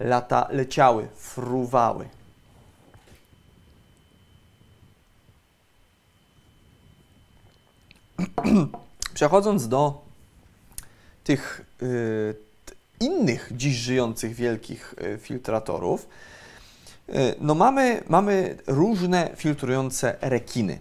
lata 0.00 0.48
leciały, 0.50 1.08
fruwały. 1.16 2.08
Przechodząc 9.18 9.68
do 9.68 10.00
tych 11.24 11.64
y, 11.82 12.34
innych 13.00 13.50
dziś 13.56 13.76
żyjących 13.76 14.34
wielkich 14.34 14.94
y, 15.14 15.18
filtratorów, 15.18 16.08
y, 17.08 17.12
no 17.40 17.54
mamy, 17.54 18.02
mamy 18.08 18.56
różne 18.66 19.30
filtrujące 19.36 20.16
rekiny. 20.20 20.78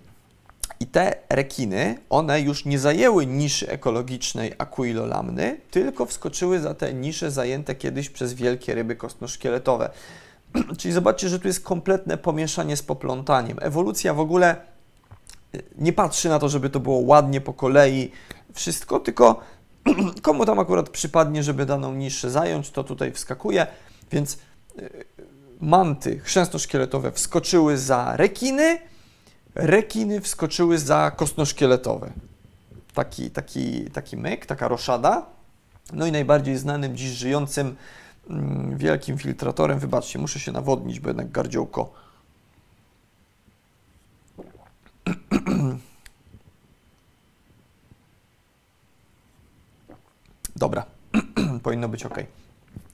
I 0.80 0.88
te 0.88 1.16
rekiny, 1.30 1.98
one 2.10 2.42
już 2.42 2.66
nie 2.66 2.80
zajęły 2.80 3.26
niszy 3.26 3.70
ekologicznej 3.70 4.54
akuilolamny, 4.58 5.58
tylko 5.72 6.06
wskoczyły 6.06 6.60
za 6.60 6.74
te 6.74 6.94
nisze 6.94 7.32
zajęte 7.32 7.76
kiedyś 7.76 8.10
przez 8.10 8.34
wielkie 8.34 8.76
ryby 8.76 8.96
kostnoszkieletowe. 8.96 9.90
Czyli 10.80 10.94
zobaczcie, 10.94 11.30
że 11.30 11.40
tu 11.40 11.48
jest 11.48 11.64
kompletne 11.64 12.18
pomieszanie 12.18 12.78
z 12.78 12.84
poplątaniem. 12.84 13.58
Ewolucja 13.62 14.14
w 14.14 14.20
ogóle 14.20 14.77
nie 15.78 15.94
patrzy 15.94 16.30
na 16.30 16.40
to, 16.40 16.50
żeby 16.50 16.70
to 16.70 16.80
było 16.80 16.98
ładnie 16.98 17.42
po 17.42 17.54
kolei 17.54 18.12
wszystko, 18.54 19.00
tylko 19.00 19.40
komu 20.22 20.46
tam 20.46 20.60
akurat 20.60 20.90
przypadnie, 20.90 21.44
żeby 21.44 21.66
daną 21.66 21.94
niszę 21.94 22.30
zająć, 22.30 22.72
to 22.72 22.84
tutaj 22.84 23.12
wskakuje, 23.12 23.68
więc 24.12 24.38
y, 24.80 25.06
manty 25.62 26.20
chrzęsno-szkieletowe 26.20 27.12
wskoczyły 27.12 27.78
za 27.78 28.18
rekiny, 28.18 28.80
rekiny 29.56 30.22
wskoczyły 30.22 30.80
za 30.80 31.12
kostno-szkieletowe. 31.12 32.12
Taki, 32.94 33.32
taki, 33.32 33.86
taki 33.86 34.18
myk, 34.18 34.46
taka 34.46 34.68
roszada. 34.68 35.26
No 35.94 36.06
i 36.06 36.12
najbardziej 36.12 36.58
znanym 36.58 36.98
dziś 36.98 37.10
żyjącym 37.10 37.76
mm, 38.30 38.78
wielkim 38.78 39.18
filtratorem, 39.18 39.80
wybaczcie, 39.80 40.20
muszę 40.20 40.40
się 40.40 40.52
nawodnić, 40.52 41.00
bo 41.00 41.10
jednak 41.10 41.32
gardziołko 41.32 42.08
Dobra, 50.56 50.86
powinno 51.68 51.90
być 51.90 52.06
ok. 52.06 52.18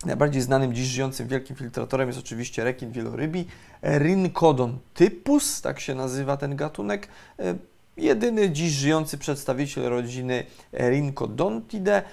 Najbardziej 0.06 0.42
znanym 0.42 0.74
dziś 0.74 0.88
żyjącym 0.88 1.28
wielkim 1.28 1.56
filtratorem 1.56 2.10
jest 2.10 2.20
oczywiście 2.20 2.64
rekin 2.64 2.92
wielorybi, 2.92 3.46
Rhincodon 3.84 4.78
typus, 4.94 5.62
tak 5.62 5.80
się 5.80 5.96
nazywa 5.96 6.38
ten 6.38 6.56
gatunek. 6.56 7.08
E, 7.40 7.56
jedyny 7.98 8.50
dziś 8.50 8.72
żyjący 8.72 9.18
przedstawiciel 9.18 9.84
rodziny 9.84 10.44
Rhincodontidae, 10.74 11.98
e, 11.98 12.04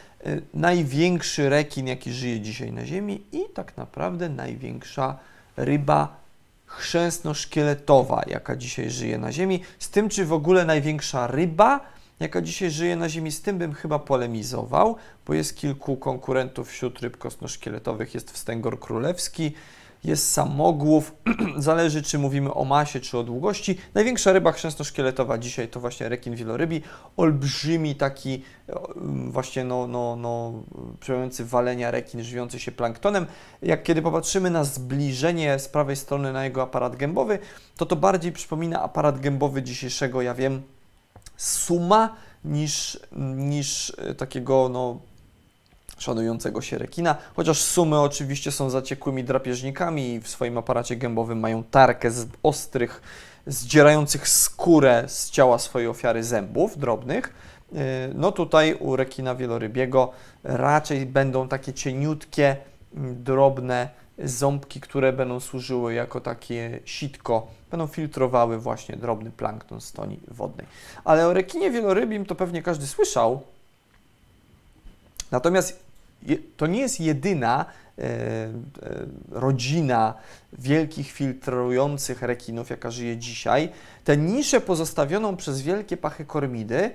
największy 0.55 1.49
rekin, 1.49 1.87
jaki 1.87 2.13
żyje 2.13 2.41
dzisiaj 2.41 2.73
na 2.73 2.87
Ziemi 2.87 3.23
i 3.33 3.41
tak 3.55 3.77
naprawdę 3.77 4.29
największa 4.29 5.19
ryba 5.57 6.17
chrzęsno-szkieletowa, 6.67 8.23
jaka 8.27 8.57
dzisiaj 8.57 8.91
żyje 8.91 9.19
na 9.19 9.33
Ziemi. 9.33 9.63
Z 9.79 9.91
tym, 9.91 10.09
czy 10.09 10.25
w 10.25 10.33
ogóle 10.33 10.65
największa 10.65 11.27
ryba, 11.27 11.81
jaka 12.21 12.41
dzisiaj 12.41 12.71
żyje 12.71 12.97
na 12.97 13.09
Ziemi, 13.09 13.33
z 13.33 13.43
tym 13.43 13.59
bym 13.59 13.75
chyba 13.75 13.99
polemizował, 13.99 14.97
bo 15.27 15.35
jest 15.35 15.57
kilku 15.57 15.97
konkurentów 15.97 16.69
wśród 16.69 17.01
ryb 17.01 17.17
kostno-szkieletowych. 17.17 18.15
Jest 18.15 18.31
wstęgor 18.31 18.81
królewski, 18.81 19.53
jest 20.05 20.33
samogłów, 20.33 21.15
zależy 21.57 22.03
czy 22.03 22.19
mówimy 22.19 22.55
o 22.55 22.65
masie 22.65 23.01
czy 23.01 23.19
o 23.19 23.23
długości. 23.23 23.79
Największa 23.95 24.33
ryba 24.33 24.53
chrzęsno-szkieletowa 24.53 25.39
dzisiaj 25.39 25.69
to 25.69 25.81
właśnie 25.81 26.09
rekin 26.09 26.37
wielorybi, 26.37 26.83
olbrzymi 27.17 27.95
taki 27.95 28.43
właśnie 29.27 29.65
no, 29.65 29.87
no, 29.87 30.17
no, 30.17 30.53
przejący 31.01 31.45
walenia 31.45 31.91
rekin 31.91 32.23
żywiący 32.23 32.59
się 32.59 32.73
planktonem. 32.73 33.27
Jak 33.63 33.83
kiedy 33.83 34.03
popatrzymy 34.03 34.51
na 34.51 34.65
zbliżenie 34.65 35.59
z 35.59 35.69
prawej 35.69 35.97
strony 35.97 36.33
na 36.33 36.45
jego 36.45 36.63
aparat 36.63 36.97
gębowy, 36.97 37.39
to 37.77 37.87
to 37.87 37.97
bardziej 37.97 38.33
przypomina 38.33 38.83
aparat 38.83 39.21
gębowy 39.21 39.63
dzisiejszego, 39.63 40.23
ja 40.23 40.35
wiem, 40.35 40.63
suma 41.41 42.17
niż, 42.45 43.01
niż 43.37 43.93
e, 43.99 44.15
takiego 44.15 44.69
no, 44.69 44.99
szanującego 45.99 46.63
się 46.63 46.79
rekina, 46.79 47.17
chociaż 47.37 47.61
sumy 47.61 48.01
oczywiście 48.01 48.53
są 48.53 48.71
zaciekłymi 48.71 49.25
drapieżnikami 49.25 50.15
i 50.15 50.21
w 50.21 50.29
swoim 50.29 50.59
aparacie 50.59 50.97
gębowym 50.97 51.41
mają 51.41 51.65
tarkę 51.65 52.11
z 52.11 52.29
ostrych, 52.43 53.03
zdzierających 53.47 54.29
skórę 54.29 55.05
z 55.07 55.31
ciała 55.31 55.59
swojej 55.59 55.89
ofiary 55.89 56.25
zębów 56.25 56.79
drobnych. 56.79 57.35
Y, 57.73 57.77
no 58.15 58.33
tutaj 58.33 58.75
u 58.75 58.97
rekina 58.97 59.35
wielorybiego 59.35 60.13
raczej 60.45 61.07
będą 61.07 61.49
takie 61.49 61.73
cieniutkie, 61.73 62.57
mm, 62.95 63.25
drobne 63.25 64.00
ząbki, 64.25 64.81
które 64.81 65.13
będą 65.13 65.41
służyły 65.41 65.95
jako 65.95 66.21
takie 66.21 66.81
sitko, 66.85 67.47
będą 67.71 67.87
filtrowały 67.87 68.59
właśnie 68.59 68.97
drobny 68.97 69.31
plankton 69.31 69.81
z 69.81 69.93
toni 69.93 70.21
wodnej. 70.29 70.67
Ale 71.05 71.27
o 71.27 71.33
rekinie 71.33 71.71
wielorybim 71.71 72.27
to 72.27 72.35
pewnie 72.35 72.63
każdy 72.63 72.87
słyszał. 72.87 73.43
Natomiast 75.31 75.83
to 76.57 76.67
nie 76.67 76.81
jest 76.81 77.01
jedyna 77.01 77.65
e, 77.99 78.03
e, 78.03 78.51
rodzina 79.31 80.15
wielkich 80.53 81.13
filtrujących 81.13 82.23
rekinów, 82.23 82.71
jaka 82.71 82.91
żyje 82.91 83.17
dzisiaj. 83.17 83.69
Tę 84.05 84.17
niszę 84.17 84.61
pozostawioną 84.61 85.37
przez 85.37 85.63
wielkie 85.63 85.97
pachykormidy 85.97 86.77
e, 86.77 86.91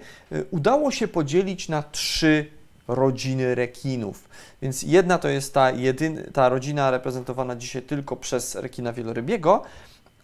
udało 0.52 0.92
się 0.92 1.08
podzielić 1.08 1.70
na 1.70 1.84
trzy 1.84 2.46
rodziny 2.88 3.56
rekinów. 3.56 4.30
Więc 4.62 4.84
jedna 4.84 5.18
to 5.18 5.30
jest 5.30 5.54
ta, 5.54 5.72
jedyna, 5.72 6.22
ta 6.34 6.50
rodzina 6.50 6.92
reprezentowana 6.92 7.56
dzisiaj 7.56 7.82
tylko 7.82 8.16
przez 8.16 8.56
rekina 8.56 8.94
wielorybiego, 8.94 9.64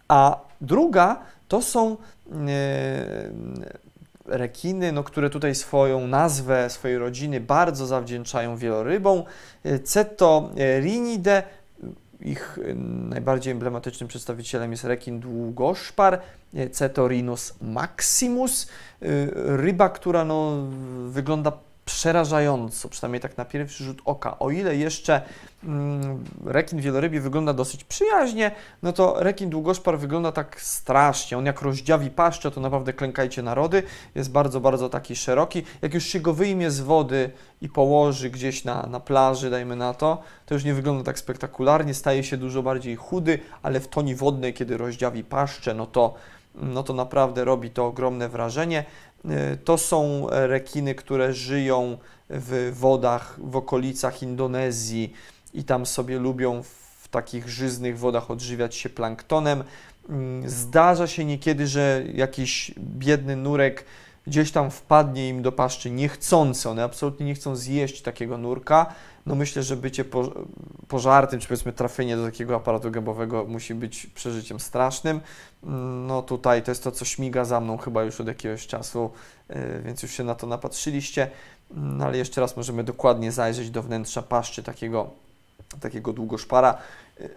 a 0.08 0.40
druga 0.60 1.20
to 1.48 1.62
są 1.62 1.96
rekiny, 4.26 4.92
no, 4.92 5.04
które 5.04 5.30
tutaj 5.30 5.54
swoją 5.54 6.06
nazwę 6.06 6.70
swojej 6.70 6.98
rodziny 6.98 7.40
bardzo 7.40 7.86
zawdzięczają 7.86 8.56
wielorybom. 8.56 9.22
Ceto 9.84 10.50
rinidae, 10.80 11.42
ich 12.20 12.58
najbardziej 13.08 13.52
emblematycznym 13.52 14.08
przedstawicielem 14.08 14.70
jest 14.70 14.84
rekin 14.84 15.20
długoszpar, 15.20 16.20
Cetorinus 16.72 17.54
maximus, 17.60 18.68
ryba, 19.34 19.88
która 19.88 20.24
no, 20.24 20.52
wygląda 21.08 21.52
przerażająco, 21.84 22.88
przynajmniej 22.88 23.20
tak 23.20 23.36
na 23.36 23.44
pierwszy 23.44 23.84
rzut 23.84 24.02
oka. 24.04 24.38
O 24.38 24.50
ile 24.50 24.76
jeszcze 24.76 25.22
mm, 25.64 26.24
rekin 26.44 26.80
wielorybi 26.80 27.20
wygląda 27.20 27.52
dosyć 27.52 27.84
przyjaźnie, 27.84 28.50
no 28.82 28.92
to 28.92 29.14
rekin 29.18 29.50
długoszpar 29.50 29.98
wygląda 29.98 30.32
tak 30.32 30.60
strasznie. 30.60 31.38
On 31.38 31.46
jak 31.46 31.62
rozdziawi 31.62 32.10
paszczę, 32.10 32.50
to 32.50 32.60
naprawdę 32.60 32.92
klękajcie 32.92 33.42
narody. 33.42 33.82
Jest 34.14 34.30
bardzo, 34.30 34.60
bardzo 34.60 34.88
taki 34.88 35.16
szeroki. 35.16 35.62
Jak 35.82 35.94
już 35.94 36.04
się 36.04 36.20
go 36.20 36.32
wyjmie 36.34 36.70
z 36.70 36.80
wody 36.80 37.30
i 37.60 37.68
położy 37.68 38.30
gdzieś 38.30 38.64
na, 38.64 38.86
na 38.86 39.00
plaży, 39.00 39.50
dajmy 39.50 39.76
na 39.76 39.94
to, 39.94 40.22
to 40.46 40.54
już 40.54 40.64
nie 40.64 40.74
wygląda 40.74 41.04
tak 41.04 41.18
spektakularnie. 41.18 41.94
Staje 41.94 42.24
się 42.24 42.36
dużo 42.36 42.62
bardziej 42.62 42.96
chudy, 42.96 43.38
ale 43.62 43.80
w 43.80 43.88
toni 43.88 44.14
wodnej, 44.14 44.54
kiedy 44.54 44.76
rozdziawi 44.76 45.24
paszczę, 45.24 45.74
no 45.74 45.86
to 45.86 46.14
no 46.54 46.82
to 46.82 46.92
naprawdę 46.92 47.44
robi 47.44 47.70
to 47.70 47.86
ogromne 47.86 48.28
wrażenie. 48.28 48.84
Y, 49.24 49.56
to 49.56 49.78
są 49.78 50.26
rekiny, 50.30 50.94
które 50.94 51.32
żyją 51.32 51.98
w 52.30 52.72
wodach 52.74 53.38
w 53.42 53.56
okolicach 53.56 54.22
Indonezji 54.22 55.12
i 55.54 55.64
tam 55.64 55.86
sobie 55.86 56.18
lubią 56.18 56.62
w 57.02 57.08
takich 57.08 57.48
żyznych 57.48 57.98
wodach 57.98 58.30
odżywiać 58.30 58.74
się 58.74 58.88
planktonem. 58.88 59.64
Mm, 60.08 60.48
zdarza 60.48 61.06
się 61.06 61.24
niekiedy, 61.24 61.66
że 61.66 62.04
jakiś 62.14 62.74
biedny 62.78 63.36
nurek 63.36 63.84
gdzieś 64.26 64.52
tam 64.52 64.70
wpadnie 64.70 65.28
im 65.28 65.42
do 65.42 65.52
paszczy 65.52 65.90
niechcący. 65.90 66.68
One 66.68 66.84
absolutnie 66.84 67.26
nie 67.26 67.34
chcą 67.34 67.56
zjeść 67.56 68.02
takiego 68.02 68.38
nurka. 68.38 68.94
No 69.26 69.34
myślę, 69.34 69.62
że 69.62 69.76
bycie 69.76 70.04
pożartym, 70.88 71.40
czy 71.40 71.48
powiedzmy 71.48 71.72
trafienie 71.72 72.16
do 72.16 72.24
takiego 72.24 72.56
aparatu 72.56 72.90
gębowego 72.90 73.44
musi 73.44 73.74
być 73.74 74.06
przeżyciem 74.06 74.60
strasznym. 74.60 75.20
Mm, 75.64 76.06
no 76.06 76.22
tutaj 76.22 76.62
to 76.62 76.70
jest 76.70 76.84
to, 76.84 76.92
co 76.92 77.04
śmiga 77.04 77.44
za 77.44 77.60
mną 77.60 77.76
chyba 77.76 78.02
już 78.02 78.20
od 78.20 78.26
jakiegoś 78.26 78.66
czasu, 78.66 79.10
y, 79.50 79.82
więc 79.84 80.02
już 80.02 80.12
się 80.12 80.24
na 80.24 80.34
to 80.34 80.46
napatrzyliście. 80.46 81.30
No 81.70 82.04
ale 82.04 82.18
jeszcze 82.18 82.40
raz 82.40 82.56
możemy 82.56 82.84
dokładnie 82.84 83.32
zajrzeć 83.32 83.70
do 83.70 83.82
wnętrza 83.82 84.22
paszczy 84.22 84.62
takiego, 84.62 85.10
takiego 85.80 86.12
długoszpara. 86.12 86.78
Y, 87.20 87.30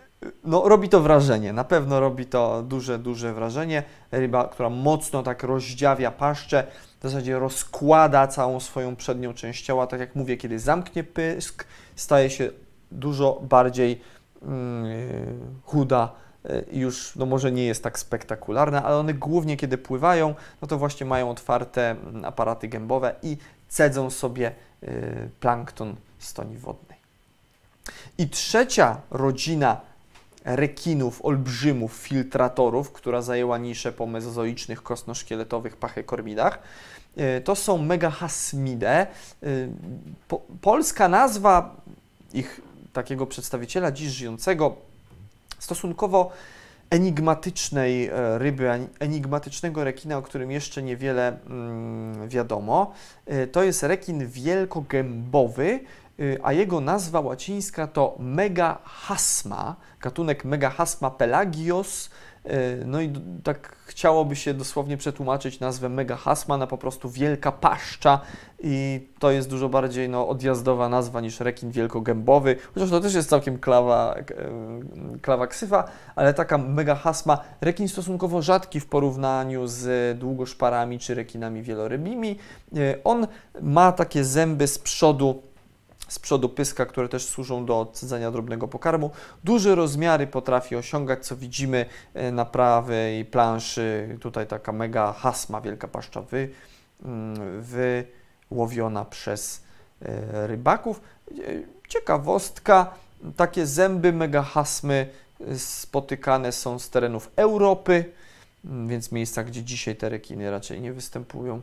no, 0.43 0.69
robi 0.69 0.89
to 0.89 1.01
wrażenie, 1.01 1.53
na 1.53 1.63
pewno 1.63 1.99
robi 1.99 2.25
to 2.25 2.63
duże, 2.63 2.99
duże 2.99 3.33
wrażenie. 3.33 3.83
Ryba, 4.11 4.47
która 4.47 4.69
mocno 4.69 5.23
tak 5.23 5.43
rozdziawia 5.43 6.11
paszczę, 6.11 6.67
w 7.05 7.09
zasadzie 7.09 7.39
rozkłada 7.39 8.27
całą 8.27 8.59
swoją 8.59 8.95
przednią 8.95 9.33
część 9.33 9.65
ciała. 9.65 9.87
Tak 9.87 9.99
jak 9.99 10.15
mówię, 10.15 10.37
kiedy 10.37 10.59
zamknie 10.59 11.03
pysk, 11.03 11.65
staje 11.95 12.29
się 12.29 12.49
dużo 12.91 13.41
bardziej 13.49 14.01
mm, 14.41 15.61
chuda 15.63 16.11
i 16.71 16.79
już 16.79 17.15
no 17.15 17.25
może 17.25 17.51
nie 17.51 17.65
jest 17.65 17.83
tak 17.83 17.99
spektakularna, 17.99 18.83
ale 18.83 18.97
one 18.97 19.13
głównie 19.13 19.57
kiedy 19.57 19.77
pływają, 19.77 20.35
no 20.61 20.67
to 20.67 20.77
właśnie 20.77 21.05
mają 21.05 21.29
otwarte 21.29 21.91
mm, 21.91 22.25
aparaty 22.25 22.67
gębowe 22.67 23.15
i 23.23 23.37
cedzą 23.67 24.09
sobie 24.09 24.51
y, 24.83 25.29
plankton 25.39 25.95
z 26.19 26.33
toni 26.33 26.57
wodnej. 26.57 26.97
I 28.17 28.29
trzecia 28.29 29.01
rodzina 29.11 29.81
rekinów, 30.45 31.25
olbrzymów, 31.25 31.93
filtratorów, 31.93 32.91
która 32.91 33.21
zajęła 33.21 33.57
niszę 33.57 33.91
po 33.91 34.05
mezozoicznych 34.05 34.83
kostnoszkieletowych 34.83 35.77
pachykormidach. 35.77 36.59
E, 37.17 37.41
to 37.41 37.55
są 37.55 37.77
megahasmide. 37.77 38.91
E, 38.91 39.07
polska 40.61 41.07
nazwa 41.07 41.75
ich 42.33 42.61
takiego 42.93 43.27
przedstawiciela 43.27 43.91
dziś 43.91 44.09
żyjącego 44.09 44.75
stosunkowo 45.59 46.31
enigmatycznej 46.89 48.07
e, 48.07 48.37
ryby, 48.37 48.69
enigmatycznego 48.99 49.83
rekina, 49.83 50.17
o 50.17 50.21
którym 50.21 50.51
jeszcze 50.51 50.83
niewiele 50.83 51.37
mm, 51.47 52.29
wiadomo. 52.29 52.93
To 53.51 53.63
jest 53.63 53.83
rekin 53.83 54.27
wielkogębowy, 54.27 55.79
a 56.43 56.53
jego 56.53 56.81
nazwa 56.81 57.19
łacińska 57.19 57.87
to 57.87 58.15
Megahasma, 58.19 59.75
gatunek 60.01 60.45
Megahasma 60.45 61.11
pelagios. 61.11 62.09
Y, 62.51 62.83
no 62.85 63.01
i 63.01 63.13
tak 63.43 63.75
chciałoby 63.85 64.35
się 64.35 64.53
dosłownie 64.53 64.97
przetłumaczyć 64.97 65.59
nazwę 65.59 65.89
Megahasma 65.89 66.57
na 66.57 66.67
po 66.67 66.77
prostu 66.77 67.09
wielka 67.09 67.51
paszcza 67.51 68.19
i 68.59 69.07
to 69.19 69.31
jest 69.31 69.49
dużo 69.49 69.69
bardziej 69.69 70.09
no, 70.09 70.27
odjazdowa 70.27 70.89
nazwa 70.89 71.21
niż 71.21 71.39
rekin 71.39 71.71
wielkogębowy, 71.71 72.55
chociaż 72.73 72.89
to 72.89 72.99
też 72.99 73.13
jest 73.13 73.29
całkiem 73.29 73.59
klawa, 73.59 74.15
klawa 75.21 75.47
ksywa, 75.47 75.83
ale 76.15 76.33
taka 76.33 76.57
Megahasma, 76.57 77.37
rekin 77.61 77.87
stosunkowo 77.87 78.41
rzadki 78.41 78.79
w 78.79 78.85
porównaniu 78.85 79.67
z 79.67 80.17
długoszparami 80.19 80.99
czy 80.99 81.15
rekinami 81.15 81.61
wielorybimi. 81.61 82.39
Y, 82.77 82.99
on 83.03 83.27
ma 83.61 83.91
takie 83.91 84.23
zęby 84.23 84.67
z 84.67 84.79
przodu 84.79 85.41
z 86.07 86.19
przodu 86.19 86.49
pyska, 86.49 86.85
które 86.85 87.09
też 87.09 87.25
służą 87.25 87.65
do 87.65 87.79
odcedzania 87.79 88.31
drobnego 88.31 88.67
pokarmu. 88.67 89.11
Duże 89.43 89.75
rozmiary 89.75 90.27
potrafi 90.27 90.75
osiągać, 90.75 91.25
co 91.25 91.35
widzimy 91.35 91.85
e, 92.13 92.31
na 92.31 92.45
prawej 92.45 93.25
planszy. 93.25 94.17
Tutaj 94.21 94.47
taka 94.47 94.71
mega 94.71 95.13
hasma, 95.13 95.61
wielka 95.61 95.87
paszcza 95.87 96.21
wy, 96.21 96.49
mm, 97.05 97.61
wyłowiona 98.49 99.05
przez 99.05 99.63
e, 100.01 100.47
rybaków. 100.47 101.01
E, 101.31 101.33
ciekawostka, 101.87 102.93
takie 103.35 103.65
zęby 103.65 104.13
mega 104.13 104.41
hasmy 104.41 105.09
spotykane 105.57 106.51
są 106.51 106.79
z 106.79 106.89
terenów 106.89 107.31
Europy, 107.35 108.05
mm, 108.65 108.87
więc 108.87 109.11
miejsca, 109.11 109.43
gdzie 109.43 109.63
dzisiaj 109.63 109.95
te 109.95 110.09
rekiny 110.09 110.51
raczej 110.51 110.81
nie 110.81 110.93
występują 110.93 111.61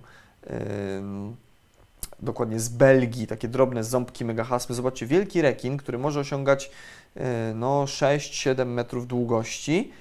dokładnie 2.22 2.60
z 2.60 2.68
Belgii, 2.68 3.26
takie 3.26 3.48
drobne 3.48 3.84
ząbki 3.84 4.24
megahasmy. 4.24 4.74
Zobaczcie, 4.74 5.06
wielki 5.06 5.42
rekin, 5.42 5.76
który 5.76 5.98
może 5.98 6.20
osiągać 6.20 6.70
e, 7.16 7.52
no, 7.54 7.84
6-7 7.84 8.66
metrów 8.66 9.06
długości. 9.06 9.92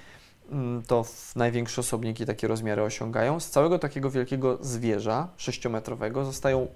mm, 0.52 0.82
to 0.82 1.04
największe 1.36 1.80
osobniki 1.80 2.26
takie 2.26 2.48
rozmiary 2.48 2.82
osiągają. 2.82 3.40
Z 3.40 3.50
całego 3.50 3.78
takiego 3.78 4.10
wielkiego 4.10 4.58
zwierza, 4.60 5.28
sześciometrowego, 5.36 6.24
zostają 6.24 6.66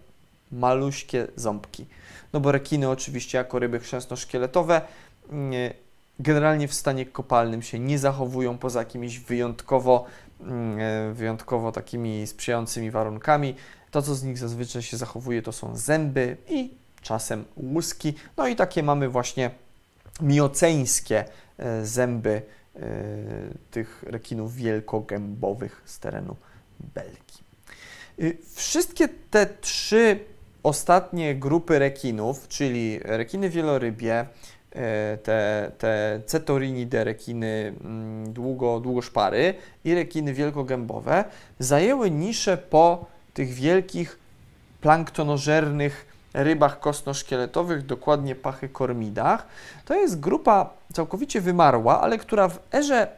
maluśkie 0.53 1.27
ząbki. 1.37 1.87
No 2.33 2.41
bo 2.41 2.53
rekiny 2.53 2.91
oczywiście 2.91 3.39
jako 3.39 3.59
ryby 3.59 3.81
chrzęsno-szkieletowe 3.81 4.81
generalnie 6.19 6.69
w 6.69 6.75
stanie 6.75 7.07
kopalnym 7.07 7.63
się 7.63 7.79
nie 7.79 7.99
zachowują 7.99 8.59
poza 8.59 8.79
jakimiś 8.79 9.19
wyjątkowo, 9.19 10.05
mm, 10.41 10.79
e, 10.81 11.15
wyjątkowo 11.15 11.73
takimi 11.73 12.27
sprzyjającymi 12.27 12.91
warunkami. 12.91 13.55
To, 13.97 14.03
co 14.03 14.15
z 14.15 14.23
nich 14.23 14.39
zazwyczaj 14.39 14.83
się 14.83 14.97
zachowuje, 14.97 15.43
to 15.43 15.53
są 15.53 15.77
zęby 15.77 16.37
i 16.49 16.71
czasem 17.03 17.45
łuski. 17.57 18.15
No 18.37 18.47
i 18.47 18.57
takie 18.57 18.83
mamy 18.83 19.09
właśnie 19.09 19.51
mioceńskie 20.21 21.25
e, 21.59 21.87
zęby 21.87 22.43
e, 22.77 22.81
tych 23.71 24.05
rekinów 24.07 24.55
wielkogębowych 24.55 25.83
z 25.85 25.99
terenu 25.99 26.37
Belgii. 26.95 27.45
Y, 28.21 28.39
wszystkie 28.55 29.09
te 29.31 29.47
trzy 29.47 30.19
ostatnie 30.63 31.35
grupy 31.35 31.79
rekinów, 31.79 32.49
czyli 32.49 32.99
rekiny 32.99 33.51
wielorybie, 33.51 34.27
E, 34.77 35.19
te, 35.23 35.71
te 35.79 37.05
rekiny 37.05 37.75
mm, 37.85 38.33
długo, 38.33 38.81
długoszpary 38.81 39.55
i 39.85 39.95
rekiny 39.95 40.35
wielkogębowe 40.35 41.25
zajęły 41.59 42.11
niszę 42.11 42.57
po 42.57 43.07
tych 43.37 43.53
wielkich 43.53 44.19
planktonożernych 44.81 46.07
rybach 46.35 46.81
kostno-szkieletowych, 46.81 47.87
dokładnie 47.87 48.35
pachykormidach. 48.35 49.47
To 49.85 49.95
jest 49.95 50.21
grupa 50.21 50.71
całkowicie 50.93 51.41
wymarła, 51.41 52.01
ale 52.01 52.19
która 52.19 52.49
w 52.49 52.59
erze 52.75 53.09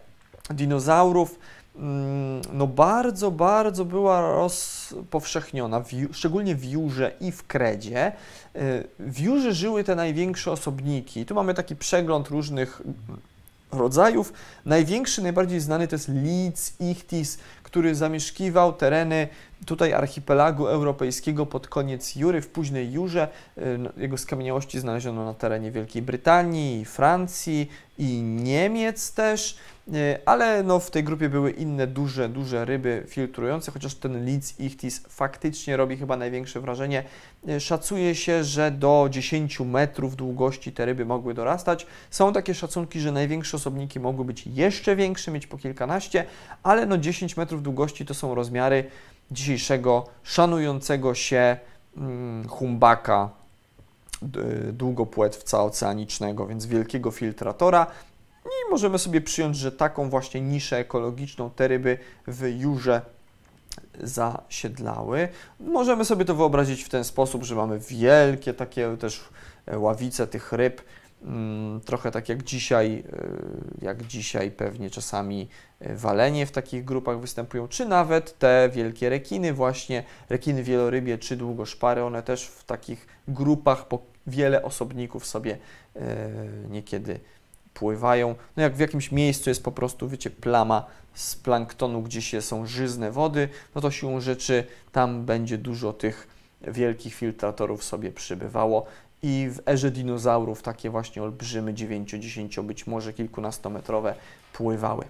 dinozaurów 0.50 1.38
Mm, 1.78 2.40
no 2.52 2.66
bardzo, 2.66 3.30
bardzo 3.30 3.84
była 3.84 4.20
rozpowszechniona, 4.20 5.84
szczególnie 6.12 6.54
w 6.54 6.64
Jurze 6.64 7.12
i 7.20 7.32
w 7.32 7.46
Kredzie. 7.46 8.06
E, 8.06 8.12
w 8.98 9.20
Jurze 9.20 9.54
żyły 9.54 9.84
te 9.84 9.94
największe 9.94 10.52
osobniki. 10.52 11.26
Tu 11.26 11.34
mamy 11.34 11.54
taki 11.54 11.76
przegląd 11.76 12.28
różnych 12.28 12.82
rodzajów. 13.72 14.32
Największy, 14.64 15.22
najbardziej 15.22 15.60
znany 15.60 15.88
to 15.88 15.94
jest 15.94 16.08
Leeds 16.08 16.80
ichthys, 16.80 17.38
który 17.68 17.94
zamieszkiwał 17.94 18.72
tereny 18.72 19.28
tutaj 19.66 19.92
archipelagu 19.92 20.66
europejskiego 20.66 21.46
pod 21.46 21.68
koniec 21.68 22.16
Jury, 22.16 22.42
w 22.42 22.48
późnej 22.48 22.92
Jurze. 22.92 23.28
E, 23.56 23.78
no, 23.78 23.90
jego 23.96 24.18
skamieniałości 24.18 24.80
znaleziono 24.80 25.24
na 25.24 25.34
terenie 25.34 25.70
Wielkiej 25.70 26.02
Brytanii, 26.02 26.84
Francji 26.84 27.70
i 27.98 28.22
Niemiec 28.22 29.12
też. 29.12 29.58
E, 29.94 30.18
ale 30.26 30.62
no, 30.62 30.78
w 30.80 30.90
tej 30.90 31.04
grupie 31.04 31.28
były 31.28 31.50
inne 31.50 31.86
duże, 31.86 32.28
duże 32.28 32.64
ryby 32.64 33.04
filtrujące, 33.08 33.72
chociaż 33.72 33.94
ten 33.94 34.24
Leeds 34.24 34.60
ichthys 34.60 35.00
faktycznie 35.08 35.76
robi 35.76 35.96
chyba 35.96 36.16
największe 36.16 36.60
wrażenie. 36.60 37.04
E, 37.48 37.60
szacuje 37.60 38.14
się, 38.14 38.44
że 38.44 38.70
do 38.70 39.08
10 39.10 39.60
metrów 39.60 40.16
długości 40.16 40.72
te 40.72 40.86
ryby 40.86 41.04
mogły 41.04 41.34
dorastać. 41.34 41.86
Są 42.10 42.32
takie 42.32 42.54
szacunki, 42.54 43.00
że 43.00 43.12
największe 43.12 43.56
osobniki 43.56 44.00
mogły 44.00 44.24
być 44.24 44.46
jeszcze 44.46 44.96
większe, 44.96 45.30
mieć 45.30 45.46
po 45.46 45.58
kilkanaście, 45.58 46.24
ale 46.62 46.86
no 46.86 46.98
10 46.98 47.36
metrów 47.36 47.62
długości 47.62 48.06
to 48.06 48.14
są 48.14 48.34
rozmiary 48.34 48.84
dzisiejszego 49.30 50.06
szanującego 50.22 51.14
się 51.14 51.56
hmm, 51.94 52.48
humbaka 52.48 53.30
długopłetwca 54.72 55.62
oceanicznego, 55.62 56.46
więc 56.46 56.66
wielkiego 56.66 57.10
filtratora. 57.10 57.86
I 58.48 58.70
możemy 58.70 58.98
sobie 58.98 59.20
przyjąć, 59.20 59.56
że 59.56 59.72
taką 59.72 60.10
właśnie 60.10 60.40
niszę 60.40 60.76
ekologiczną 60.76 61.50
te 61.50 61.68
ryby 61.68 61.98
w 62.26 62.60
Jurze 62.60 63.00
zasiedlały. 64.00 65.28
Możemy 65.60 66.04
sobie 66.04 66.24
to 66.24 66.34
wyobrazić 66.34 66.82
w 66.82 66.88
ten 66.88 67.04
sposób, 67.04 67.44
że 67.44 67.54
mamy 67.54 67.78
wielkie 67.78 68.54
takie 68.54 68.96
też 68.96 69.28
e, 69.66 69.78
ławice 69.78 70.26
tych 70.26 70.52
ryb, 70.52 70.82
mm, 71.22 71.80
trochę 71.80 72.10
tak 72.10 72.28
jak 72.28 72.42
dzisiaj, 72.42 73.04
e, 73.12 73.84
jak 73.84 74.06
dzisiaj 74.06 74.50
pewnie 74.50 74.90
czasami 74.90 75.48
e, 75.80 75.94
walenie 75.94 76.46
w 76.46 76.50
takich 76.50 76.84
grupach 76.84 77.20
występują, 77.20 77.68
czy 77.68 77.86
nawet 77.86 78.38
te 78.38 78.70
wielkie 78.72 79.08
rekiny 79.08 79.52
właśnie, 79.52 80.04
rekiny 80.28 80.62
wielorybie 80.62 81.18
czy 81.18 81.36
długoszpary, 81.36 82.02
one 82.02 82.22
też 82.22 82.46
w 82.46 82.64
takich 82.64 83.06
grupach 83.28 83.88
po 83.88 83.98
wiele 84.26 84.62
osobników 84.62 85.26
sobie 85.26 85.58
niekiedy 86.70 87.20
pływają. 87.78 88.34
No 88.56 88.62
jak 88.62 88.76
w 88.76 88.78
jakimś 88.78 89.12
miejscu 89.12 89.50
jest 89.50 89.64
po 89.64 89.72
prostu, 89.72 90.08
wiecie, 90.08 90.30
plama 90.30 90.86
z 91.14 91.36
planktonu, 91.36 92.02
gdzie 92.02 92.42
są 92.42 92.66
żyzne 92.66 93.10
wody, 93.10 93.48
no 93.74 93.80
to 93.80 93.90
siłą 93.90 94.20
rzeczy 94.20 94.64
tam 94.92 95.24
będzie 95.24 95.58
dużo 95.58 95.92
tych 95.92 96.28
wielkich 96.62 97.14
filtratorów 97.14 97.84
sobie 97.84 98.12
przybywało 98.12 98.86
i 99.22 99.48
w 99.52 99.68
erze 99.68 99.90
dinozaurów 99.90 100.62
takie 100.62 100.90
właśnie 100.90 101.22
olbrzymy 101.22 101.74
9, 101.74 102.10
10, 102.10 102.60
być 102.60 102.86
może 102.86 103.12
kilkunastometrowe 103.12 104.14
pływały. 104.52 105.04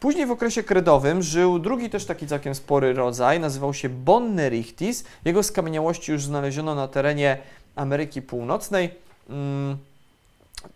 Później 0.00 0.26
w 0.26 0.30
okresie 0.30 0.62
kredowym 0.62 1.22
żył 1.22 1.58
drugi 1.58 1.90
też 1.90 2.04
taki 2.04 2.26
całkiem 2.26 2.54
spory 2.54 2.92
rodzaj, 2.92 3.40
nazywał 3.40 3.74
się 3.74 3.88
Bonnerichthys. 3.88 5.04
Jego 5.24 5.42
skamieniałości 5.42 6.12
już 6.12 6.24
znaleziono 6.24 6.74
na 6.74 6.88
terenie 6.88 7.38
Ameryki 7.76 8.22
Północnej. 8.22 8.94
Hmm, 9.28 9.76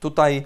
tutaj 0.00 0.44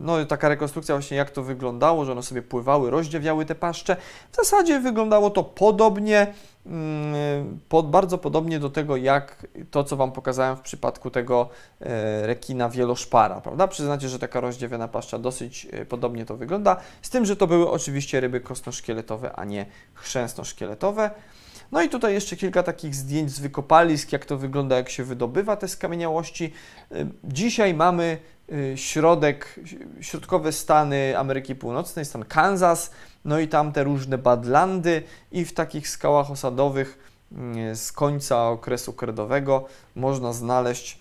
no 0.00 0.24
taka 0.24 0.48
rekonstrukcja 0.48 0.94
właśnie 0.94 1.16
jak 1.16 1.30
to 1.30 1.42
wyglądało, 1.42 2.04
że 2.04 2.12
one 2.12 2.22
sobie 2.22 2.42
pływały, 2.42 2.90
rozdziawiały 2.90 3.44
te 3.44 3.54
paszcze. 3.54 3.96
W 4.32 4.36
zasadzie 4.36 4.80
wyglądało 4.80 5.30
to 5.30 5.44
podobnie, 5.44 6.26
mm, 6.66 7.58
pod, 7.68 7.90
bardzo 7.90 8.18
podobnie 8.18 8.58
do 8.58 8.70
tego, 8.70 8.96
jak 8.96 9.46
to, 9.70 9.84
co 9.84 9.96
Wam 9.96 10.12
pokazałem 10.12 10.56
w 10.56 10.60
przypadku 10.60 11.10
tego 11.10 11.48
e, 11.80 12.26
rekina 12.26 12.68
wieloszpara, 12.68 13.40
prawda? 13.40 13.68
Przyznacie, 13.68 14.08
że 14.08 14.18
taka 14.18 14.40
rozdziawiona 14.40 14.88
paszcza 14.88 15.18
dosyć 15.18 15.66
podobnie 15.88 16.24
to 16.24 16.36
wygląda, 16.36 16.76
z 17.02 17.10
tym, 17.10 17.24
że 17.24 17.36
to 17.36 17.46
były 17.46 17.70
oczywiście 17.70 18.20
ryby 18.20 18.40
kostno-szkieletowe, 18.40 19.32
a 19.32 19.44
nie 19.44 19.66
chrzęsno-szkieletowe. 19.94 21.10
No 21.72 21.82
i 21.82 21.88
tutaj 21.88 22.14
jeszcze 22.14 22.36
kilka 22.36 22.62
takich 22.62 22.94
zdjęć 22.94 23.30
z 23.30 23.40
wykopalisk, 23.40 24.12
jak 24.12 24.24
to 24.24 24.38
wygląda, 24.38 24.76
jak 24.76 24.88
się 24.88 25.04
wydobywa 25.04 25.56
te 25.56 25.68
skamieniałości. 25.68 26.52
Dzisiaj 27.24 27.74
mamy 27.74 28.18
środek, 28.76 29.60
środkowe 30.00 30.52
stany 30.52 31.18
Ameryki 31.18 31.54
Północnej, 31.54 32.04
stan 32.04 32.24
Kansas, 32.24 32.90
no 33.24 33.38
i 33.38 33.48
tam 33.48 33.72
te 33.72 33.84
różne 33.84 34.18
badlandy 34.18 35.02
i 35.32 35.44
w 35.44 35.52
takich 35.52 35.88
skałach 35.88 36.30
osadowych 36.30 36.98
y, 37.72 37.76
z 37.76 37.92
końca 37.92 38.48
okresu 38.48 38.92
kredowego 38.92 39.66
można 39.94 40.32
znaleźć, 40.32 40.98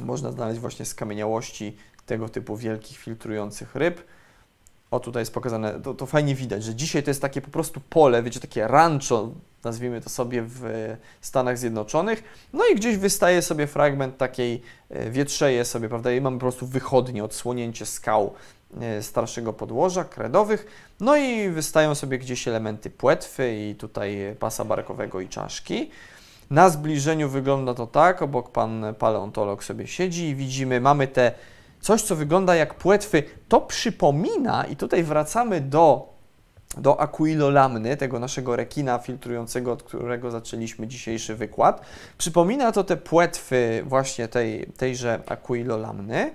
można 0.00 0.32
znaleźć 0.32 0.60
właśnie 0.60 0.84
skamieniałości 0.84 1.76
tego 2.06 2.28
typu 2.28 2.56
wielkich 2.56 2.98
filtrujących 2.98 3.74
ryb. 3.74 4.00
O, 4.94 5.00
tutaj 5.00 5.20
jest 5.20 5.34
pokazane, 5.34 5.80
to, 5.80 5.94
to 5.94 6.06
fajnie 6.06 6.34
widać, 6.34 6.64
że 6.64 6.74
dzisiaj 6.74 7.02
to 7.02 7.10
jest 7.10 7.22
takie 7.22 7.40
po 7.40 7.50
prostu 7.50 7.80
pole, 7.80 8.22
wiecie, 8.22 8.40
takie 8.40 8.68
rancho, 8.68 9.30
nazwijmy 9.64 10.00
to 10.00 10.10
sobie 10.10 10.42
w 10.46 10.62
Stanach 11.20 11.58
Zjednoczonych. 11.58 12.24
No 12.52 12.64
i 12.72 12.74
gdzieś 12.74 12.96
wystaje 12.96 13.42
sobie 13.42 13.66
fragment 13.66 14.16
takiej, 14.16 14.62
e, 14.90 15.10
wietrzeje 15.10 15.64
sobie, 15.64 15.88
prawda, 15.88 16.12
i 16.12 16.20
mamy 16.20 16.36
po 16.36 16.40
prostu 16.40 16.66
wychodnie, 16.66 17.24
odsłonięcie 17.24 17.86
skał 17.86 18.34
e, 18.80 19.02
starszego 19.02 19.52
podłoża, 19.52 20.04
kredowych, 20.04 20.66
no 21.00 21.16
i 21.16 21.48
wystają 21.48 21.94
sobie 21.94 22.18
gdzieś 22.18 22.48
elementy 22.48 22.90
płetwy 22.90 23.56
i 23.56 23.74
tutaj 23.74 24.36
pasa 24.38 24.64
barkowego 24.64 25.20
i 25.20 25.28
czaszki. 25.28 25.90
Na 26.50 26.70
zbliżeniu 26.70 27.28
wygląda 27.28 27.74
to 27.74 27.86
tak, 27.86 28.22
obok 28.22 28.52
pan 28.52 28.94
paleontolog 28.98 29.64
sobie 29.64 29.86
siedzi 29.86 30.28
i 30.28 30.34
widzimy, 30.34 30.80
mamy 30.80 31.08
te 31.08 31.32
coś, 31.84 32.02
co 32.02 32.16
wygląda 32.16 32.54
jak 32.54 32.74
płetwy. 32.74 33.22
To 33.48 33.60
przypomina, 33.60 34.64
i 34.64 34.76
tutaj 34.76 35.02
wracamy 35.02 35.60
do 35.60 36.14
do 36.76 37.00
Aquilolamny, 37.00 37.96
tego 37.96 38.18
naszego 38.18 38.56
rekina 38.56 38.98
filtrującego, 38.98 39.72
od 39.72 39.82
którego 39.82 40.30
zaczęliśmy 40.30 40.86
dzisiejszy 40.86 41.34
wykład. 41.34 41.80
Przypomina 42.18 42.72
to 42.72 42.84
te 42.84 42.96
płetwy 42.96 43.82
właśnie 43.86 44.28
tej, 44.28 44.66
tejże 44.76 45.22
Aquilolamny. 45.26 46.30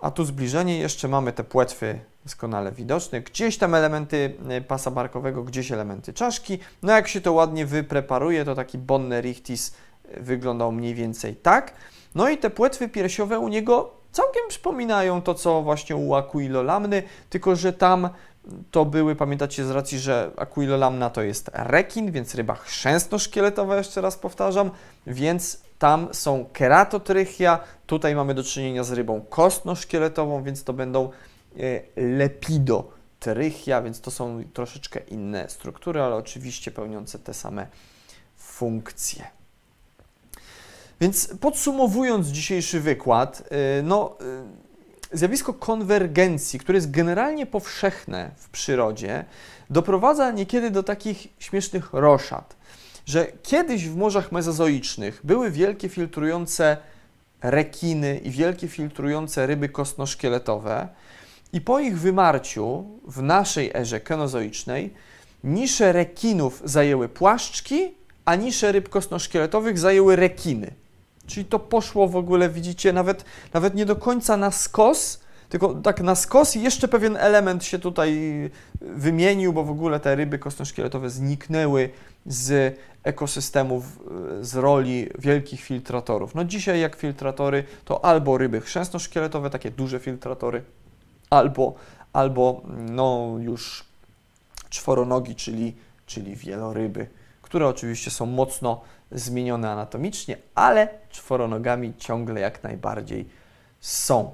A 0.00 0.10
tu 0.10 0.24
zbliżenie, 0.24 0.78
jeszcze 0.78 1.08
mamy 1.08 1.32
te 1.32 1.44
płetwy 1.44 1.98
doskonale 2.24 2.72
widoczne. 2.72 3.20
Gdzieś 3.20 3.58
tam 3.58 3.74
elementy 3.74 4.34
e, 4.48 4.60
pasa 4.60 4.90
barkowego, 4.90 5.42
gdzieś 5.42 5.72
elementy 5.72 6.12
czaszki. 6.12 6.58
No 6.82 6.92
jak 6.92 7.08
się 7.08 7.20
to 7.20 7.32
ładnie 7.32 7.66
wypreparuje, 7.66 8.44
to 8.44 8.54
taki 8.54 8.78
Bonnerichthys 8.78 9.74
e, 10.12 10.20
wyglądał 10.20 10.72
mniej 10.72 10.94
więcej 10.94 11.36
tak. 11.36 11.72
No 12.16 12.28
i 12.28 12.38
te 12.38 12.50
płetwy 12.50 12.88
piersiowe 12.88 13.38
u 13.38 13.48
niego 13.48 13.90
całkiem 14.12 14.42
przypominają 14.48 15.22
to, 15.22 15.34
co 15.34 15.62
właśnie 15.62 15.96
u 15.96 16.14
Aquilolamny, 16.14 17.02
tylko 17.30 17.56
że 17.56 17.72
tam 17.72 18.08
to 18.70 18.84
były, 18.84 19.16
pamiętacie 19.16 19.64
z 19.64 19.70
racji, 19.70 19.98
że 19.98 20.30
Aquilolamna 20.36 21.10
to 21.10 21.22
jest 21.22 21.50
rekin, 21.52 22.12
więc 22.12 22.34
ryba 22.34 22.54
chrzęsno-szkieletowa, 22.54 23.76
jeszcze 23.76 24.00
raz 24.00 24.16
powtarzam, 24.18 24.70
więc 25.06 25.60
tam 25.78 26.08
są 26.12 26.46
keratotrychia, 26.52 27.60
tutaj 27.86 28.14
mamy 28.14 28.34
do 28.34 28.44
czynienia 28.44 28.84
z 28.84 28.92
rybą 28.92 29.20
kostno-szkieletową, 29.20 30.42
więc 30.42 30.64
to 30.64 30.72
będą 30.72 31.10
lepidotrychia, 31.96 33.82
więc 33.82 34.00
to 34.00 34.10
są 34.10 34.44
troszeczkę 34.52 35.00
inne 35.00 35.48
struktury, 35.48 36.02
ale 36.02 36.16
oczywiście 36.16 36.70
pełniące 36.70 37.18
te 37.18 37.34
same 37.34 37.66
funkcje. 38.36 39.24
Więc 41.00 41.28
podsumowując 41.40 42.26
dzisiejszy 42.26 42.80
wykład, 42.80 43.42
y, 43.78 43.82
no, 43.82 44.16
y, 45.12 45.16
zjawisko 45.18 45.54
konwergencji, 45.54 46.58
które 46.58 46.76
jest 46.76 46.90
generalnie 46.90 47.46
powszechne 47.46 48.30
w 48.36 48.48
przyrodzie, 48.48 49.24
doprowadza 49.70 50.30
niekiedy 50.30 50.70
do 50.70 50.82
takich 50.82 51.28
śmiesznych 51.38 51.92
roszad, 51.92 52.56
że 53.06 53.26
kiedyś 53.42 53.88
w 53.88 53.96
morzach 53.96 54.32
mezozoicznych 54.32 55.20
były 55.24 55.50
wielkie 55.50 55.88
filtrujące 55.88 56.76
rekiny 57.42 58.18
i 58.18 58.30
wielkie 58.30 58.68
filtrujące 58.68 59.46
ryby 59.46 59.68
kostnoszkieletowe 59.68 60.88
i 61.52 61.60
po 61.60 61.78
ich 61.78 61.98
wymarciu 61.98 62.84
w 63.08 63.22
naszej 63.22 63.70
erze 63.74 64.00
kenozoicznej 64.00 64.94
nisze 65.44 65.92
rekinów 65.92 66.62
zajęły 66.64 67.08
płaszczki, 67.08 67.94
a 68.24 68.34
nisze 68.34 68.72
ryb 68.72 68.88
kostnoszkieletowych 68.88 69.78
zajęły 69.78 70.16
rekiny. 70.16 70.70
Czyli 71.26 71.46
to 71.46 71.58
poszło 71.58 72.08
w 72.08 72.16
ogóle, 72.16 72.48
widzicie, 72.48 72.92
nawet, 72.92 73.24
nawet 73.54 73.74
nie 73.74 73.86
do 73.86 73.96
końca 73.96 74.36
na 74.36 74.50
skos, 74.50 75.20
tylko 75.48 75.74
tak 75.74 76.00
na 76.00 76.14
skos 76.14 76.56
i 76.56 76.62
jeszcze 76.62 76.88
pewien 76.88 77.16
element 77.16 77.64
się 77.64 77.78
tutaj 77.78 78.20
wymienił, 78.80 79.52
bo 79.52 79.64
w 79.64 79.70
ogóle 79.70 80.00
te 80.00 80.14
ryby 80.14 80.38
kostnoszkieletowe 80.38 81.10
zniknęły 81.10 81.90
z 82.26 82.78
ekosystemów, 83.02 83.84
z 84.40 84.54
roli 84.54 85.08
wielkich 85.18 85.60
filtratorów. 85.60 86.34
No 86.34 86.44
dzisiaj 86.44 86.80
jak 86.80 86.96
filtratory 86.96 87.64
to 87.84 88.04
albo 88.04 88.38
ryby 88.38 88.60
chrzęsno-szkieletowe, 88.60 89.50
takie 89.50 89.70
duże 89.70 89.98
filtratory, 89.98 90.62
albo, 91.30 91.74
albo 92.12 92.62
no 92.90 93.36
już 93.40 93.84
czworonogi, 94.68 95.34
czyli, 95.34 95.74
czyli 96.06 96.36
wieloryby, 96.36 97.06
które 97.46 97.68
oczywiście 97.68 98.10
są 98.10 98.26
mocno 98.26 98.80
zmienione 99.10 99.70
anatomicznie, 99.70 100.36
ale 100.54 100.88
czworonogami 101.10 101.94
ciągle 101.98 102.40
jak 102.40 102.62
najbardziej 102.62 103.28
są. 103.80 104.32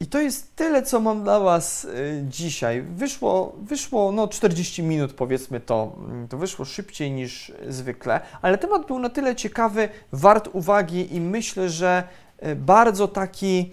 I 0.00 0.06
to 0.06 0.20
jest 0.20 0.56
tyle, 0.56 0.82
co 0.82 1.00
mam 1.00 1.22
dla 1.22 1.40
Was 1.40 1.84
y, 1.84 2.24
dzisiaj. 2.28 2.82
Wyszło, 2.82 3.56
wyszło 3.62 4.12
no 4.12 4.28
40 4.28 4.82
minut, 4.82 5.12
powiedzmy 5.12 5.60
to, 5.60 5.96
mm, 5.98 6.28
to 6.28 6.38
wyszło 6.38 6.64
szybciej 6.64 7.10
niż 7.10 7.52
zwykle, 7.68 8.20
ale 8.42 8.58
temat 8.58 8.86
był 8.86 8.98
na 8.98 9.08
tyle 9.08 9.36
ciekawy, 9.36 9.88
wart 10.12 10.48
uwagi 10.52 11.16
i 11.16 11.20
myślę, 11.20 11.70
że 11.70 12.04
y, 12.46 12.56
bardzo 12.56 13.08
taki, 13.08 13.72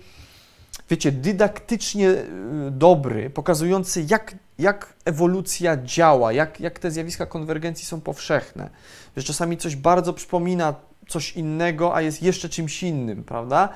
wiecie, 0.89 1.11
dydaktycznie 1.11 2.09
y, 2.09 2.25
dobry, 2.71 3.29
pokazujący 3.29 4.05
jak, 4.09 4.35
jak 4.59 4.93
ewolucja 5.05 5.77
działa, 5.83 6.33
jak, 6.33 6.59
jak 6.59 6.79
te 6.79 6.91
zjawiska 6.91 7.25
konwergencji 7.25 7.85
są 7.85 8.01
powszechne. 8.01 8.69
Że 9.17 9.23
czasami 9.23 9.57
coś 9.57 9.75
bardzo 9.75 10.13
przypomina 10.13 10.75
coś 11.07 11.31
innego, 11.31 11.95
a 11.95 12.01
jest 12.01 12.23
jeszcze 12.23 12.49
czymś 12.49 12.83
innym, 12.83 13.23
prawda? 13.23 13.69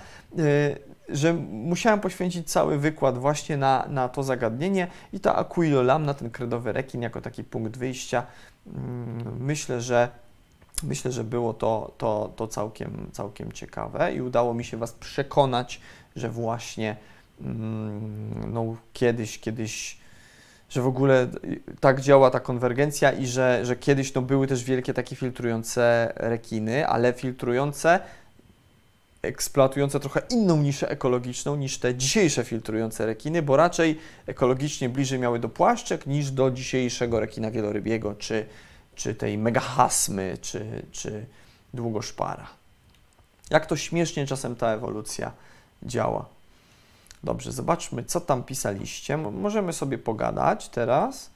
że 1.09 1.33
musiałem 1.51 1.99
poświęcić 1.99 2.51
cały 2.51 2.77
wykład 2.77 3.17
właśnie 3.17 3.57
na, 3.57 3.85
na 3.89 4.09
to 4.09 4.23
zagadnienie 4.23 4.87
i 5.13 5.19
ta 5.19 5.35
Aquilolam, 5.35 6.05
na 6.05 6.13
ten 6.13 6.29
kredowy 6.29 6.73
rekin 6.73 7.01
jako 7.01 7.21
taki 7.21 7.43
punkt 7.43 7.77
wyjścia, 7.77 8.25
mm, 8.67 9.37
myślę, 9.39 9.81
że 9.81 10.09
myślę, 10.83 11.11
że 11.11 11.23
było 11.23 11.53
to, 11.53 11.91
to, 11.97 12.33
to 12.35 12.47
całkiem, 12.47 13.09
całkiem 13.11 13.51
ciekawe 13.51 14.13
i 14.13 14.21
udało 14.21 14.53
mi 14.53 14.63
się 14.63 14.77
Was 14.77 14.91
przekonać, 14.91 15.81
że 16.15 16.29
właśnie 16.29 16.95
mm, 17.41 18.53
no, 18.53 18.75
kiedyś, 18.93 19.39
kiedyś, 19.39 19.97
że 20.69 20.81
w 20.81 20.87
ogóle 20.87 21.27
tak 21.79 22.01
działa 22.01 22.31
ta 22.31 22.39
konwergencja 22.39 23.11
i 23.11 23.27
że, 23.27 23.65
że 23.65 23.75
kiedyś 23.75 24.13
no, 24.13 24.21
były 24.21 24.47
też 24.47 24.63
wielkie 24.63 24.93
takie 24.93 25.15
filtrujące 25.15 26.13
rekiny, 26.15 26.87
ale 26.87 27.13
filtrujące 27.13 27.99
eksploatujące 29.23 29.99
trochę 29.99 30.21
inną 30.29 30.57
niszę 30.57 30.89
ekologiczną 30.89 31.55
niż 31.55 31.77
te 31.77 31.95
dzisiejsze 31.95 32.43
filtrujące 32.43 33.05
rekiny, 33.05 33.41
bo 33.41 33.57
raczej 33.57 33.99
ekologicznie 34.27 34.89
bliżej 34.89 35.19
miały 35.19 35.39
do 35.39 35.49
płaszczek 35.49 36.05
niż 36.05 36.31
do 36.31 36.51
dzisiejszego 36.51 37.19
rekina 37.19 37.51
wielorybiego, 37.51 38.15
czy, 38.15 38.45
czy 38.95 39.15
tej 39.15 39.37
megahasmy, 39.37 40.37
czy, 40.41 40.85
czy 40.91 41.25
długoszpara. 41.73 42.47
Jak 43.49 43.65
to 43.65 43.77
śmiesznie 43.77 44.27
czasem 44.27 44.55
ta 44.55 44.67
ewolucja 44.67 45.31
działa. 45.85 46.25
Dobrze, 47.23 47.51
zobaczmy, 47.51 48.03
co 48.03 48.21
tam 48.21 48.43
pisaliście. 48.43 49.17
Możemy 49.17 49.73
sobie 49.73 49.97
pogadać 49.97 50.69
teraz. 50.69 51.29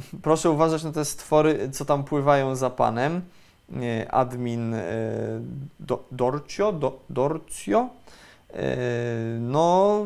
proszę 0.22 0.50
uważać 0.50 0.84
na 0.84 0.92
te 0.92 1.04
stwory, 1.04 1.70
co 1.72 1.84
tam 1.84 2.04
pływają 2.04 2.56
za 2.56 2.70
panem. 2.70 3.22
Admin 4.10 4.74
e, 4.74 4.82
do, 5.80 6.04
Dorcio, 6.12 6.72
do, 6.72 7.00
Dorcio. 7.10 7.88
E, 8.54 8.76
no, 9.40 10.04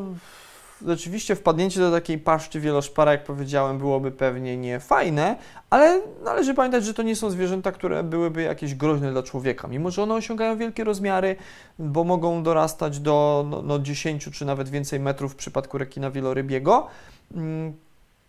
rzeczywiście 0.87 1.37
wpadnięcie 1.37 1.80
do 1.80 1.91
takiej 1.91 2.18
paszczy 2.18 2.61
wieloszpara, 2.61 3.12
jak 3.12 3.24
powiedziałem, 3.24 3.78
byłoby 3.78 4.11
pewnie 4.11 4.57
nie 4.57 4.80
fajne, 4.80 5.37
ale 5.70 6.01
należy 6.24 6.55
pamiętać, 6.55 6.85
że 6.85 6.95
to 6.95 7.03
nie 7.03 7.16
są 7.16 7.30
zwierzęta, 7.30 7.72
które 7.72 8.03
byłyby 8.03 8.43
jakieś 8.43 8.74
groźne 8.74 9.12
dla 9.12 9.22
człowieka. 9.22 9.68
Mimo, 9.68 9.91
że 9.91 10.03
one 10.03 10.14
osiągają 10.14 10.57
wielkie 10.57 10.85
rozmiary, 10.85 11.37
bo 11.78 12.05
mogą 12.05 12.43
dorastać 12.43 13.01
do 13.01 13.47
no, 13.51 13.62
no 13.62 13.78
10 13.78 14.28
czy 14.32 14.45
nawet 14.45 14.68
więcej 14.68 15.01
metrów 15.01 15.32
w 15.32 15.37
przypadku 15.37 15.78
rekina 15.78 16.11
wielorybiego, 16.11 16.87
mm, 17.35 17.72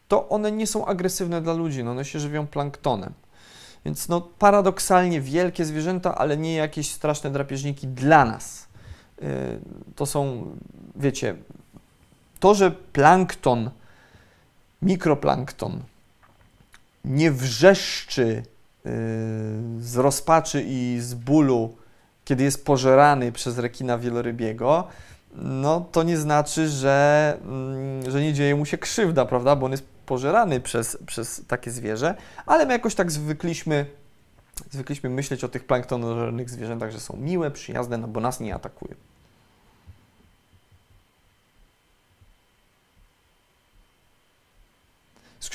to 0.08 0.30
one 0.30 0.52
nie 0.52 0.68
są 0.68 0.86
agresywne 0.86 1.42
dla 1.42 1.54
ludzi, 1.54 1.84
no 1.84 1.92
one 1.92 2.06
się 2.06 2.20
żywią 2.20 2.48
planktonem. 2.48 3.14
Więc 3.86 4.10
no, 4.10 4.22
paradoksalnie 4.22 5.22
wielkie 5.22 5.66
zwierzęta, 5.66 6.16
ale 6.16 6.38
nie 6.38 6.56
jakieś 6.56 6.92
straszne 6.92 7.32
drapieżniki 7.32 7.88
dla 7.88 8.26
nas. 8.26 8.68
Yy, 9.22 9.28
to 9.96 10.06
są, 10.06 10.46
wiecie, 10.96 11.36
to, 12.40 12.56
że 12.56 12.72
plankton, 12.72 13.70
mikroplankton 14.82 15.82
nie 17.06 17.32
wrzeszczy 17.32 18.44
yy, 18.86 18.92
z 19.80 19.96
rozpaczy 19.96 20.64
i 20.68 20.98
z 21.02 21.14
bólu, 21.14 21.76
kiedy 22.26 22.44
jest 22.44 22.66
pożerany 22.66 23.32
przez 23.32 23.58
rekina 23.58 23.98
wielorybiego, 23.98 24.88
no 25.36 25.86
to 25.92 26.04
nie 26.04 26.18
znaczy, 26.18 26.70
że, 26.70 27.38
mm, 27.42 28.12
że 28.12 28.22
nie 28.22 28.34
dzieje 28.34 28.56
mu 28.56 28.66
się 28.66 28.78
krzywda, 28.78 29.26
prawda? 29.26 29.56
Bo 29.56 29.66
on 29.66 29.72
jest 29.72 29.84
pożerany 30.06 30.60
przez, 30.60 30.98
przez 31.06 31.42
takie 31.48 31.72
zwierzę, 31.72 32.16
ale 32.46 32.66
my 32.66 32.74
jakoś 32.74 32.96
tak 32.96 33.12
zwykliśmy, 33.12 33.86
zwykliśmy 34.72 35.10
myśleć 35.10 35.44
o 35.44 35.50
tych 35.50 35.66
planktonożernych 35.66 36.50
zwierzętach, 36.50 36.92
że 36.92 37.00
są 37.00 37.18
miłe, 37.18 37.52
przyjazne, 37.52 37.98
no 37.98 38.08
bo 38.08 38.20
nas 38.20 38.40
nie 38.40 38.56
atakują. 38.56 38.96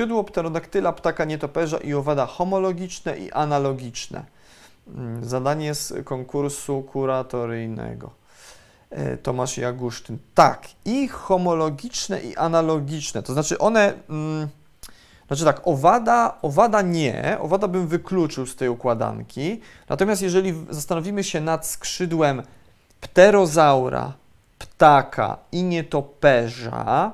Skrzydło 0.00 0.24
pterodaktyla, 0.24 0.92
ptaka 0.92 1.24
nietoperza 1.24 1.78
i 1.78 1.94
owada 1.94 2.26
homologiczne 2.26 3.18
i 3.18 3.32
analogiczne. 3.32 4.24
Mm, 4.88 5.24
zadanie 5.24 5.74
z 5.74 5.92
konkursu 6.04 6.82
kuratoryjnego. 6.82 8.10
E, 8.90 9.16
Tomasz 9.16 9.58
Jagusztyn. 9.58 10.18
Tak, 10.34 10.68
i 10.84 11.08
homologiczne, 11.08 12.20
i 12.20 12.36
analogiczne. 12.36 13.22
To 13.22 13.32
znaczy 13.32 13.58
one. 13.58 13.92
Mm, 14.10 14.48
znaczy 15.26 15.44
tak, 15.44 15.60
owada, 15.64 16.38
owada 16.42 16.82
nie, 16.82 17.36
owada 17.40 17.68
bym 17.68 17.86
wykluczył 17.86 18.46
z 18.46 18.56
tej 18.56 18.68
układanki. 18.68 19.60
Natomiast 19.88 20.22
jeżeli 20.22 20.54
zastanowimy 20.70 21.24
się 21.24 21.40
nad 21.40 21.66
skrzydłem 21.66 22.42
pterozaura, 23.00 24.12
ptaka 24.58 25.38
i 25.52 25.62
nietoperza, 25.62 27.12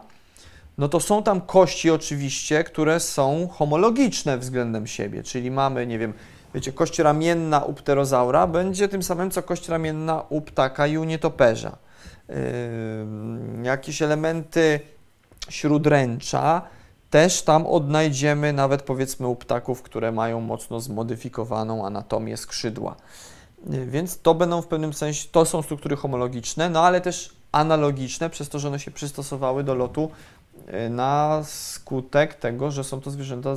no 0.78 0.88
to 0.88 1.00
są 1.00 1.22
tam 1.22 1.40
kości 1.40 1.90
oczywiście, 1.90 2.64
które 2.64 3.00
są 3.00 3.48
homologiczne 3.48 4.38
względem 4.38 4.86
siebie, 4.86 5.22
czyli 5.22 5.50
mamy, 5.50 5.86
nie 5.86 5.98
wiem, 5.98 6.12
wiecie, 6.54 6.72
kość 6.72 6.98
ramienna 6.98 7.60
u 7.60 7.74
pterozaura 7.74 8.46
będzie 8.46 8.88
tym 8.88 9.02
samym, 9.02 9.30
co 9.30 9.42
kość 9.42 9.68
ramienna 9.68 10.22
u 10.28 10.40
ptaka 10.40 10.86
i 10.86 10.98
u 10.98 11.04
nietoperza. 11.04 11.76
Yy, 12.28 12.36
jakieś 13.62 14.02
elementy 14.02 14.80
śródręcza 15.48 16.62
też 17.10 17.42
tam 17.42 17.66
odnajdziemy 17.66 18.52
nawet 18.52 18.82
powiedzmy 18.82 19.26
u 19.26 19.36
ptaków, 19.36 19.82
które 19.82 20.12
mają 20.12 20.40
mocno 20.40 20.80
zmodyfikowaną 20.80 21.86
anatomię 21.86 22.36
skrzydła. 22.36 22.96
Yy, 23.70 23.86
więc 23.86 24.18
to 24.18 24.34
będą 24.34 24.62
w 24.62 24.66
pewnym 24.66 24.92
sensie, 24.92 25.28
to 25.32 25.44
są 25.44 25.62
struktury 25.62 25.96
homologiczne, 25.96 26.70
no 26.70 26.84
ale 26.84 27.00
też 27.00 27.36
analogiczne, 27.52 28.30
przez 28.30 28.48
to, 28.48 28.58
że 28.58 28.68
one 28.68 28.78
się 28.78 28.90
przystosowały 28.90 29.64
do 29.64 29.74
lotu 29.74 30.10
na 30.90 31.40
skutek 31.44 32.34
tego, 32.34 32.70
że 32.70 32.84
są 32.84 33.00
to 33.00 33.10
zwierzęta 33.10 33.56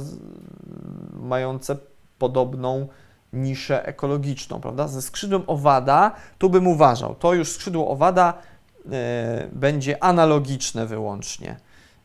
mające 1.14 1.78
podobną 2.20 2.88
niszę 3.34 3.86
ekologiczną, 3.86 4.62
prawda? 4.62 4.88
Ze 4.88 5.01
skrzydłem 5.01 5.43
owada, 5.47 6.12
tu 6.38 6.49
bym 6.49 6.68
uważał, 6.68 7.16
to 7.16 7.34
już 7.34 7.51
skrzydło 7.51 7.89
owada 7.89 8.34
e, 8.91 9.47
będzie 9.51 10.03
analogiczne 10.03 10.86
wyłącznie, 10.86 11.57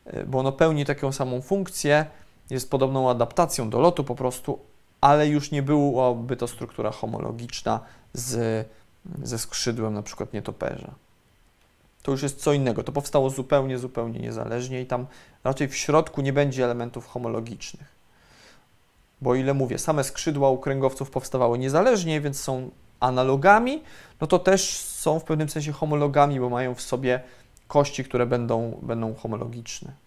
e, 0.05 0.25
bo 0.25 0.39
ono 0.39 0.51
pełni 0.51 0.85
taką 0.85 1.11
samą 1.11 1.41
funkcję, 1.41 2.05
jest 2.49 2.71
podobną 2.71 3.09
adaptacją 3.09 3.69
do 3.69 3.79
lotu 3.79 4.03
po 4.03 4.15
prostu, 4.15 4.59
ale 5.01 5.27
już 5.27 5.51
nie 5.51 5.63
byłaby 5.63 6.37
to 6.37 6.47
struktura 6.47 6.91
homologiczna 6.91 7.79
z, 8.13 8.67
ze 9.23 9.39
skrzydłem 9.39 9.93
na 9.93 10.01
przykład 10.01 10.33
nietoperza. 10.33 11.04
To 12.05 12.11
już 12.11 12.23
jest 12.23 12.41
co 12.41 12.53
innego. 12.53 12.83
To 12.83 12.91
powstało 12.91 13.29
zupełnie, 13.29 13.77
zupełnie 13.77 14.19
niezależnie 14.19 14.81
i 14.81 14.85
tam 14.85 15.07
raczej 15.43 15.67
w 15.67 15.75
środku 15.75 16.21
nie 16.21 16.33
będzie 16.33 16.65
elementów 16.65 17.07
homologicznych. 17.07 17.95
Bo 19.21 19.35
ile 19.35 19.53
mówię, 19.53 19.77
same 19.77 20.03
skrzydła 20.03 20.49
u 20.49 20.57
kręgowców 20.57 21.11
powstawały 21.11 21.57
niezależnie, 21.57 22.21
więc 22.21 22.39
są 22.39 22.69
analogami, 22.99 23.83
no 24.21 24.27
to 24.27 24.39
też 24.39 24.77
są 24.77 25.19
w 25.19 25.23
pewnym 25.23 25.49
sensie 25.49 25.71
homologami, 25.71 26.39
bo 26.39 26.49
mają 26.49 26.75
w 26.75 26.81
sobie 26.81 27.21
kości, 27.67 28.03
które 28.03 28.25
będą, 28.25 28.79
będą 28.81 29.15
homologiczne. 29.15 30.04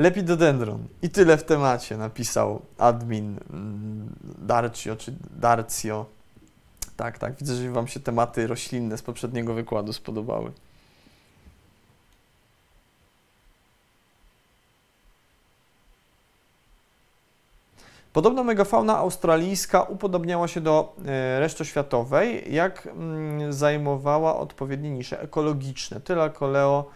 Lepidodendron. 0.00 0.88
I 1.02 1.10
tyle 1.10 1.36
w 1.36 1.44
temacie, 1.44 1.96
napisał 1.96 2.62
admin 2.78 3.38
mm, 3.50 4.14
Darcio, 4.38 4.96
czy 4.96 5.14
Darcio. 5.30 6.06
Tak, 6.96 7.18
tak, 7.18 7.34
widzę, 7.36 7.54
że 7.54 7.70
Wam 7.70 7.88
się 7.88 8.00
tematy 8.00 8.46
roślinne 8.46 8.98
z 8.98 9.02
poprzedniego 9.02 9.54
wykładu 9.54 9.92
spodobały. 9.92 10.52
Podobno 18.12 18.44
megafauna 18.44 18.96
australijska 18.96 19.82
upodobniała 19.82 20.48
się 20.48 20.60
do 20.60 20.96
e, 21.06 21.40
reszty 21.40 21.64
światowej, 21.64 22.54
jak 22.54 22.86
mm, 22.86 23.52
zajmowała 23.52 24.36
odpowiednie 24.36 24.90
nisze 24.90 25.20
ekologiczne. 25.20 26.00
Tyle 26.00 26.30
koleo 26.30 26.90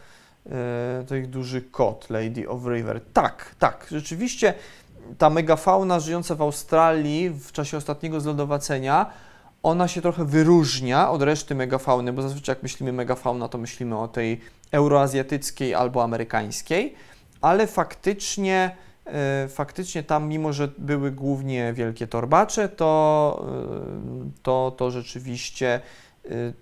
E, 0.50 1.18
ich 1.18 1.30
duży 1.30 1.62
kot, 1.62 2.10
Lady 2.10 2.48
of 2.48 2.66
River. 2.66 3.00
Tak, 3.12 3.54
tak, 3.58 3.86
rzeczywiście 3.90 4.54
ta 5.18 5.30
megafauna 5.30 6.00
żyjąca 6.00 6.34
w 6.34 6.42
Australii 6.42 7.30
w 7.30 7.52
czasie 7.52 7.76
ostatniego 7.76 8.20
zlodowacenia, 8.20 9.10
ona 9.62 9.88
się 9.88 10.02
trochę 10.02 10.24
wyróżnia 10.24 11.10
od 11.10 11.22
reszty 11.22 11.54
megafauny, 11.54 12.12
bo 12.12 12.22
zazwyczaj 12.22 12.54
jak 12.54 12.62
myślimy 12.62 12.92
megafauna, 12.92 13.48
to 13.48 13.58
myślimy 13.58 13.98
o 13.98 14.08
tej 14.08 14.40
euroazjatyckiej 14.72 15.74
albo 15.74 16.02
amerykańskiej, 16.02 16.94
ale 17.40 17.66
faktycznie, 17.66 18.76
e, 19.06 19.48
faktycznie 19.48 20.02
tam, 20.02 20.28
mimo 20.28 20.52
że 20.52 20.68
były 20.78 21.10
głównie 21.10 21.72
wielkie 21.72 22.06
torbacze, 22.06 22.68
to, 22.68 23.44
e, 24.26 24.30
to, 24.42 24.74
to 24.76 24.90
rzeczywiście 24.90 25.80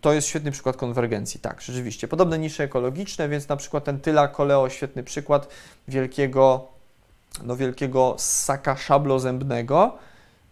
to 0.01 0.13
jest 0.13 0.29
świetny 0.29 0.51
przykład 0.51 0.77
konwergencji. 0.77 1.41
Tak, 1.41 1.61
rzeczywiście. 1.61 2.09
Podobne 2.09 2.39
nisze 2.39 2.65
ekologiczne, 2.65 3.29
więc 3.29 3.49
na 3.49 3.57
przykład 3.57 3.85
ten 3.85 4.01
Tyla 4.01 4.29
Coleo, 4.29 4.69
świetny 4.69 5.03
przykład 5.03 5.49
wielkiego, 5.89 6.69
no 7.43 7.57
wielkiego 7.57 8.15
ssaka 8.19 8.77
szablozębnego, 8.77 9.99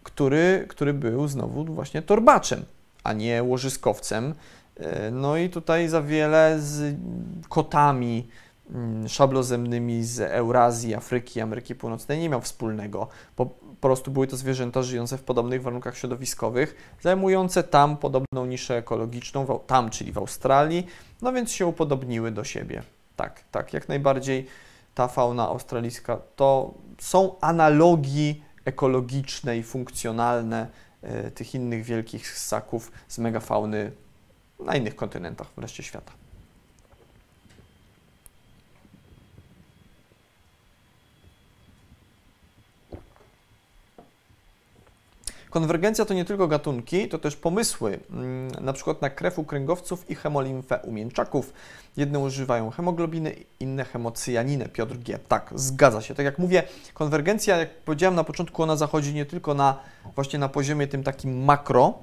który, 0.03 0.65
który 0.69 0.93
był 0.93 1.27
znowu 1.27 1.65
właśnie 1.65 2.01
torbaczem, 2.01 2.65
a 3.03 3.13
nie 3.13 3.43
łożyskowcem. 3.43 4.33
Y, 4.79 5.11
no 5.11 5.37
i 5.37 5.49
tutaj 5.49 5.87
za 5.87 6.01
wiele 6.01 6.57
z 6.59 6.95
kotami, 7.49 8.27
mm, 8.69 9.09
szablozemnymi 9.09 10.03
z 10.03 10.19
Eurazji, 10.19 10.95
Afryki, 10.95 11.41
Ameryki 11.41 11.75
Północnej 11.75 12.19
nie 12.19 12.29
miał 12.29 12.41
wspólnego, 12.41 13.07
po 13.81 13.87
prostu 13.87 14.11
były 14.11 14.27
to 14.27 14.37
zwierzęta 14.37 14.83
żyjące 14.83 15.17
w 15.17 15.23
podobnych 15.23 15.61
warunkach 15.61 15.97
środowiskowych, 15.97 16.95
zajmujące 17.01 17.63
tam 17.63 17.97
podobną 17.97 18.45
niszę 18.45 18.77
ekologiczną, 18.77 19.59
tam, 19.67 19.89
czyli 19.89 20.11
w 20.11 20.17
Australii, 20.17 20.87
no 21.21 21.33
więc 21.33 21.51
się 21.51 21.65
upodobniły 21.65 22.31
do 22.31 22.43
siebie. 22.43 22.83
Tak, 23.15 23.43
tak, 23.51 23.73
jak 23.73 23.89
najbardziej 23.89 24.47
ta 24.95 25.07
fauna 25.07 25.47
australijska 25.47 26.17
to 26.35 26.73
są 26.99 27.39
analogii 27.39 28.43
ekologiczne 28.65 29.57
i 29.57 29.63
funkcjonalne 29.63 30.67
y, 31.27 31.31
tych 31.31 31.55
innych 31.55 31.83
wielkich 31.83 32.37
ssaków 32.37 32.91
z 33.07 33.17
megafauny 33.17 33.91
na 34.59 34.75
innych 34.75 34.95
kontynentach 34.95 35.47
wreszcie 35.57 35.83
świata. 35.83 36.20
Konwergencja 45.51 46.05
to 46.05 46.13
nie 46.13 46.25
tylko 46.25 46.47
gatunki, 46.47 47.09
to 47.09 47.17
też 47.17 47.35
pomysły, 47.35 47.99
mm, 48.09 48.51
na 48.61 48.73
przykład 48.73 49.01
na 49.01 49.09
krew 49.09 49.39
u 49.39 49.43
kręgowców 49.43 50.09
i 50.09 50.15
hemolimfę 50.15 50.79
u 50.83 50.91
mięczaków. 50.91 51.53
Jedne 51.97 52.19
używają 52.19 52.69
hemoglobiny, 52.69 53.35
inne 53.59 53.85
hemocyjaninę. 53.85 54.69
Piotr 54.69 54.97
G. 54.97 55.19
Tak, 55.19 55.53
zgadza 55.55 56.01
się. 56.01 56.15
Tak 56.15 56.25
jak 56.25 56.39
mówię, 56.39 56.63
konwergencja, 56.93 57.57
jak 57.57 57.69
powiedziałem 57.75 58.15
na 58.15 58.23
początku, 58.23 58.63
ona 58.63 58.75
zachodzi 58.75 59.13
nie 59.13 59.25
tylko 59.25 59.53
na 59.53 59.79
właśnie 60.15 60.39
na 60.39 60.49
poziomie 60.49 60.87
tym 60.87 61.03
takim 61.03 61.43
makro, 61.43 61.93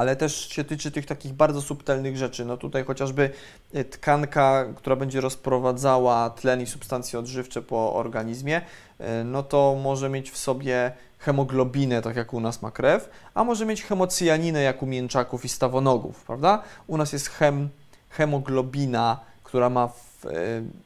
ale 0.00 0.16
też 0.16 0.48
się 0.48 0.64
tyczy 0.64 0.90
tych 0.90 1.06
takich 1.06 1.32
bardzo 1.32 1.62
subtelnych 1.62 2.16
rzeczy. 2.16 2.44
No 2.44 2.56
tutaj 2.56 2.84
chociażby 2.84 3.30
e, 3.72 3.84
tkanka, 3.84 4.64
która 4.76 4.96
będzie 4.96 5.20
rozprowadzała 5.20 6.30
tlen 6.30 6.60
i 6.60 6.66
substancje 6.66 7.18
odżywcze 7.18 7.62
po 7.62 7.94
organizmie, 7.94 8.60
e, 8.98 9.24
no 9.24 9.42
to 9.42 9.76
może 9.82 10.08
mieć 10.08 10.30
w 10.30 10.36
sobie 10.36 10.92
hemoglobinę, 11.18 12.02
tak 12.02 12.16
jak 12.16 12.34
u 12.34 12.40
nas 12.40 12.62
ma 12.62 12.70
krew, 12.70 13.10
a 13.34 13.44
może 13.44 13.66
mieć 13.66 13.82
hemocyjaninę, 13.82 14.62
jak 14.62 14.82
u 14.82 14.86
mięczaków 14.86 15.44
i 15.44 15.48
stawonogów, 15.48 16.24
prawda? 16.24 16.62
U 16.86 16.96
nas 16.96 17.12
jest 17.12 17.28
hem, 17.28 17.68
hemoglobina, 18.10 19.20
która 19.44 19.70
ma 19.70 19.88
w 19.88 20.26
e, 20.26 20.30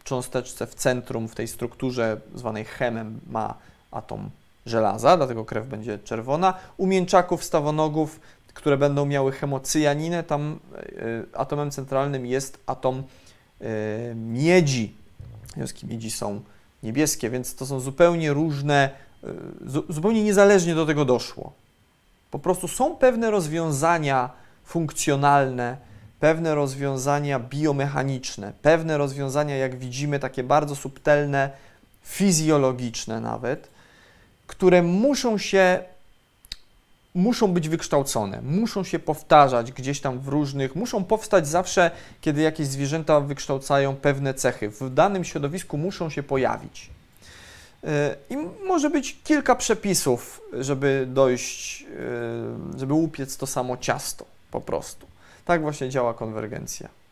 cząsteczce 0.05 0.67
w 0.67 0.75
centrum, 0.75 1.29
w 1.29 1.35
tej 1.35 1.49
strukturze 1.49 2.21
zwanej 2.35 2.65
hemem, 2.65 3.21
ma 3.27 3.55
atom 3.91 4.31
żelaza, 4.67 5.17
dlatego 5.17 5.45
krew 5.45 5.67
będzie 5.67 5.99
czerwona. 5.99 6.55
U 6.77 6.87
mięczaków, 6.87 7.45
stawonogów, 7.45 8.21
które 8.55 8.77
będą 8.77 9.07
miały 9.07 9.33
hemocyjaninę, 9.33 10.23
tam 10.23 10.61
e, 10.75 11.39
atomem 11.39 11.71
centralnym 11.71 12.27
jest 12.27 12.59
atom 12.67 13.03
e, 13.61 13.65
miedzi. 14.15 14.95
Wiązki 15.57 15.87
miedzi 15.87 16.11
są 16.11 16.41
niebieskie, 16.83 17.31
więc 17.31 17.55
to 17.55 17.67
są 17.67 17.81
zupełnie 17.81 18.33
różne 18.33 18.91
zupełnie 19.89 20.25
niezależnie 20.25 20.75
do 20.75 20.87
tego 20.87 21.05
doszło. 21.05 21.53
Po 22.31 22.39
prostu 22.39 22.69
są 22.69 22.97
pewne 22.97 23.31
rozwiązania 23.31 24.31
funkcjonalne, 24.65 25.77
pewne 26.21 26.55
rozwiązania 26.55 27.41
biomechaniczne, 27.41 28.53
pewne 28.63 28.99
rozwiązania, 28.99 29.57
jak 29.57 29.79
widzimy, 29.79 30.19
takie 30.19 30.43
bardzo 30.43 30.77
subtelne, 30.77 31.51
fizjologiczne 32.03 33.21
nawet, 33.21 33.69
które 34.47 34.83
muszą 34.83 35.39
się 35.39 35.85
muszą 37.15 37.53
być 37.53 37.69
wykształcone, 37.69 38.43
muszą 38.43 38.85
się 38.85 38.99
powtarzać 38.99 39.73
gdzieś 39.73 40.01
tam 40.01 40.21
w 40.21 40.29
różnych, 40.29 40.77
muszą 40.77 41.05
powstać 41.05 41.49
zawsze, 41.49 41.91
kiedy 42.21 42.43
jakieś 42.43 42.67
zwierzęta 42.67 43.21
wykształcają 43.21 43.97
pewne 43.97 44.35
cechy. 44.35 44.71
W 44.71 44.95
danym 44.95 45.25
środowisku 45.25 45.79
muszą 45.79 46.11
się 46.11 46.23
pojawić. 46.23 46.91
E, 47.85 48.17
I 48.31 48.37
może 48.67 48.91
być 48.91 49.17
kilka 49.25 49.57
przepisów, 49.57 50.41
żeby 50.53 51.07
dojść, 51.11 51.83
e, 51.83 52.79
żeby 52.79 52.93
upiec 52.95 53.37
to 53.37 53.47
samo 53.47 53.77
ciasto 53.77 54.25
po 54.51 54.61
prostu. 54.61 55.07
Tak 55.45 55.63
właśnie 55.63 55.89
działa 55.89 56.15
konwergencja. 56.15 57.04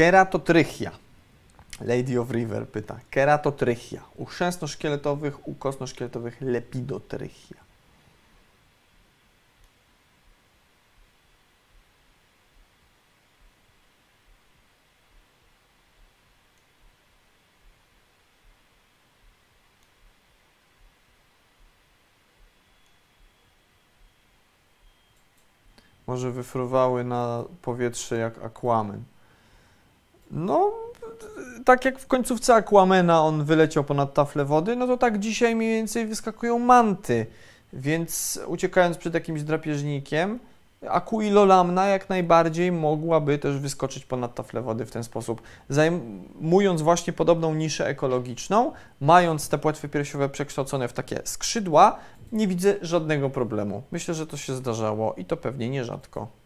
Keratotrychia. 0.00 0.92
Lady 1.80 2.18
of 2.18 2.30
River 2.30 2.66
pyta. 2.66 3.00
Keratotrychia. 3.10 4.02
U 4.16 4.24
chrzęsno-szkieletowych, 4.24 5.48
u 5.48 5.54
kostno-szkieletowych 5.54 6.40
lepidotrychia. 6.40 7.56
Może 26.06 26.30
wyfruwały 26.30 27.04
na 27.04 27.44
powietrze 27.62 28.16
jak 28.16 28.44
Aquaman. 28.44 29.04
No, 30.30 30.72
tak 31.64 31.84
jak 31.84 31.98
w 31.98 32.06
końcówce 32.06 32.54
Aquamena 32.54 33.22
on 33.22 33.44
wyleciał 33.44 33.84
ponad 33.84 34.14
taflę 34.14 34.44
wody, 34.44 34.76
no 34.76 34.86
to 34.86 34.96
tak 34.96 35.18
dzisiaj 35.18 35.56
mniej 35.56 35.74
więcej 35.74 36.06
wyskakują 36.06 36.58
manty. 36.58 37.26
Więc 37.72 38.40
uciekając 38.46 38.96
przed 38.96 39.14
jakimś 39.14 39.42
drapieżnikiem, 39.42 40.38
Aquilo 40.88 41.46
jak 41.86 42.08
najbardziej 42.08 42.72
mogłaby 42.72 43.38
też 43.38 43.58
wyskoczyć 43.58 44.04
ponad 44.04 44.34
taflę 44.34 44.62
wody 44.62 44.86
w 44.86 44.90
ten 44.90 45.04
sposób, 45.04 45.42
zajmując 45.68 46.82
właśnie 46.82 47.12
podobną 47.12 47.54
niszę 47.54 47.86
ekologiczną, 47.86 48.72
mając 49.00 49.48
te 49.48 49.58
płetwy 49.58 49.88
piersiowe 49.88 50.28
przekształcone 50.28 50.88
w 50.88 50.92
takie 50.92 51.20
skrzydła, 51.24 51.98
nie 52.32 52.48
widzę 52.48 52.74
żadnego 52.82 53.30
problemu. 53.30 53.82
Myślę, 53.90 54.14
że 54.14 54.26
to 54.26 54.36
się 54.36 54.54
zdarzało 54.54 55.14
i 55.14 55.24
to 55.24 55.36
pewnie 55.36 55.70
nierzadko. 55.70 56.39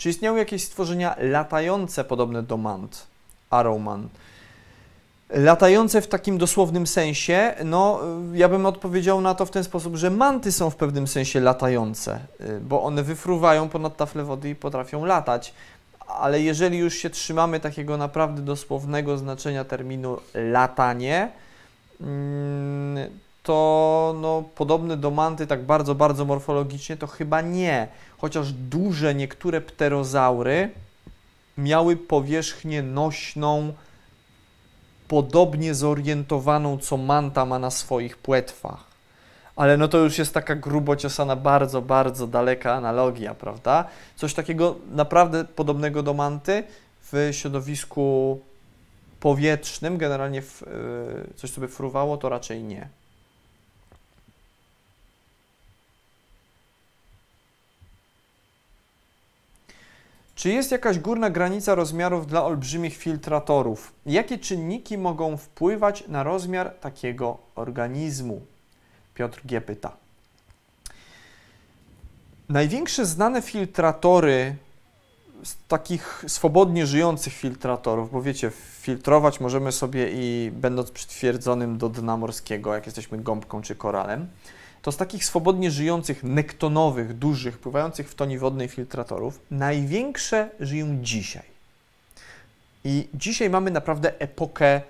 Czy 0.00 0.08
istniały 0.08 0.38
jakieś 0.38 0.64
stworzenia 0.64 1.16
latające 1.18 2.04
podobne 2.04 2.42
do 2.42 2.56
mant? 2.56 3.06
Arrowman. 3.50 4.08
Latające 5.30 6.02
w 6.02 6.06
takim 6.06 6.38
dosłownym 6.38 6.86
sensie, 6.86 7.54
no 7.64 8.00
ja 8.32 8.48
bym 8.48 8.66
odpowiedział 8.66 9.20
na 9.20 9.34
to 9.34 9.46
w 9.46 9.50
ten 9.50 9.64
sposób, 9.64 9.96
że 9.96 10.10
manty 10.10 10.52
są 10.52 10.70
w 10.70 10.76
pewnym 10.76 11.06
sensie 11.06 11.40
latające, 11.40 12.20
y, 12.40 12.60
bo 12.60 12.82
one 12.82 13.02
wyfruwają 13.02 13.68
ponad 13.68 13.96
tafle 13.96 14.24
wody 14.24 14.50
i 14.50 14.54
potrafią 14.54 15.04
latać. 15.04 15.54
Ale 16.08 16.42
jeżeli 16.42 16.78
już 16.78 16.94
się 16.94 17.10
trzymamy 17.10 17.60
takiego 17.60 17.96
naprawdę 17.96 18.42
dosłownego 18.42 19.18
znaczenia 19.18 19.64
terminu 19.64 20.18
latanie, 20.34 21.30
mm, 22.00 23.10
to 23.50 24.14
no, 24.20 24.44
podobne 24.54 24.96
do 24.96 25.10
manty 25.10 25.46
tak 25.46 25.62
bardzo, 25.62 25.94
bardzo 25.94 26.24
morfologicznie 26.24 26.96
to 26.96 27.06
chyba 27.06 27.40
nie. 27.40 27.88
Chociaż 28.18 28.52
duże 28.52 29.14
niektóre 29.14 29.60
pterozaury 29.60 30.70
miały 31.58 31.96
powierzchnię 31.96 32.82
nośną, 32.82 33.72
podobnie 35.08 35.74
zorientowaną, 35.74 36.78
co 36.78 36.96
manta 36.96 37.46
ma 37.46 37.58
na 37.58 37.70
swoich 37.70 38.16
płetwach. 38.16 38.84
Ale 39.56 39.76
no 39.76 39.88
to 39.88 39.98
już 39.98 40.18
jest 40.18 40.34
taka 40.34 40.54
grubo 40.54 40.96
ciosana, 40.96 41.36
bardzo, 41.36 41.82
bardzo 41.82 42.26
daleka 42.26 42.74
analogia, 42.74 43.34
prawda? 43.34 43.84
Coś 44.16 44.34
takiego 44.34 44.76
naprawdę 44.90 45.44
podobnego 45.44 46.02
do 46.02 46.14
manty 46.14 46.64
w 47.12 47.28
środowisku 47.32 48.40
powietrznym, 49.20 49.98
generalnie 49.98 50.42
w, 50.42 50.62
yy, 50.62 51.34
coś 51.36 51.50
sobie 51.50 51.68
fruwało, 51.68 52.16
to 52.16 52.28
raczej 52.28 52.62
nie. 52.62 52.99
Czy 60.40 60.50
jest 60.50 60.70
jakaś 60.70 60.98
górna 60.98 61.30
granica 61.30 61.74
rozmiarów 61.74 62.26
dla 62.26 62.44
olbrzymich 62.44 62.96
filtratorów? 62.96 63.92
Jakie 64.06 64.38
czynniki 64.38 64.98
mogą 64.98 65.36
wpływać 65.36 66.04
na 66.08 66.22
rozmiar 66.22 66.74
takiego 66.74 67.38
organizmu? 67.54 68.40
Piotr 69.14 69.40
G. 69.44 69.60
pyta. 69.60 69.96
Największe 72.48 73.06
znane 73.06 73.42
filtratory 73.42 74.56
z 75.44 75.56
takich 75.68 76.24
swobodnie 76.28 76.86
żyjących 76.86 77.32
filtratorów, 77.32 78.12
bo 78.12 78.22
wiecie, 78.22 78.50
filtrować 78.80 79.40
możemy 79.40 79.72
sobie 79.72 80.10
i 80.12 80.50
będąc 80.50 80.90
przytwierdzonym 80.90 81.78
do 81.78 81.88
dna 81.88 82.16
morskiego, 82.16 82.74
jak 82.74 82.86
jesteśmy 82.86 83.18
gąbką 83.18 83.62
czy 83.62 83.74
koralem, 83.74 84.28
to 84.82 84.92
z 84.92 84.96
takich 84.96 85.24
swobodnie 85.24 85.70
żyjących, 85.70 86.24
nektonowych, 86.24 87.18
dużych, 87.18 87.58
pływających 87.58 88.10
w 88.10 88.14
toni 88.14 88.38
wodnej 88.38 88.68
filtratorów, 88.68 89.40
największe 89.50 90.50
żyją 90.60 90.98
dzisiaj. 91.02 91.42
I 92.84 93.08
dzisiaj 93.14 93.50
mamy 93.50 93.70
naprawdę 93.70 94.20
epokę 94.20 94.80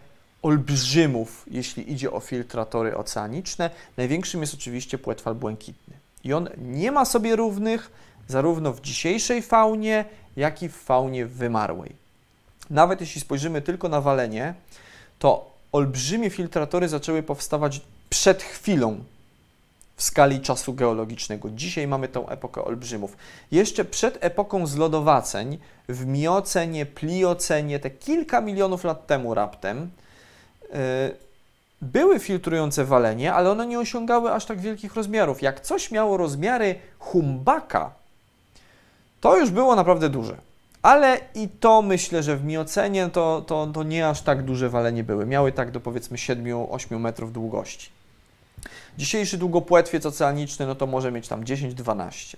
olbrzymów, 0.42 1.46
jeśli 1.50 1.92
idzie 1.92 2.10
o 2.10 2.20
filtratory 2.20 2.96
oceaniczne. 2.96 3.70
Największym 3.96 4.40
jest 4.40 4.54
oczywiście 4.54 4.98
płetwal 4.98 5.34
błękitny. 5.34 5.94
I 6.24 6.32
on 6.32 6.48
nie 6.58 6.92
ma 6.92 7.04
sobie 7.04 7.36
równych 7.36 7.90
zarówno 8.28 8.72
w 8.72 8.80
dzisiejszej 8.80 9.42
faunie, 9.42 10.04
jak 10.36 10.62
i 10.62 10.68
w 10.68 10.76
faunie 10.76 11.26
wymarłej. 11.26 11.92
Nawet 12.70 13.00
jeśli 13.00 13.20
spojrzymy 13.20 13.62
tylko 13.62 13.88
na 13.88 14.00
walenie, 14.00 14.54
to 15.18 15.50
olbrzymie 15.72 16.30
filtratory 16.30 16.88
zaczęły 16.88 17.22
powstawać 17.22 17.80
przed 18.10 18.42
chwilą 18.42 19.04
w 20.00 20.02
skali 20.02 20.40
czasu 20.40 20.74
geologicznego. 20.74 21.50
Dzisiaj 21.50 21.86
mamy 21.86 22.08
tą 22.08 22.28
epokę 22.28 22.64
olbrzymów. 22.64 23.16
Jeszcze 23.50 23.84
przed 23.84 24.18
epoką 24.20 24.66
zlodowaceń, 24.66 25.58
w 25.88 26.06
miocenie, 26.06 26.86
pliocenie, 26.86 27.78
te 27.78 27.90
kilka 27.90 28.40
milionów 28.40 28.84
lat 28.84 29.06
temu 29.06 29.34
raptem, 29.34 29.90
yy, 30.62 30.78
były 31.82 32.18
filtrujące 32.18 32.84
walenie, 32.84 33.32
ale 33.32 33.50
one 33.50 33.66
nie 33.66 33.78
osiągały 33.78 34.32
aż 34.32 34.44
tak 34.44 34.60
wielkich 34.60 34.94
rozmiarów. 34.94 35.42
Jak 35.42 35.60
coś 35.60 35.90
miało 35.90 36.16
rozmiary 36.16 36.74
humbaka, 36.98 37.90
to 39.20 39.36
już 39.36 39.50
było 39.50 39.76
naprawdę 39.76 40.08
duże. 40.08 40.36
Ale 40.82 41.20
i 41.34 41.48
to 41.48 41.82
myślę, 41.82 42.22
że 42.22 42.36
w 42.36 42.44
miocenie 42.44 43.08
to, 43.08 43.44
to, 43.46 43.66
to 43.66 43.82
nie 43.82 44.08
aż 44.08 44.22
tak 44.22 44.42
duże 44.42 44.68
walenie 44.68 45.04
były. 45.04 45.26
Miały 45.26 45.52
tak 45.52 45.70
do 45.70 45.80
powiedzmy 45.80 46.16
7-8 46.16 46.98
metrów 46.98 47.32
długości. 47.32 47.99
Dzisiejszy 48.98 49.38
długopłetwiec 49.38 50.06
oceaniczny, 50.06 50.66
no 50.66 50.74
to 50.74 50.86
może 50.86 51.12
mieć 51.12 51.28
tam 51.28 51.44
10-12. 51.44 52.36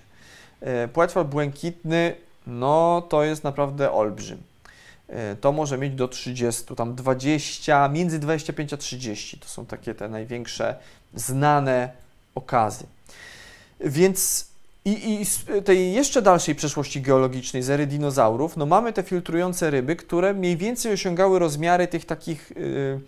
E, 0.61 0.87
płetwal 0.87 1.25
błękitny, 1.25 2.15
no 2.47 3.01
to 3.09 3.23
jest 3.23 3.43
naprawdę 3.43 3.91
olbrzym. 3.91 4.43
E, 5.07 5.35
to 5.35 5.51
może 5.51 5.77
mieć 5.77 5.93
do 5.93 6.07
30, 6.07 6.75
tam 6.75 6.95
20, 6.95 7.87
między 7.87 8.19
25 8.19 8.73
a 8.73 8.77
30. 8.77 9.39
To 9.39 9.47
są 9.47 9.65
takie 9.65 9.95
te 9.95 10.09
największe 10.09 10.75
znane 11.13 11.89
okazy. 12.35 12.85
Więc 13.79 14.47
i, 14.85 15.21
i 15.21 15.25
z 15.25 15.45
tej 15.65 15.93
jeszcze 15.93 16.21
dalszej 16.21 16.55
przeszłości 16.55 17.01
geologicznej, 17.01 17.63
z 17.63 17.69
ery 17.69 17.87
dinozaurów, 17.87 18.57
no 18.57 18.65
mamy 18.65 18.93
te 18.93 19.03
filtrujące 19.03 19.69
ryby, 19.71 19.95
które 19.95 20.33
mniej 20.33 20.57
więcej 20.57 20.93
osiągały 20.93 21.39
rozmiary 21.39 21.87
tych 21.87 22.05
takich... 22.05 22.51
Yy, 22.55 23.01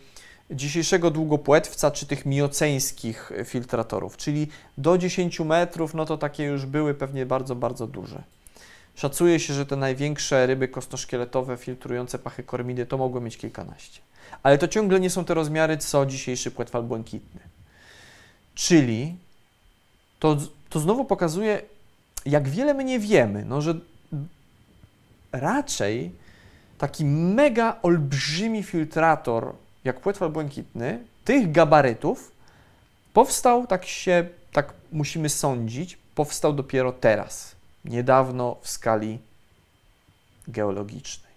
dzisiejszego 0.51 1.11
długopłetwca 1.11 1.91
czy 1.91 2.05
tych 2.05 2.25
mioceńskich 2.25 3.31
filtratorów, 3.45 4.17
czyli 4.17 4.47
do 4.77 4.97
10 4.97 5.39
metrów, 5.39 5.93
no 5.93 6.05
to 6.05 6.17
takie 6.17 6.43
już 6.43 6.65
były 6.65 6.93
pewnie 6.93 7.25
bardzo, 7.25 7.55
bardzo 7.55 7.87
duże. 7.87 8.23
Szacuje 8.95 9.39
się, 9.39 9.53
że 9.53 9.65
te 9.65 9.75
największe 9.75 10.47
ryby 10.47 10.67
kostoszkieletowe 10.67 11.57
filtrujące 11.57 12.19
pachy 12.19 12.43
kormidy 12.43 12.85
to 12.85 12.97
mogły 12.97 13.21
mieć 13.21 13.37
kilkanaście. 13.37 14.01
Ale 14.43 14.57
to 14.57 14.67
ciągle 14.67 14.99
nie 14.99 15.09
są 15.09 15.25
te 15.25 15.33
rozmiary, 15.33 15.77
co 15.77 16.05
dzisiejszy 16.05 16.51
płetwal 16.51 16.83
błękitny. 16.83 17.41
Czyli 18.55 19.15
to, 20.19 20.37
to 20.69 20.79
znowu 20.79 21.05
pokazuje, 21.05 21.61
jak 22.25 22.49
wiele 22.49 22.73
my 22.73 22.83
nie 22.83 22.99
wiemy, 22.99 23.45
no, 23.45 23.61
że 23.61 23.79
raczej 25.31 26.11
taki 26.77 27.05
mega 27.05 27.79
olbrzymi 27.81 28.63
filtrator 28.63 29.53
jak 29.85 29.99
płetwal 29.99 30.29
błękitny, 30.29 30.99
tych 31.25 31.51
gabarytów 31.51 32.31
powstał, 33.13 33.67
tak 33.67 33.85
się, 33.85 34.27
tak 34.51 34.73
musimy 34.91 35.29
sądzić, 35.29 35.97
powstał 36.15 36.53
dopiero 36.53 36.91
teraz, 36.91 37.55
niedawno 37.85 38.57
w 38.61 38.69
skali 38.69 39.19
geologicznej. 40.47 41.33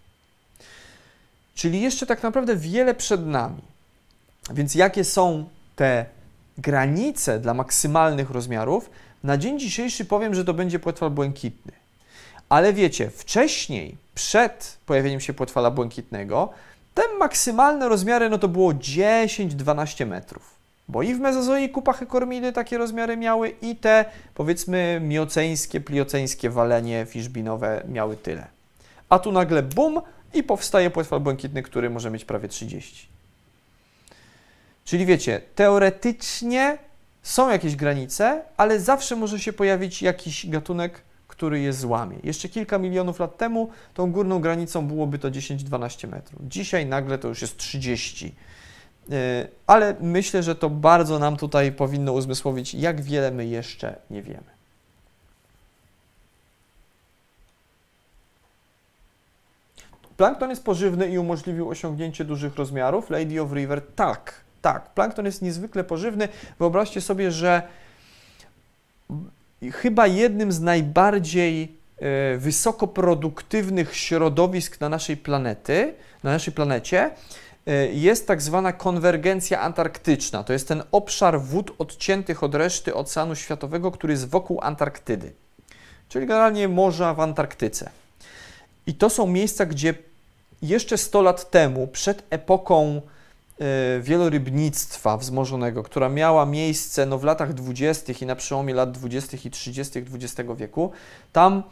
Czyli 1.55 1.81
jeszcze 1.81 2.07
tak 2.07 2.23
naprawdę 2.23 2.57
wiele 2.57 2.95
przed 2.95 3.27
nami. 3.27 3.63
Więc 4.51 4.75
jakie 4.75 5.05
są 5.05 5.49
te 5.77 6.07
granice 6.59 7.41
dla 7.41 7.55
maksymalnych 7.55 8.31
rozmiarów? 8.31 8.91
Na 9.25 9.37
dzień 9.37 9.61
dzisiejszy 9.61 10.05
powiem, 10.05 10.35
że 10.35 10.45
to 10.45 10.55
będzie 10.55 10.79
płetwal 10.79 11.11
błękitny. 11.11 11.73
Ale 12.49 12.73
wiecie, 12.73 13.11
wcześniej, 13.11 13.97
przed 14.15 14.79
pojawieniem 14.87 15.21
się 15.21 15.35
płetwala 15.35 15.71
błękitnego, 15.71 16.51
te 16.99 17.19
maksymalne 17.19 17.89
rozmiary 17.89 18.29
no 18.29 18.39
to 18.39 18.49
było 18.49 18.73
10-12 18.73 20.07
metrów. 20.07 20.59
Bo 20.89 21.03
i 21.03 21.15
w 21.15 21.21
mezozoiku 21.21 21.83
pachykormidy 21.83 22.53
takie 22.53 22.79
rozmiary 22.79 23.17
miały 23.17 23.49
i 23.49 23.77
te 23.77 24.05
powiedzmy 24.35 25.01
mioceńskie, 25.03 25.81
plioceńskie 25.81 26.51
walenie 26.51 27.07
fiszbinowe 27.09 27.83
miały 27.89 28.17
tyle. 28.17 28.47
A 29.09 29.19
tu 29.19 29.33
nagle 29.33 29.63
bum 29.63 30.01
i 30.35 30.43
powstaje 30.43 30.91
płetwal 30.91 31.21
błękitny, 31.21 31.63
który 31.63 31.91
może 31.91 32.11
mieć 32.11 32.25
prawie 32.25 32.49
30. 32.49 33.09
Czyli 34.85 35.07
wiecie, 35.07 35.41
teoretycznie 35.55 36.79
są 37.23 37.51
jakieś 37.51 37.77
granice, 37.77 38.43
ale 38.57 38.81
zawsze 38.81 39.17
może 39.17 39.41
się 39.41 39.53
pojawić 39.53 40.03
jakiś 40.03 40.51
gatunek, 40.51 41.01
który 41.29 41.61
je 41.61 41.73
złamie. 41.73 42.19
Jeszcze 42.25 42.49
kilka 42.49 42.79
milionów 42.79 43.21
lat 43.21 43.37
temu 43.37 43.71
tą 43.95 44.13
górną 44.13 44.41
granicą 44.41 44.87
byłoby 44.87 45.19
to 45.19 45.31
10-12 45.31 46.09
metrów. 46.09 46.43
Dzisiaj 46.49 46.87
nagle 46.87 47.19
to 47.19 47.29
już 47.29 47.43
jest 47.43 47.57
30. 47.57 48.35
E, 49.11 49.49
ale 49.67 49.97
myślę, 50.01 50.43
że 50.43 50.55
to 50.55 50.71
bardzo 50.71 51.19
nam 51.19 51.37
tutaj 51.37 51.73
powinno 51.73 52.13
uzmysłowić, 52.13 52.75
jak 52.75 53.01
wiele 53.01 53.31
my 53.31 53.47
jeszcze 53.47 53.97
nie 54.11 54.23
wiemy. 54.23 54.59
Plankton 60.17 60.51
jest 60.51 60.65
pożywny 60.65 61.09
i 61.09 61.19
umożliwił 61.19 61.69
osiągnięcie 61.69 62.25
dużych 62.25 62.57
rozmiarów. 62.57 63.11
Lady 63.11 63.43
of 63.43 63.53
River, 63.53 63.83
tak, 63.97 64.35
tak. 64.63 64.95
Plankton 64.95 65.27
jest 65.27 65.43
niezwykle 65.43 65.85
pożywny. 65.85 66.29
Wyobraźcie 66.59 67.01
sobie, 67.01 67.31
że 67.33 67.63
chyba 69.63 70.07
jednym 70.07 70.53
z 70.53 70.61
najbardziej 70.61 71.63
e, 71.99 72.37
wysokoproduktywnych 72.37 73.97
środowisk 73.97 74.81
na 74.81 74.89
naszej 74.89 75.17
planety, 75.17 75.95
na 76.23 76.31
naszej 76.31 76.55
planecie, 76.55 77.11
e, 77.67 77.87
jest 77.87 78.27
tak 78.27 78.43
zwana 78.43 78.73
konwergencja 78.73 79.61
antarktyczna. 79.61 80.45
To 80.45 80.53
jest 80.53 80.69
ten 80.69 80.83
obszar 80.93 81.41
wód 81.41 81.75
odciętych 81.79 82.43
od 82.43 82.55
reszty 82.55 82.95
Oceanu 82.95 83.35
Światowego, 83.35 83.91
który 83.91 84.13
jest 84.13 84.29
wokół 84.29 84.61
Antarktydy, 84.63 85.33
czyli 86.09 86.27
generalnie 86.27 86.69
morza 86.69 87.15
w 87.15 87.21
Antarktyce. 87.21 87.91
I 88.87 88.95
to 88.95 89.11
są 89.11 89.27
miejsca, 89.27 89.67
gdzie 89.67 89.95
jeszcze 90.63 90.99
100 90.99 91.23
lat 91.23 91.51
temu, 91.51 91.87
przed 91.87 92.25
epoką 92.31 93.01
wielorybnictwa 94.01 95.17
wzmożonego, 95.17 95.83
która 95.83 96.09
miała 96.09 96.47
miejsce 96.47 97.07
no, 97.07 97.19
w 97.19 97.25
latach 97.25 97.55
20. 97.55 98.13
i 98.21 98.27
na 98.27 98.37
przełomie 98.37 98.75
lat 98.75 98.91
20. 98.91 99.37
i 99.45 99.51
30. 99.51 99.99
XX 99.99 100.51
wieku, 100.57 100.93
tam 101.33 101.63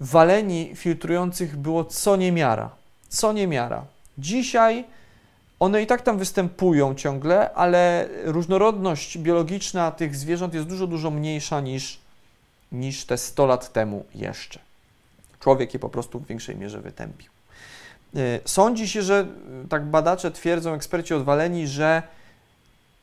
waleni 0.00 0.72
filtrujących 0.74 1.56
było 1.56 1.84
co 1.84 2.16
niemiara. 2.16 2.70
Co 3.08 3.32
niemiara. 3.32 3.84
Dzisiaj 4.18 4.84
one 5.60 5.82
i 5.82 5.86
tak 5.86 6.02
tam 6.02 6.18
występują 6.18 6.94
ciągle, 6.94 7.52
ale 7.54 8.08
różnorodność 8.24 9.18
biologiczna 9.18 9.90
tych 9.90 10.16
zwierząt 10.16 10.54
jest 10.54 10.66
dużo, 10.66 10.86
dużo 10.86 11.10
mniejsza 11.10 11.60
niż, 11.60 11.98
niż 12.72 13.04
te 13.04 13.18
100 13.18 13.46
lat 13.46 13.72
temu 13.72 14.04
jeszcze. 14.14 14.60
Człowiek 15.40 15.74
je 15.74 15.80
po 15.80 15.88
prostu 15.88 16.20
w 16.20 16.26
większej 16.26 16.56
mierze 16.56 16.80
wytępił. 16.80 17.39
E, 18.16 18.40
sądzi 18.44 18.88
się, 18.88 19.02
że 19.02 19.26
e, 19.64 19.68
tak 19.68 19.86
badacze 19.86 20.30
twierdzą, 20.30 20.74
eksperci 20.74 21.14
odwaleni, 21.14 21.68
że 21.68 22.02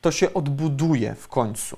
to 0.01 0.11
się 0.11 0.33
odbuduje 0.33 1.15
w 1.15 1.27
końcu. 1.27 1.77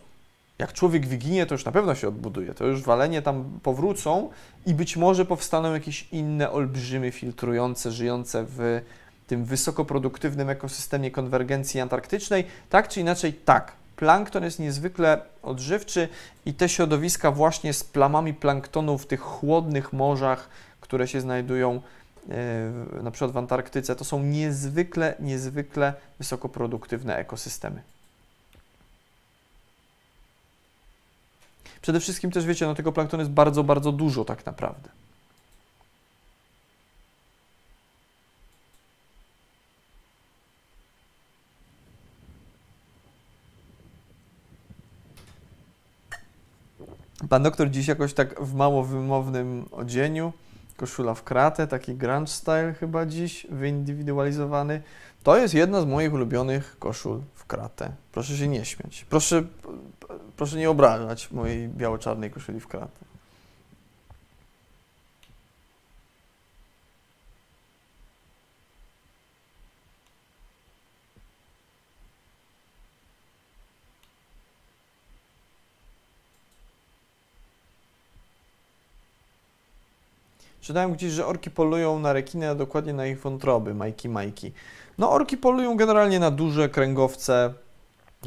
Jak 0.59 0.73
człowiek 0.73 1.07
wyginie, 1.07 1.45
to 1.45 1.55
już 1.55 1.65
na 1.65 1.71
pewno 1.71 1.95
się 1.95 2.07
odbuduje. 2.07 2.53
To 2.53 2.65
już 2.65 2.81
walenie 2.81 3.21
tam 3.21 3.59
powrócą 3.63 4.29
i 4.65 4.73
być 4.73 4.97
może 4.97 5.25
powstaną 5.25 5.73
jakieś 5.73 6.07
inne 6.11 6.51
olbrzymy 6.51 7.11
filtrujące, 7.11 7.91
żyjące 7.91 8.45
w 8.47 8.81
tym 9.27 9.45
wysokoproduktywnym 9.45 10.49
ekosystemie 10.49 11.11
konwergencji 11.11 11.79
antarktycznej. 11.79 12.45
Tak 12.69 12.87
czy 12.87 12.99
inaczej, 13.01 13.33
tak. 13.33 13.71
Plankton 13.95 14.43
jest 14.43 14.59
niezwykle 14.59 15.21
odżywczy 15.43 16.07
i 16.45 16.53
te 16.53 16.69
środowiska 16.69 17.31
właśnie 17.31 17.73
z 17.73 17.83
plamami 17.83 18.33
planktonu 18.33 18.97
w 18.97 19.05
tych 19.05 19.21
chłodnych 19.21 19.93
morzach, 19.93 20.49
które 20.81 21.07
się 21.07 21.21
znajdują 21.21 21.81
na 23.03 23.11
przykład 23.11 23.31
w 23.31 23.37
Antarktyce, 23.37 23.95
to 23.95 24.05
są 24.05 24.23
niezwykle, 24.23 25.15
niezwykle 25.19 25.93
wysokoproduktywne 26.19 27.17
ekosystemy. 27.17 27.81
Przede 31.81 31.99
wszystkim 31.99 32.31
też 32.31 32.45
wiecie, 32.45 32.65
no 32.65 32.75
tego 32.75 32.91
planktonu 32.91 33.21
jest 33.21 33.31
bardzo, 33.31 33.63
bardzo 33.63 33.91
dużo 33.91 34.25
tak 34.25 34.45
naprawdę. 34.45 34.89
Pan 47.29 47.43
doktor 47.43 47.69
dziś 47.69 47.87
jakoś 47.87 48.13
tak 48.13 48.41
w 48.41 48.53
mało 48.53 48.83
wymownym 48.83 49.65
odzieniu 49.71 50.33
koszula 50.79 51.13
w 51.13 51.23
kratę, 51.23 51.67
taki 51.67 51.95
grunge 51.95 52.27
style 52.27 52.73
chyba 52.73 53.05
dziś, 53.05 53.47
wyindywidualizowany. 53.49 54.81
To 55.23 55.37
jest 55.37 55.53
jedna 55.53 55.81
z 55.81 55.85
moich 55.85 56.13
ulubionych 56.13 56.75
koszul 56.79 57.21
w 57.35 57.45
kratę. 57.45 57.91
Proszę 58.11 58.37
się 58.37 58.47
nie 58.47 58.65
śmiać. 58.65 59.05
Proszę, 59.09 59.43
proszę 60.37 60.57
nie 60.57 60.69
obrażać 60.69 61.31
mojej 61.31 61.67
biało-czarnej 61.67 62.31
koszuli 62.31 62.59
w 62.59 62.67
kratę. 62.67 63.08
Czytałem 80.69 80.93
gdzieś, 80.93 81.11
że 81.11 81.25
orki 81.25 81.51
polują 81.51 81.99
na 81.99 82.13
rekiny, 82.13 82.49
a 82.49 82.55
dokładnie 82.55 82.93
na 82.93 83.07
ich 83.07 83.19
wątroby, 83.19 83.73
majki, 83.73 84.09
majki. 84.09 84.51
No 84.97 85.11
orki 85.11 85.37
polują 85.37 85.77
generalnie 85.77 86.19
na 86.19 86.31
duże 86.31 86.69
kręgowce 86.69 87.53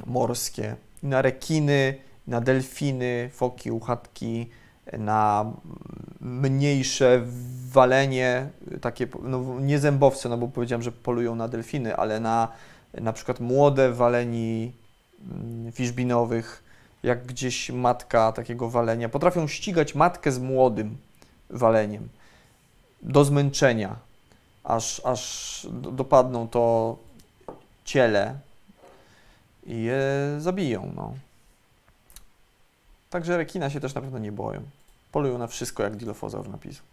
morskie, 0.07 0.77
na 1.03 1.23
rekiny, 1.23 1.95
na 2.27 2.41
delfiny, 2.41 3.31
foki, 3.33 3.71
uchatki, 3.71 4.51
na 4.99 5.53
mniejsze 6.21 7.23
walenie, 7.71 8.49
takie, 8.81 9.07
no 9.23 9.61
nie 9.61 9.79
zębowce, 9.79 10.29
no 10.29 10.39
bo 10.39 10.49
powiedziałem, 10.49 10.83
że 10.83 10.93
polują 10.93 11.35
na 11.35 11.49
delfiny, 11.49 11.97
ale 11.97 12.21
na 12.21 12.49
na 12.95 13.13
przykład 13.13 13.41
młode 13.41 13.93
waleni 13.93 14.73
mm, 15.31 15.73
fiszbinowych, 15.73 16.63
jak 17.03 17.27
gdzieś 17.27 17.71
matka 17.71 18.33
takiego 18.33 18.71
walenia. 18.71 19.09
Potrafią 19.09 19.49
ścigać 19.49 19.95
matkę 19.95 20.33
z 20.33 20.39
młodym 20.39 20.97
waleniem 21.51 22.09
do 23.03 23.25
zmęczenia, 23.25 23.97
aż, 24.65 25.01
aż 25.05 25.67
dopadną 25.73 26.49
to 26.49 26.97
ciele 27.85 28.39
i 29.67 29.83
je 29.83 30.01
zabiją. 30.39 30.93
No. 30.97 31.15
Także 33.11 33.37
rekina 33.37 33.71
się 33.71 33.81
też 33.81 33.95
na 33.95 34.01
pewno 34.01 34.19
nie 34.19 34.33
boją. 34.33 34.63
Polują 35.13 35.39
na 35.39 35.47
wszystko, 35.47 35.83
jak 35.83 35.97
dilofozaur 35.97 36.49
napisał. 36.49 36.92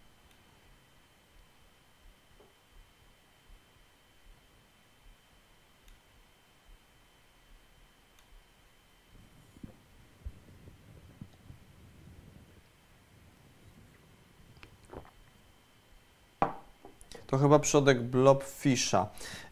To 17.30 17.38
chyba 17.38 17.58
przodek 17.58 18.02
blobfisha. 18.02 19.06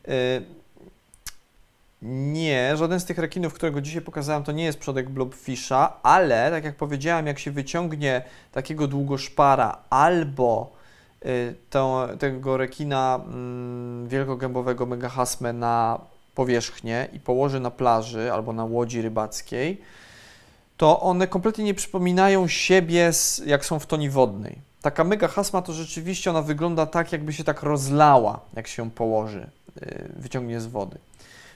Y, 0.08 0.42
nie, 2.02 2.76
żaden 2.76 3.00
z 3.00 3.04
tych 3.04 3.18
rekinów, 3.18 3.54
którego 3.54 3.80
dzisiaj 3.80 4.02
pokazałem, 4.02 4.44
to 4.44 4.52
nie 4.52 4.64
jest 4.64 4.78
przodek 4.78 5.10
blobfisha, 5.10 5.96
ale 6.02 6.50
tak 6.50 6.64
jak 6.64 6.76
powiedziałem, 6.76 7.26
jak 7.26 7.38
się 7.38 7.50
wyciągnie 7.50 8.22
takiego 8.52 8.86
długoszpara 8.86 9.78
albo 9.90 10.72
y, 11.26 11.54
to, 11.70 12.08
tego 12.18 12.56
rekina 12.56 13.20
mm, 13.24 14.08
wielkogębowego 14.08 14.86
megahasmę 14.86 15.52
na 15.52 16.00
powierzchnię 16.34 17.08
i 17.12 17.20
położy 17.20 17.60
na 17.60 17.70
plaży 17.70 18.32
albo 18.32 18.52
na 18.52 18.64
łodzi 18.64 19.02
rybackiej, 19.02 19.80
to 20.76 21.00
one 21.00 21.26
kompletnie 21.26 21.64
nie 21.64 21.74
przypominają 21.74 22.48
siebie, 22.48 23.10
jak 23.46 23.64
są 23.64 23.78
w 23.78 23.86
toni 23.86 24.10
wodnej 24.10 24.67
taka 24.82 25.04
mega 25.04 25.28
hasma 25.28 25.62
to 25.62 25.72
rzeczywiście 25.72 26.30
ona 26.30 26.42
wygląda 26.42 26.86
tak, 26.86 27.12
jakby 27.12 27.32
się 27.32 27.44
tak 27.44 27.62
rozlała, 27.62 28.40
jak 28.56 28.68
się 28.68 28.90
położy, 28.90 29.50
y, 29.82 30.08
wyciągnie 30.16 30.60
z 30.60 30.66
wody. 30.66 30.98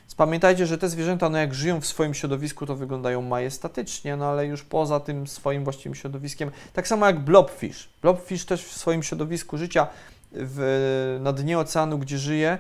Więc 0.03 0.15
pamiętajcie, 0.15 0.67
że 0.67 0.79
te 0.79 0.89
zwierzęta, 0.89 1.29
no 1.29 1.39
jak 1.39 1.55
żyją 1.55 1.81
w 1.81 1.87
swoim 1.87 2.15
środowisku, 2.15 2.67
to 2.67 2.77
wyglądają 2.77 3.23
majestatycznie, 3.23 4.17
no 4.17 4.27
ale 4.27 4.47
już 4.47 4.63
poza 4.63 5.01
tym 5.01 5.27
swoim 5.27 5.65
właściwym 5.65 5.95
środowiskiem, 5.95 6.51
tak 6.73 6.89
samo 6.89 7.07
jak 7.07 7.21
blobfish. 7.21 7.89
Blobfish 8.03 8.45
też 8.45 8.65
w 8.65 8.73
swoim 8.73 9.03
środowisku 9.03 9.59
życia 9.59 9.87
w, 10.33 11.19
na 11.23 11.33
dnie 11.33 11.59
oceanu, 11.59 11.99
gdzie 11.99 12.19
żyje, 12.19 12.59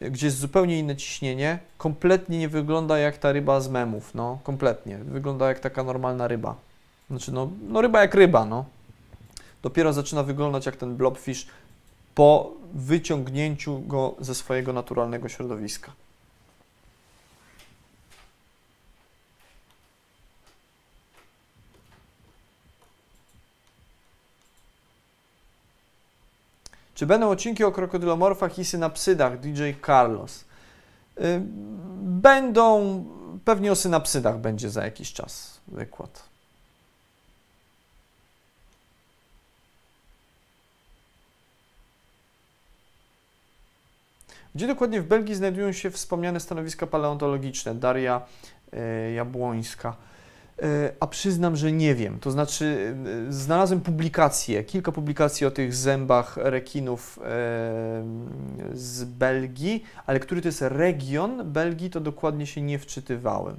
gdzie 0.00 0.26
jest 0.26 0.38
zupełnie 0.38 0.78
inne 0.78 0.96
ciśnienie, 0.96 1.58
kompletnie 1.78 2.38
nie 2.38 2.48
wygląda 2.48 2.98
jak 2.98 3.18
ta 3.18 3.32
ryba 3.32 3.60
z 3.60 3.68
memów, 3.68 4.14
no 4.14 4.38
kompletnie. 4.42 4.98
Wygląda 4.98 5.48
jak 5.48 5.60
taka 5.60 5.82
normalna 5.82 6.28
ryba. 6.28 6.54
Znaczy, 7.10 7.32
no, 7.32 7.50
no 7.68 7.80
ryba 7.80 8.00
jak 8.00 8.14
ryba, 8.14 8.44
no 8.44 8.64
dopiero 9.62 9.92
zaczyna 9.92 10.22
wyglądać 10.22 10.66
jak 10.66 10.76
ten 10.76 10.96
blobfish 10.96 11.46
po 12.14 12.52
wyciągnięciu 12.74 13.80
go 13.80 14.14
ze 14.20 14.34
swojego 14.34 14.72
naturalnego 14.72 15.28
środowiska. 15.28 15.92
Czy 26.94 27.06
będą 27.06 27.30
odcinki 27.30 27.64
o 27.64 27.72
krokodylomorfach 27.72 28.58
i 28.58 28.64
synapsydach 28.64 29.40
DJ 29.40 29.62
Carlos? 29.86 30.44
Będą, 32.02 33.04
pewnie 33.44 33.72
o 33.72 33.76
synapsydach 33.76 34.38
będzie 34.38 34.70
za 34.70 34.84
jakiś 34.84 35.12
czas 35.12 35.60
wykład. 35.68 36.31
Gdzie 44.54 44.66
dokładnie 44.66 45.00
w 45.00 45.06
Belgii 45.06 45.34
znajdują 45.34 45.72
się 45.72 45.90
wspomniane 45.90 46.40
stanowiska 46.40 46.86
paleontologiczne? 46.86 47.74
Daria 47.74 48.22
e, 48.72 49.12
Jabłońska. 49.12 49.96
E, 50.62 50.92
a 51.00 51.06
przyznam, 51.06 51.56
że 51.56 51.72
nie 51.72 51.94
wiem. 51.94 52.18
To 52.18 52.30
znaczy, 52.30 52.94
e, 53.28 53.32
znalazłem 53.32 53.80
publikacje, 53.80 54.64
kilka 54.64 54.92
publikacji 54.92 55.46
o 55.46 55.50
tych 55.50 55.74
zębach 55.74 56.36
rekinów 56.36 57.18
z 58.74 59.04
Belgii, 59.04 59.84
ale 60.06 60.20
który 60.20 60.42
to 60.42 60.48
jest 60.48 60.62
region 60.62 61.52
Belgii, 61.52 61.90
to 61.90 62.00
dokładnie 62.00 62.46
się 62.46 62.62
nie 62.62 62.78
wczytywałem. 62.78 63.56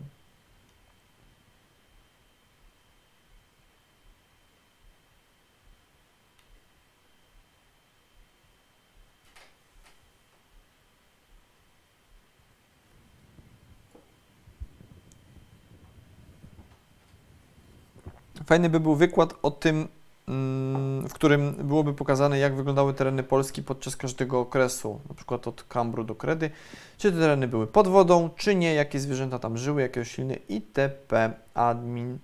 Fajny 18.45 18.69
by 18.69 18.79
był 18.79 18.95
wykład 18.95 19.33
o 19.41 19.51
tym, 19.51 19.87
mm, 20.27 21.07
w 21.07 21.13
którym 21.13 21.51
byłoby 21.51 21.93
pokazane, 21.93 22.39
jak 22.39 22.55
wyglądały 22.55 22.93
tereny 22.93 23.23
Polski 23.23 23.63
podczas 23.63 23.95
każdego 23.95 24.39
okresu, 24.39 24.99
na 25.09 25.15
przykład 25.15 25.47
od 25.47 25.63
Kambru 25.63 26.03
do 26.03 26.15
Kredy, 26.15 26.49
czy 26.97 27.11
te 27.11 27.17
tereny 27.19 27.47
były 27.47 27.67
pod 27.67 27.87
wodą, 27.87 28.29
czy 28.35 28.55
nie, 28.55 28.73
jakie 28.73 28.99
zwierzęta 28.99 29.39
tam 29.39 29.57
żyły, 29.57 29.81
jakie 29.81 29.99
rośliny, 29.99 30.39
itp. 30.49 31.31
admin 31.53 32.17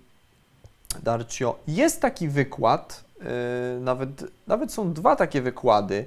Darcio. 1.02 1.58
Jest 1.68 2.00
taki 2.00 2.28
wykład, 2.28 3.04
yy, 3.18 3.26
nawet, 3.80 4.24
nawet 4.46 4.72
są 4.72 4.92
dwa 4.92 5.16
takie 5.16 5.42
wykłady. 5.42 6.06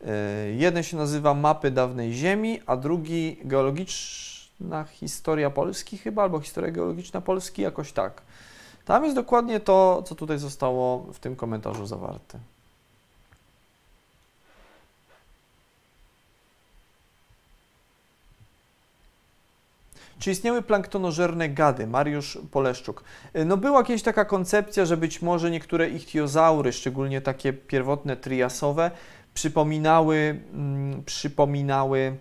Yy, 0.00 0.08
jeden 0.52 0.82
się 0.82 0.96
nazywa 0.96 1.34
Mapy 1.34 1.70
dawnej 1.70 2.12
Ziemi, 2.12 2.60
a 2.66 2.76
drugi 2.76 3.36
Geologiczna 3.44 4.84
historia 4.84 5.50
Polski 5.50 5.98
chyba, 5.98 6.22
albo 6.22 6.40
Historia 6.40 6.70
geologiczna 6.70 7.20
Polski, 7.20 7.62
jakoś 7.62 7.92
tak. 7.92 8.22
Tam 8.84 9.04
jest 9.04 9.16
dokładnie 9.16 9.60
to, 9.60 10.02
co 10.06 10.14
tutaj 10.14 10.38
zostało 10.38 10.98
w 10.98 11.18
tym 11.18 11.36
komentarzu 11.36 11.86
zawarte. 11.86 12.38
Czy 20.18 20.30
istniały 20.30 20.62
planktonożerne 20.62 21.48
gady? 21.48 21.86
Mariusz 21.86 22.38
Poleszczuk. 22.50 23.04
No 23.46 23.56
była 23.56 23.78
jakaś 23.78 24.02
taka 24.02 24.24
koncepcja, 24.24 24.84
że 24.84 24.96
być 24.96 25.22
może 25.22 25.50
niektóre 25.50 25.88
ichtiozaury, 25.88 26.72
szczególnie 26.72 27.20
takie 27.20 27.52
pierwotne 27.52 28.16
triasowe, 28.16 28.90
przypominały, 29.34 30.40
mm, 30.52 31.04
przypominały 31.04 32.16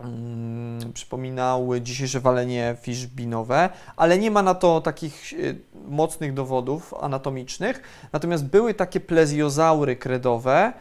Mm, 0.00 0.92
przypominały 0.92 1.80
dzisiejsze 1.80 2.20
walenie 2.20 2.76
fiszbinowe, 2.82 3.68
ale 3.96 4.18
nie 4.18 4.30
ma 4.30 4.42
na 4.42 4.54
to 4.54 4.80
takich 4.80 5.32
e, 5.32 5.36
mocnych 5.88 6.34
dowodów 6.34 6.94
anatomicznych. 6.94 7.82
Natomiast 8.12 8.46
były 8.46 8.74
takie 8.74 9.00
plezjozaury 9.00 9.96
kredowe, 9.96 10.72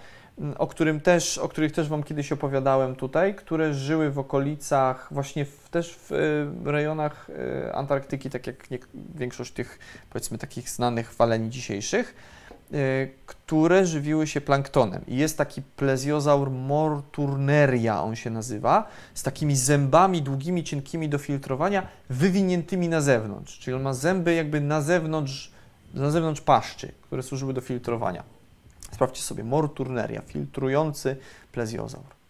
o, 0.58 0.68
którym 0.68 1.01
też, 1.01 1.38
o 1.38 1.49
których 1.49 1.72
też 1.72 1.89
Wam 1.89 2.04
kiedyś 2.04 2.32
opowiadałem 2.32 2.95
tutaj, 2.95 3.36
które 3.36 3.74
żyły 3.74 4.12
w 4.12 4.20
okolicach, 4.20 5.08
właśnie 5.12 5.45
w, 5.45 5.70
też 5.70 5.95
w 5.95 6.12
e, 6.12 6.72
rejonach 6.72 7.30
e, 7.30 7.76
Antarktyki, 7.76 8.30
tak 8.30 8.47
jak 8.47 8.72
nie, 8.72 8.80
większość 9.16 9.54
tych, 9.54 9.80
powiedzmy, 10.10 10.38
takich 10.38 10.70
znanych 10.70 11.14
waleni 11.14 11.49
dzisiejszych 11.49 12.16
Y, 12.42 12.42
które 13.26 13.86
żywiły 13.86 14.28
się 14.28 14.41
planktonem. 14.41 15.05
I 15.07 15.18
jest 15.18 15.38
taki 15.38 15.61
plezjozaur 15.61 16.51
morturneria, 16.51 18.03
on 18.03 18.16
się 18.16 18.30
nazywa, 18.30 18.88
z 19.14 19.24
takimi 19.24 19.55
zębami 19.55 20.22
długimi, 20.22 20.64
cienkimi 20.64 21.09
do 21.09 21.18
filtrowania, 21.18 21.88
wywiniętymi 22.09 22.89
na 22.89 23.01
zewnątrz. 23.01 23.59
Czyli 23.59 23.76
on 23.76 23.82
ma 23.82 23.93
zęby 23.93 24.34
jakby 24.34 24.61
na 24.61 24.82
zewnątrz, 24.82 25.51
na 25.93 26.11
zewnątrz 26.11 26.41
paszczy, 26.41 26.91
które 27.01 27.24
służyły 27.24 27.53
do 27.53 27.61
filtrowania. 27.61 28.24
Sprawdźcie 28.91 29.24
sobie, 29.24 29.43
morturneria, 29.43 30.22
filtrujący 30.22 31.18
plezjozaur. 31.51 32.22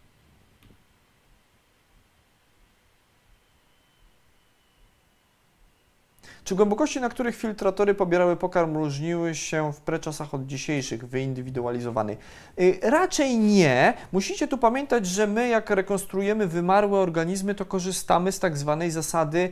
Czy 6.43 6.55
głębokości, 6.55 7.01
na 7.01 7.09
których 7.09 7.35
filtratory 7.35 7.93
pobierały 7.93 8.35
pokarm, 8.35 8.77
różniły 8.77 9.35
się 9.35 9.73
w 9.73 9.81
preczasach 9.81 10.33
od 10.33 10.45
dzisiejszych, 10.45 11.07
wyindywidualizowanych? 11.07 12.17
Y, 12.59 12.79
raczej 12.81 13.37
nie. 13.37 13.93
Musicie 14.11 14.47
tu 14.47 14.57
pamiętać, 14.57 15.05
że 15.07 15.27
my, 15.27 15.47
jak 15.47 15.69
rekonstruujemy 15.69 16.47
wymarłe 16.47 16.99
organizmy, 16.99 17.55
to 17.55 17.65
korzystamy 17.65 18.31
z 18.31 18.39
tak 18.39 18.57
zwanej 18.57 18.91
zasady 18.91 19.51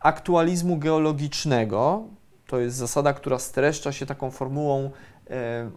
aktualizmu 0.00 0.76
geologicznego. 0.76 2.02
To 2.46 2.58
jest 2.58 2.76
zasada, 2.76 3.12
która 3.12 3.38
streszcza 3.38 3.92
się 3.92 4.06
taką 4.06 4.30
formułą 4.30 4.90
e, 5.30 5.70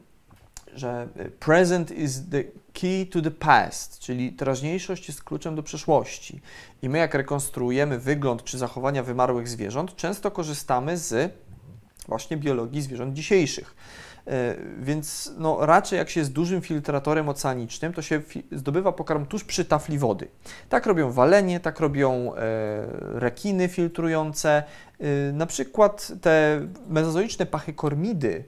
że 0.76 1.07
e, 1.15 1.30
present 1.30 1.91
is 1.91 2.30
the 2.30 2.43
key 2.73 3.05
to 3.05 3.21
the 3.21 3.32
past, 3.32 3.99
czyli 3.99 4.34
teraźniejszość 4.34 5.07
jest 5.07 5.23
kluczem 5.23 5.55
do 5.55 5.63
przeszłości. 5.63 6.41
I 6.82 6.89
my, 6.89 6.97
jak 6.97 7.13
rekonstruujemy 7.13 7.99
wygląd 7.99 8.43
czy 8.43 8.57
zachowania 8.57 9.03
wymarłych 9.03 9.47
zwierząt, 9.47 9.95
często 9.95 10.32
korzystamy 10.32 10.97
z 10.97 11.34
właśnie 12.07 12.38
biologii 12.38 12.82
zwierząt 12.82 13.13
dzisiejszych. 13.13 13.76
E, 14.28 14.55
więc 14.80 15.34
no, 15.38 15.65
raczej 15.65 15.97
jak 15.97 16.09
się 16.09 16.19
jest 16.19 16.32
dużym 16.32 16.61
filtratorem 16.61 17.30
oceanicznym, 17.30 17.93
to 17.93 18.01
się 18.01 18.21
zdobywa 18.51 18.91
pokarm 18.91 19.26
tuż 19.26 19.43
przy 19.43 19.65
tafli 19.65 19.97
wody. 19.97 20.28
Tak 20.69 20.86
robią 20.86 21.11
walenie, 21.11 21.59
tak 21.59 21.80
robią 21.80 22.36
e, 22.36 22.39
rekiny 23.19 23.67
filtrujące. 23.67 24.63
Na 25.34 25.45
przykład 25.45 26.11
te 26.21 26.61
mezozoiczne 26.89 27.45
pachykormidy, 27.45 28.43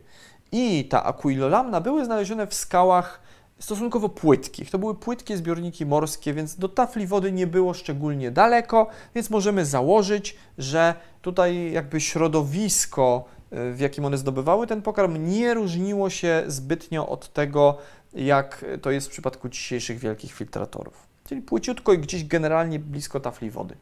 i 0.51 0.85
ta 0.89 1.03
Aquilolamna 1.03 1.81
były 1.81 2.05
znalezione 2.05 2.47
w 2.47 2.53
skałach 2.53 3.21
stosunkowo 3.59 4.09
płytkich. 4.09 4.71
To 4.71 4.79
były 4.79 4.95
płytkie 4.95 5.37
zbiorniki 5.37 5.85
morskie, 5.85 6.33
więc 6.33 6.55
do 6.55 6.69
tafli 6.69 7.07
wody 7.07 7.31
nie 7.31 7.47
było 7.47 7.73
szczególnie 7.73 8.31
daleko, 8.31 8.87
więc 9.15 9.29
możemy 9.29 9.65
założyć, 9.65 10.37
że 10.57 10.93
tutaj 11.21 11.71
jakby 11.71 12.01
środowisko, 12.01 13.25
y, 13.53 13.73
w 13.73 13.79
jakim 13.79 14.05
one 14.05 14.17
zdobywały 14.17 14.67
ten 14.67 14.81
pokarm, 14.81 15.29
nie 15.29 15.53
różniło 15.53 16.09
się 16.09 16.43
zbytnio 16.47 17.09
od 17.09 17.33
tego, 17.33 17.77
jak 18.13 18.65
to 18.81 18.91
jest 18.91 19.07
w 19.07 19.11
przypadku 19.11 19.49
dzisiejszych 19.49 19.99
wielkich 19.99 20.33
filtratorów. 20.33 21.07
Czyli 21.25 21.41
płyciutko 21.41 21.93
i 21.93 21.97
gdzieś 21.97 22.25
generalnie 22.25 22.79
blisko 22.79 23.19
tafli 23.19 23.49
wody. 23.51 23.75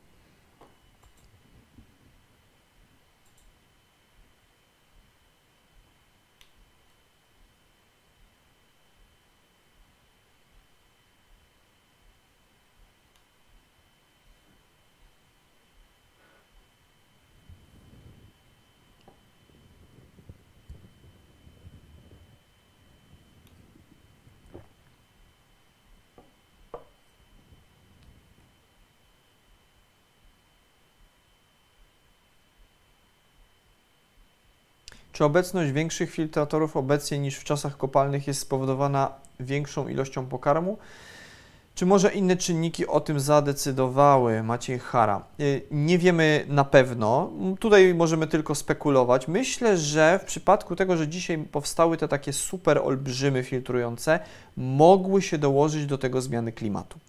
Czy 35.16 35.26
obecność 35.26 35.72
większych 35.72 36.12
filtratorów 36.12 36.78
obecnie 36.78 37.20
niż 37.20 37.36
w 37.36 37.44
czasach 37.44 37.78
kopalnych 37.78 38.28
jest 38.28 38.40
spowodowana 38.40 39.12
większą 39.40 39.88
ilością 39.88 40.26
pokarmu? 40.26 40.78
Czy 41.76 41.86
może 41.86 42.14
inne 42.14 42.38
czynniki 42.38 42.88
o 42.88 43.00
tym 43.00 43.20
zadecydowały? 43.20 44.44
Maciej 44.44 44.80
Hara. 44.80 45.24
Y, 45.40 45.62
nie 45.72 45.98
wiemy 45.98 46.46
na 46.48 46.64
pewno. 46.64 47.32
Tutaj 47.60 47.94
możemy 47.94 48.28
tylko 48.28 48.56
spekulować. 48.56 49.28
Myślę, 49.28 49.78
że 49.78 50.20
w 50.20 50.26
przypadku 50.26 50.76
tego, 50.76 50.98
że 50.98 51.08
dzisiaj 51.08 51.38
powstały 51.38 51.98
te 51.98 52.08
takie 52.08 52.34
super 52.34 52.78
olbrzymy 52.78 53.44
filtrujące, 53.44 54.20
mogły 54.58 55.22
się 55.22 55.38
dołożyć 55.38 55.86
do 55.86 55.98
tego 55.98 56.22
zmiany 56.22 56.52
klimatu. 56.52 57.00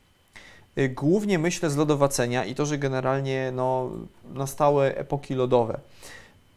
Y, 0.79 0.89
głównie 0.89 1.39
myślę 1.39 1.71
z 1.71 1.77
lodowacenia 1.77 2.45
i 2.45 2.55
to, 2.55 2.67
że 2.67 2.79
generalnie 2.79 3.53
no, 3.55 3.91
nastały 4.35 4.97
epoki 4.97 5.35
lodowe. 5.35 5.81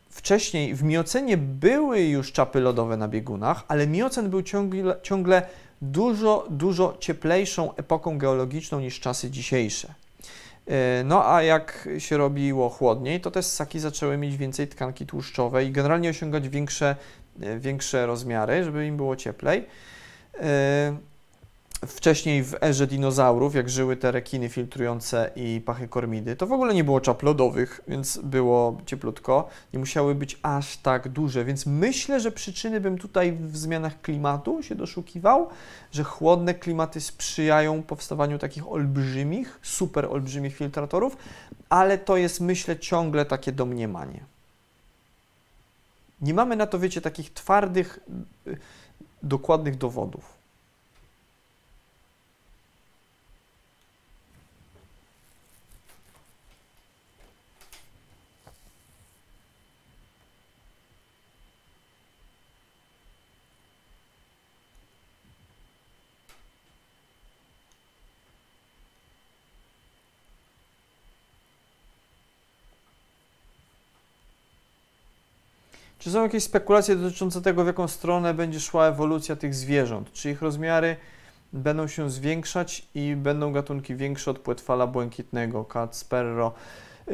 Wcześniej 0.09 0.75
w 0.75 0.83
miocenie 0.83 1.37
były 1.37 2.01
już 2.01 2.31
czapy 2.31 2.59
lodowe 2.59 2.97
na 2.97 3.07
biegunach, 3.07 3.63
ale 3.67 3.87
miocen 3.87 4.29
był 4.29 4.41
ciągle, 4.41 4.95
ciągle 5.01 5.41
dużo, 5.81 6.47
dużo 6.49 6.97
cieplejszą 6.99 7.75
epoką 7.75 8.17
geologiczną 8.17 8.79
niż 8.79 8.99
czasy 8.99 9.31
dzisiejsze. 9.31 9.93
E, 10.67 11.03
no 11.03 11.33
a 11.33 11.43
jak 11.43 11.89
się 11.97 12.17
robiło 12.17 12.69
chłodniej, 12.69 13.21
to 13.21 13.31
te 13.31 13.43
ssaki 13.43 13.79
zaczęły 13.79 14.17
mieć 14.17 14.37
więcej 14.37 14.67
tkanki 14.67 15.05
tłuszczowej 15.05 15.67
i 15.67 15.71
generalnie 15.71 16.09
osiągać 16.09 16.49
większe, 16.49 16.95
e, 17.41 17.59
większe 17.59 18.05
rozmiary, 18.05 18.63
żeby 18.63 18.87
im 18.87 18.97
było 18.97 19.15
cieplej. 19.15 19.65
Wcześniej 21.87 22.43
w 22.43 22.63
erze 22.63 22.87
dinozaurów, 22.87 23.55
jak 23.55 23.69
żyły 23.69 23.97
te 23.97 24.11
rekiny 24.11 24.49
filtrujące 24.49 25.31
i 25.35 25.61
pachykormidy, 25.65 26.35
to 26.35 26.47
w 26.47 26.51
ogóle 26.51 26.73
nie 26.73 26.83
było 26.83 27.01
czap 27.01 27.23
lodowych, 27.23 27.81
więc 27.87 28.17
było 28.17 28.77
cieplutko. 28.85 29.47
Nie 29.73 29.79
musiały 29.79 30.15
być 30.15 30.39
aż 30.41 30.77
tak 30.77 31.09
duże, 31.09 31.45
więc 31.45 31.65
myślę, 31.65 32.19
że 32.19 32.31
przyczyny 32.31 32.81
bym 32.81 32.97
tutaj 32.97 33.33
w 33.33 33.57
zmianach 33.57 34.01
klimatu 34.01 34.63
się 34.63 34.75
doszukiwał, 34.75 35.47
że 35.91 36.03
chłodne 36.03 36.53
klimaty 36.53 37.01
sprzyjają 37.01 37.83
powstawaniu 37.83 38.39
takich 38.39 38.67
olbrzymich, 38.71 39.59
super 39.63 40.05
olbrzymich 40.05 40.55
filtratorów, 40.55 41.17
ale 41.69 41.97
to 41.97 42.17
jest 42.17 42.41
myślę 42.41 42.79
ciągle 42.79 43.25
takie 43.25 43.51
domniemanie. 43.51 44.23
Nie 46.21 46.33
mamy 46.33 46.55
na 46.55 46.67
to, 46.67 46.79
wiecie, 46.79 47.01
takich 47.01 47.33
twardych, 47.33 47.99
y, 48.47 48.57
dokładnych 49.23 49.77
dowodów. 49.77 50.38
Czy 76.09 76.13
są 76.13 76.23
jakieś 76.23 76.43
spekulacje 76.43 76.95
dotyczące 76.95 77.41
tego, 77.41 77.63
w 77.63 77.67
jaką 77.67 77.87
stronę 77.87 78.33
będzie 78.33 78.59
szła 78.59 78.87
ewolucja 78.87 79.35
tych 79.35 79.55
zwierząt? 79.55 80.11
Czy 80.11 80.31
ich 80.31 80.41
rozmiary 80.41 80.97
będą 81.53 81.87
się 81.87 82.09
zwiększać 82.09 82.87
i 82.95 83.15
będą 83.15 83.51
gatunki 83.51 83.95
większe 83.95 84.31
od 84.31 84.39
płetwala 84.39 84.87
błękitnego, 84.87 85.65
cat, 85.65 85.95
sparrow? 85.95 86.53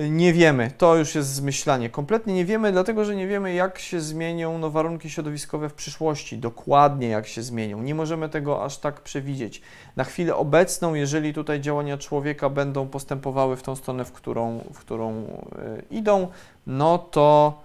Nie 0.10 0.34
wiemy, 0.34 0.72
to 0.78 0.96
już 0.96 1.16
jest 1.16 1.30
zmyślanie. 1.30 1.90
Kompletnie 1.90 2.34
nie 2.34 2.46
wiemy, 2.46 2.72
dlatego 2.72 3.06
że 3.06 3.16
nie 3.16 3.28
wiemy, 3.28 3.54
jak 3.54 3.80
się 3.80 4.02
zmienią 4.02 4.58
no, 4.58 4.70
warunki 4.70 5.10
środowiskowe 5.10 5.70
w 5.70 5.74
przyszłości, 5.74 6.38
dokładnie 6.38 7.08
jak 7.08 7.28
się 7.28 7.44
zmienią. 7.44 7.82
Nie 7.82 7.96
możemy 7.96 8.30
tego 8.30 8.64
aż 8.64 8.78
tak 8.78 9.02
przewidzieć. 9.02 9.62
Na 9.96 10.04
chwilę 10.04 10.36
obecną, 10.36 10.94
jeżeli 10.94 11.34
tutaj 11.34 11.62
działania 11.62 11.98
człowieka 11.98 12.50
będą 12.50 12.88
postępowały 12.88 13.56
w 13.56 13.64
tą 13.64 13.76
stronę, 13.76 14.06
w 14.06 14.12
którą, 14.12 14.60
w 14.74 14.80
którą 14.80 15.14
y, 15.14 15.84
idą, 15.92 16.28
no 16.68 16.98
to 16.98 17.65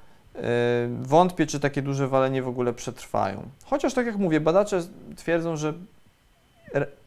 wątpię, 1.01 1.47
czy 1.47 1.61
takie 1.61 1.83
duże 1.83 2.09
walenie 2.09 2.43
w 2.43 2.49
ogóle 2.49 2.73
przetrwają. 2.73 3.43
Chociaż, 3.65 3.95
tak 3.95 4.07
jak 4.07 4.17
mówię, 4.17 4.41
badacze 4.41 4.83
twierdzą, 5.17 5.57
że 5.57 5.75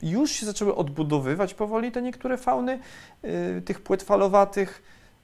już 0.01 0.31
się 0.31 0.45
zaczęły 0.45 0.75
odbudowywać 0.75 1.53
powoli 1.53 1.91
te 1.91 2.01
niektóre 2.01 2.37
fauny 2.37 2.79
yy, 3.23 3.61
tych 3.65 3.81
płetwalowatych, 3.81 4.83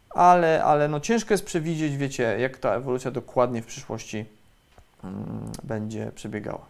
ale, 0.09 0.63
ale 0.63 0.87
no 0.87 0.99
ciężko 0.99 1.33
jest 1.33 1.45
przewidzieć, 1.45 1.97
wiecie, 1.97 2.23
jak 2.39 2.57
ta 2.57 2.75
ewolucja 2.75 3.11
dokładnie 3.11 3.61
w 3.61 3.65
przyszłości 3.65 4.17
yy, 4.17 5.09
będzie 5.63 6.11
przebiegała. 6.15 6.65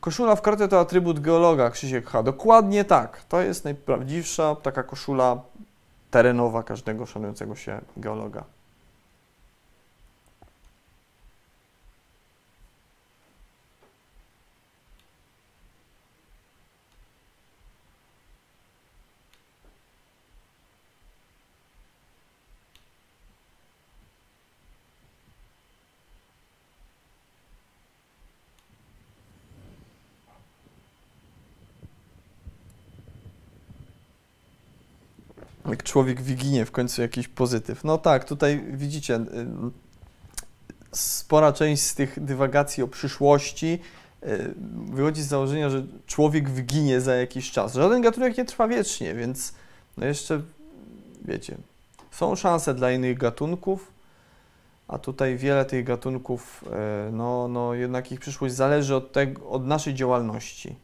Koszula 0.00 0.36
w 0.36 0.42
kartę 0.42 0.68
to 0.68 0.80
atrybut 0.80 1.20
geologa, 1.20 1.70
Krzysiek 1.70 2.06
H. 2.06 2.22
Dokładnie 2.22 2.84
tak. 2.84 3.24
To 3.28 3.40
jest 3.40 3.64
najprawdziwsza 3.64 4.56
taka 4.56 4.82
koszula 4.82 5.40
terenowa 6.10 6.62
każdego 6.62 7.06
szanującego 7.06 7.56
się 7.56 7.80
geologa. 7.96 8.44
jak 35.74 35.82
człowiek 35.94 36.22
wiginie 36.22 36.64
w 36.64 36.70
końcu 36.70 37.02
jakiś 37.02 37.28
pozytyw. 37.28 37.84
No 37.84 37.98
tak, 37.98 38.24
tutaj 38.24 38.64
widzicie, 38.72 39.16
y, 39.16 39.26
spora 40.92 41.52
część 41.52 41.82
z 41.82 41.94
tych 41.94 42.24
dywagacji 42.24 42.82
o 42.82 42.88
przyszłości 42.88 43.78
y, 44.22 44.54
wychodzi 44.92 45.22
z 45.22 45.26
założenia, 45.26 45.70
że 45.70 45.86
człowiek 46.06 46.50
wyginie 46.50 47.00
za 47.00 47.14
jakiś 47.14 47.50
czas. 47.50 47.74
Żaden 47.74 48.02
gatunek 48.02 48.38
nie 48.38 48.44
trwa 48.44 48.68
wiecznie, 48.68 49.14
więc 49.14 49.54
no 49.96 50.06
jeszcze, 50.06 50.42
wiecie, 51.24 51.56
są 52.10 52.36
szanse 52.36 52.74
dla 52.74 52.92
innych 52.92 53.18
gatunków, 53.18 53.92
a 54.88 54.98
tutaj 54.98 55.36
wiele 55.36 55.64
tych 55.64 55.84
gatunków, 55.84 56.64
y, 57.08 57.12
no, 57.12 57.48
no 57.48 57.74
jednak 57.74 58.12
ich 58.12 58.20
przyszłość 58.20 58.54
zależy 58.54 58.94
od, 58.94 59.12
tego, 59.12 59.48
od 59.48 59.66
naszej 59.66 59.94
działalności. 59.94 60.83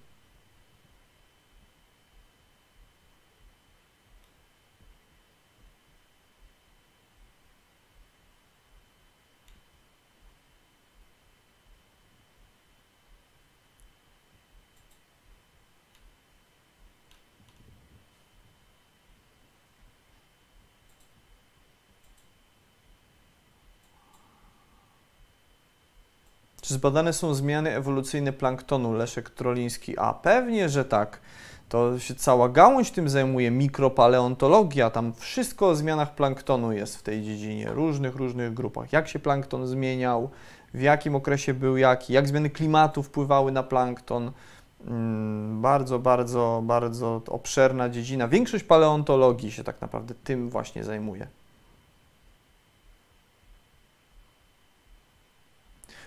Czy 26.71 26.75
zbadane 26.75 27.13
są 27.13 27.34
zmiany 27.34 27.76
ewolucyjne 27.76 28.33
planktonu? 28.33 28.92
Leszek 28.92 29.30
Troliński. 29.30 29.99
A 29.99 30.14
pewnie, 30.14 30.68
że 30.68 30.84
tak. 30.84 31.21
To 31.68 31.99
się 31.99 32.14
cała 32.14 32.49
gałąź 32.49 32.91
tym 32.91 33.09
zajmuje, 33.09 33.51
mikropaleontologia, 33.51 34.91
tam 34.91 35.13
wszystko 35.13 35.68
o 35.68 35.75
zmianach 35.75 36.14
planktonu 36.14 36.72
jest 36.72 36.97
w 36.97 37.03
tej 37.03 37.22
dziedzinie, 37.22 37.68
różnych, 37.72 38.17
różnych 38.17 38.55
grupach. 38.55 38.92
Jak 38.92 39.09
się 39.09 39.18
plankton 39.18 39.67
zmieniał, 39.67 40.30
w 40.75 40.80
jakim 40.80 41.14
okresie 41.14 41.55
był 41.55 41.76
jaki, 41.76 42.13
jak 42.13 42.29
zmiany 42.29 42.51
klimatu 42.51 43.03
wpływały 43.03 43.53
na 43.53 43.63
plankton. 43.63 44.33
Mm, 44.87 45.63
bardzo, 45.63 45.99
bardzo, 45.99 46.63
bardzo 46.64 47.22
obszerna 47.29 47.88
dziedzina. 47.88 48.29
Większość 48.29 48.64
paleontologii 48.64 49.53
się 49.53 49.64
tak 49.64 49.80
naprawdę 49.80 50.14
tym 50.25 50.51
właśnie 50.51 50.84
zajmuje. 50.84 51.26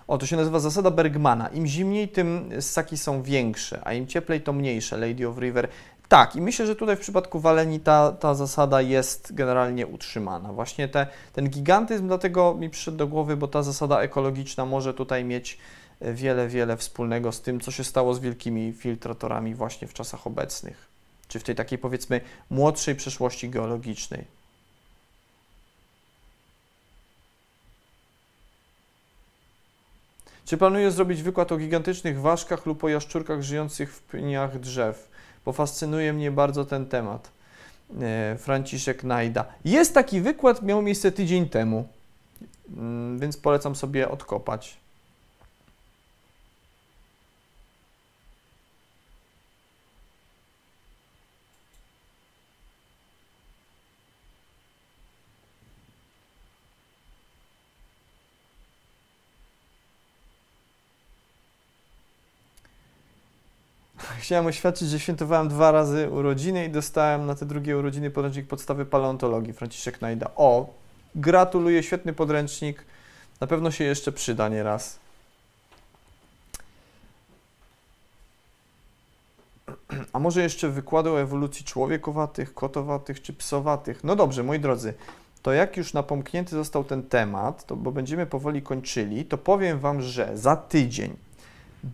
O, 0.08 0.18
to 0.18 0.26
się 0.26 0.36
nazywa 0.36 0.60
zasada 0.60 0.92
Bergmana. 0.92 1.48
Im 1.48 1.68
zimniej, 1.68 2.10
tym 2.10 2.50
ssaki 2.60 2.98
są 2.98 3.24
większe, 3.24 3.82
a 3.84 3.94
im 3.94 4.08
cieplej, 4.08 4.42
to 4.42 4.54
mniejsze. 4.54 4.98
Lady 4.98 5.28
of 5.28 5.38
River. 5.38 5.68
Tak, 6.08 6.36
i 6.36 6.42
myślę, 6.42 6.68
że 6.68 6.76
tutaj 6.76 6.96
w 6.96 7.00
przypadku 7.00 7.40
waleni 7.40 7.80
ta, 7.80 8.12
ta 8.12 8.36
zasada 8.36 8.82
jest 8.82 9.36
generalnie 9.36 9.88
utrzymana. 9.88 10.54
Właśnie 10.54 10.88
te, 10.88 11.08
ten 11.34 11.50
gigantyzm 11.50 12.08
dlatego 12.08 12.54
mi 12.54 12.70
przyszedł 12.70 12.98
do 12.98 13.08
głowy, 13.08 13.38
bo 13.38 13.48
ta 13.48 13.64
zasada 13.64 14.02
ekologiczna 14.02 14.66
może 14.66 14.94
tutaj 14.94 15.24
mieć 15.24 15.58
e, 16.00 16.14
wiele, 16.14 16.48
wiele 16.48 16.78
wspólnego 16.78 17.32
z 17.32 17.42
tym, 17.42 17.60
co 17.60 17.72
się 17.72 17.84
stało 17.84 18.14
z 18.14 18.20
wielkimi 18.20 18.74
filtratorami 18.74 19.56
właśnie 19.56 19.88
w 19.88 19.94
czasach 19.94 20.28
obecnych, 20.28 20.88
czy 21.28 21.40
w 21.40 21.44
tej 21.44 21.56
takiej 21.56 21.78
powiedzmy 21.78 22.22
młodszej 22.50 22.96
przeszłości 22.96 23.50
geologicznej. 23.50 24.43
Czy 30.46 30.58
planujesz 30.58 30.94
zrobić 30.94 31.24
wykład 31.24 31.52
o 31.52 31.58
gigantycznych 31.58 32.22
ważkach 32.22 32.66
lub 32.66 32.84
o 32.84 32.90
jaszczurkach 32.90 33.42
żyjących 33.42 33.94
w 33.94 34.02
pniach 34.02 34.60
drzew? 34.60 35.10
Bo 35.46 35.54
fascynuje 35.54 36.14
mnie 36.14 36.32
bardzo 36.32 36.66
ten 36.66 36.86
temat. 36.86 37.32
E, 38.02 38.38
Franciszek 38.40 39.04
Najda. 39.04 39.46
Jest 39.66 39.94
taki 39.94 40.22
wykład, 40.22 40.62
miał 40.62 40.82
miejsce 40.82 41.12
tydzień 41.12 41.50
temu, 41.50 41.88
mm, 42.78 43.20
więc 43.20 43.38
polecam 43.38 43.76
sobie 43.76 44.10
odkopać. 44.10 44.83
Chciałem 64.24 64.46
oświadczyć, 64.46 64.90
że 64.90 65.00
świętowałem 65.00 65.48
dwa 65.48 65.72
razy 65.72 66.10
urodziny 66.10 66.66
i 66.66 66.70
dostałem 66.70 67.26
na 67.26 67.36
te 67.36 67.46
drugie 67.46 67.78
urodziny 67.78 68.12
podręcznik 68.12 68.48
podstawy 68.48 68.86
paleontologii 68.86 69.54
Franciszek 69.54 70.02
Najda. 70.02 70.32
O, 70.36 70.74
gratuluję, 71.16 71.84
świetny 71.84 72.14
podręcznik. 72.14 72.86
Na 73.42 73.48
pewno 73.48 73.72
się 73.72 73.84
jeszcze 73.84 74.12
przyda 74.12 74.50
nieraz. 74.50 75.00
A 80.14 80.20
może 80.20 80.44
jeszcze 80.44 80.70
wykłady 80.70 81.10
o 81.10 81.22
ewolucji 81.22 81.66
człowiekowatych, 81.66 82.54
kotowatych 82.54 83.22
czy 83.22 83.34
psowatych? 83.34 84.04
No 84.04 84.16
dobrze, 84.16 84.44
moi 84.44 84.60
drodzy, 84.60 84.94
to 85.42 85.54
jak 85.54 85.78
już 85.78 85.94
napomknięty 85.94 86.52
został 86.52 86.84
ten 86.84 87.04
temat, 87.04 87.66
to 87.66 87.76
bo 87.76 87.92
będziemy 87.92 88.26
powoli 88.26 88.62
kończyli, 88.62 89.26
to 89.26 89.38
powiem 89.38 89.80
Wam, 89.80 90.02
że 90.02 90.38
za 90.38 90.56
tydzień 90.56 91.16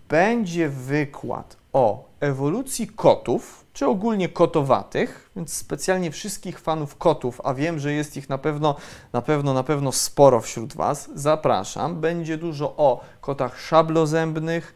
będzie 0.10 0.69
wykład 0.69 1.59
o 1.74 2.10
ewolucji 2.20 2.88
kotów, 2.88 3.66
czy 3.74 3.86
ogólnie 3.88 4.30
kotowatych, 4.30 5.30
więc 5.36 5.54
specjalnie 5.54 6.12
wszystkich 6.12 6.60
fanów 6.60 6.98
kotów, 6.98 7.41
a 7.44 7.54
wiem, 7.54 7.80
że 7.80 7.94
jest 7.94 8.18
ich 8.18 8.30
na 8.30 8.38
pewno, 8.38 8.76
na 9.14 9.22
pewno, 9.22 9.54
na 9.54 9.64
pewno 9.64 9.91
sporo 9.91 10.41
wśród 10.41 10.76
Was, 10.76 11.10
zapraszam. 11.16 12.02
Będzie 12.02 12.38
dużo 12.38 12.74
o 12.78 13.02
kotach 13.22 13.60
szablozębnych, 13.60 14.76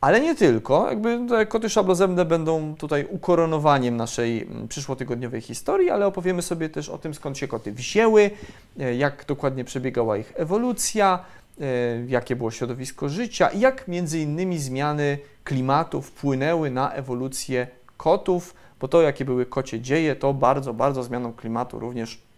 ale 0.00 0.20
nie 0.20 0.34
tylko. 0.34 0.88
Jakby 0.88 1.26
te 1.28 1.46
koty 1.46 1.70
szablozębne 1.70 2.24
będą 2.24 2.74
tutaj 2.74 3.06
ukoronowaniem 3.10 3.96
naszej 3.96 4.42
mm, 4.42 4.68
przyszłotygodniowej 4.68 5.40
historii, 5.40 5.90
ale 5.90 6.06
opowiemy 6.06 6.42
sobie 6.42 6.68
też 6.68 6.88
o 6.88 6.98
tym, 6.98 7.14
skąd 7.14 7.38
się 7.38 7.48
koty 7.48 7.72
wzięły, 7.72 8.30
e, 8.80 8.94
jak 8.94 9.24
dokładnie 9.24 9.64
przebiegała 9.64 10.16
ich 10.16 10.32
ewolucja, 10.36 11.24
jakie 12.06 12.36
było 12.36 12.50
środowisko 12.50 13.08
życia 13.08 13.48
i 13.48 13.60
jak 13.60 13.88
między 13.88 14.18
innymi 14.18 14.58
zmiany 14.58 15.18
klimatu 15.44 16.02
wpłynęły 16.02 16.70
na 16.70 16.92
ewolucję 16.92 17.66
kotów, 17.96 18.54
bo 18.80 18.88
to, 18.88 19.02
jakie 19.02 19.24
były 19.24 19.46
kocie 19.46 19.80
dzieje, 19.80 20.16
to 20.16 20.34
bardzo, 20.34 20.74
bardzo 20.74 21.02
zmianą 21.02 21.32
klimatu 21.32 21.78
również 21.78 22.28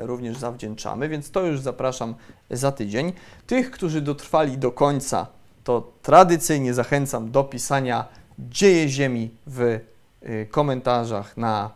również 0.00 0.36
zawdzięczamy, 0.36 1.08
więc 1.08 1.30
to 1.30 1.42
już 1.42 1.60
zapraszam 1.60 2.14
za 2.50 2.72
tydzień. 2.72 3.12
Tych, 3.46 3.70
którzy 3.70 4.00
dotrwali 4.00 4.58
do 4.58 4.72
końca, 4.72 5.26
to 5.64 5.92
tradycyjnie 6.02 6.74
zachęcam 6.74 7.30
do 7.30 7.44
pisania 7.44 8.04
Dzieje 8.38 8.88
Ziemi 8.88 9.30
w 9.46 9.60
y, 9.60 10.46
komentarzach 10.50 11.36
na 11.36 11.70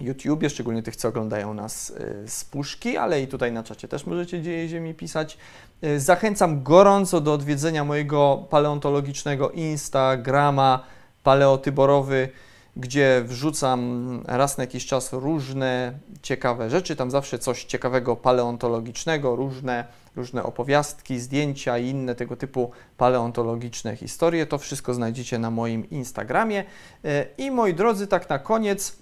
YouTubie, 0.00 0.50
szczególnie 0.50 0.82
tych, 0.82 0.96
co 0.96 1.08
oglądają 1.08 1.54
nas 1.54 1.90
y, 1.90 2.28
z 2.28 2.44
puszki, 2.44 2.96
ale 2.96 3.22
i 3.22 3.28
tutaj 3.28 3.52
na 3.52 3.62
czacie 3.62 3.88
też 3.88 4.06
możecie 4.06 4.42
Dzieje 4.42 4.68
Ziemi 4.68 4.94
pisać. 4.94 5.38
Y, 5.84 6.00
zachęcam 6.00 6.62
gorąco 6.62 7.20
do 7.20 7.32
odwiedzenia 7.32 7.84
mojego 7.84 8.46
paleontologicznego 8.50 9.50
Instagrama 9.50 10.84
paleotyborowy, 11.22 12.28
gdzie 12.76 13.22
wrzucam 13.24 14.22
raz 14.26 14.58
na 14.58 14.64
jakiś 14.64 14.86
czas 14.86 15.12
różne 15.12 15.92
ciekawe 16.22 16.70
rzeczy. 16.70 16.96
Tam 16.96 17.10
zawsze 17.10 17.38
coś 17.38 17.64
ciekawego 17.64 18.16
paleontologicznego, 18.16 19.36
różne 19.36 19.84
różne 20.16 20.42
opowiastki, 20.42 21.20
zdjęcia 21.20 21.78
i 21.78 21.88
inne 21.88 22.14
tego 22.14 22.36
typu 22.36 22.70
paleontologiczne 22.96 23.96
historie. 23.96 24.46
To 24.46 24.58
wszystko 24.58 24.94
znajdziecie 24.94 25.38
na 25.38 25.50
moim 25.50 25.90
Instagramie. 25.90 26.64
E, 27.04 27.26
I 27.38 27.50
moi 27.50 27.74
drodzy, 27.74 28.06
tak 28.06 28.28
na 28.28 28.38
koniec, 28.38 28.96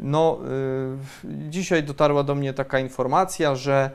no, 0.00 0.38
e, 1.24 1.50
dzisiaj 1.50 1.82
dotarła 1.82 2.22
do 2.22 2.34
mnie 2.34 2.54
taka 2.54 2.78
informacja, 2.78 3.54
że 3.54 3.90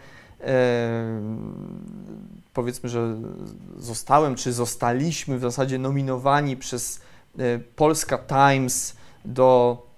powiedzmy, 2.53 2.89
że 2.89 3.15
zostałem, 3.77 4.35
czy 4.35 4.53
zostaliśmy 4.53 5.37
w 5.37 5.41
zasadzie 5.41 5.77
nominowani 5.77 6.57
przez 6.57 7.01
Polska 7.75 8.17
Times 8.17 8.95
do 9.25 9.77
E, 9.85 9.88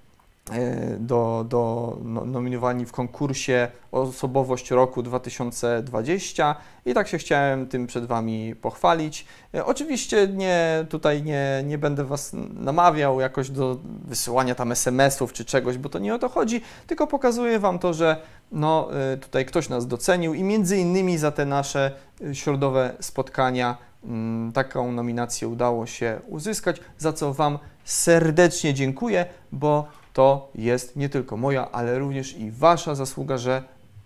do, 1.00 1.46
do 1.50 1.98
no, 2.04 2.26
nominowani 2.26 2.86
w 2.86 2.92
konkursie 2.92 3.68
Osobowość 3.92 4.72
Roku 4.72 5.04
2020 5.04 6.56
i 6.86 6.94
tak 6.94 7.08
się 7.08 7.18
chciałem 7.18 7.68
tym 7.68 7.88
przed 7.88 8.06
Wami 8.06 8.56
pochwalić. 8.56 9.26
E, 9.54 9.66
oczywiście 9.66 10.28
nie, 10.28 10.86
tutaj 10.90 11.24
nie, 11.24 11.64
nie 11.66 11.78
będę 11.78 12.06
Was 12.06 12.32
namawiał 12.54 13.20
jakoś 13.20 13.50
do 13.50 13.78
wysyłania 14.06 14.56
tam 14.56 14.72
SMS-ów 14.72 15.34
czy 15.34 15.46
czegoś, 15.46 15.78
bo 15.78 15.90
to 15.90 16.00
nie 16.00 16.16
o 16.16 16.20
to 16.20 16.30
chodzi, 16.30 16.62
tylko 16.88 17.08
pokazuję 17.08 17.60
Wam 17.60 17.80
to, 17.80 17.94
że 17.94 18.22
no, 18.52 18.90
e, 19.14 19.18
tutaj 19.18 19.46
ktoś 19.46 19.70
nas 19.70 19.88
docenił 19.88 20.34
i 20.34 20.44
między 20.44 20.78
innymi 20.78 21.18
za 21.18 21.32
te 21.32 21.46
nasze 21.46 21.92
środowe 22.34 22.94
spotkania 23.00 23.78
mm, 24.04 24.52
taką 24.52 24.92
nominację 24.92 25.48
udało 25.48 25.86
się 25.86 26.20
uzyskać, 26.28 26.78
za 26.98 27.14
co 27.14 27.34
Wam 27.34 27.60
serdecznie 27.84 28.74
dziękuję, 28.74 29.26
bo 29.52 30.01
to 30.14 30.50
jest 30.56 30.96
nie 30.96 31.10
tylko 31.10 31.38
moja, 31.38 31.72
ale 31.72 32.00
również 32.00 32.38
i 32.38 32.52
Wasza 32.52 32.96
zasługa, 32.96 33.38
że 33.38 33.64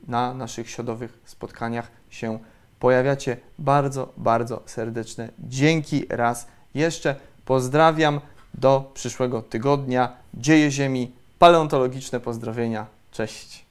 na 0.08 0.34
naszych 0.34 0.70
środowych 0.70 1.20
spotkaniach 1.26 1.92
się 2.10 2.40
pojawiacie. 2.80 3.38
Bardzo, 3.60 4.14
bardzo 4.18 4.62
serdeczne 4.66 5.30
dzięki 5.40 6.06
raz 6.10 6.48
jeszcze. 6.74 7.16
Pozdrawiam 7.46 8.22
do 8.54 8.92
przyszłego 8.94 9.42
tygodnia. 9.42 10.14
Dzieje 10.34 10.72
Ziemi, 10.72 11.12
paleontologiczne 11.40 12.20
pozdrowienia. 12.20 12.86
Cześć. 13.12 13.65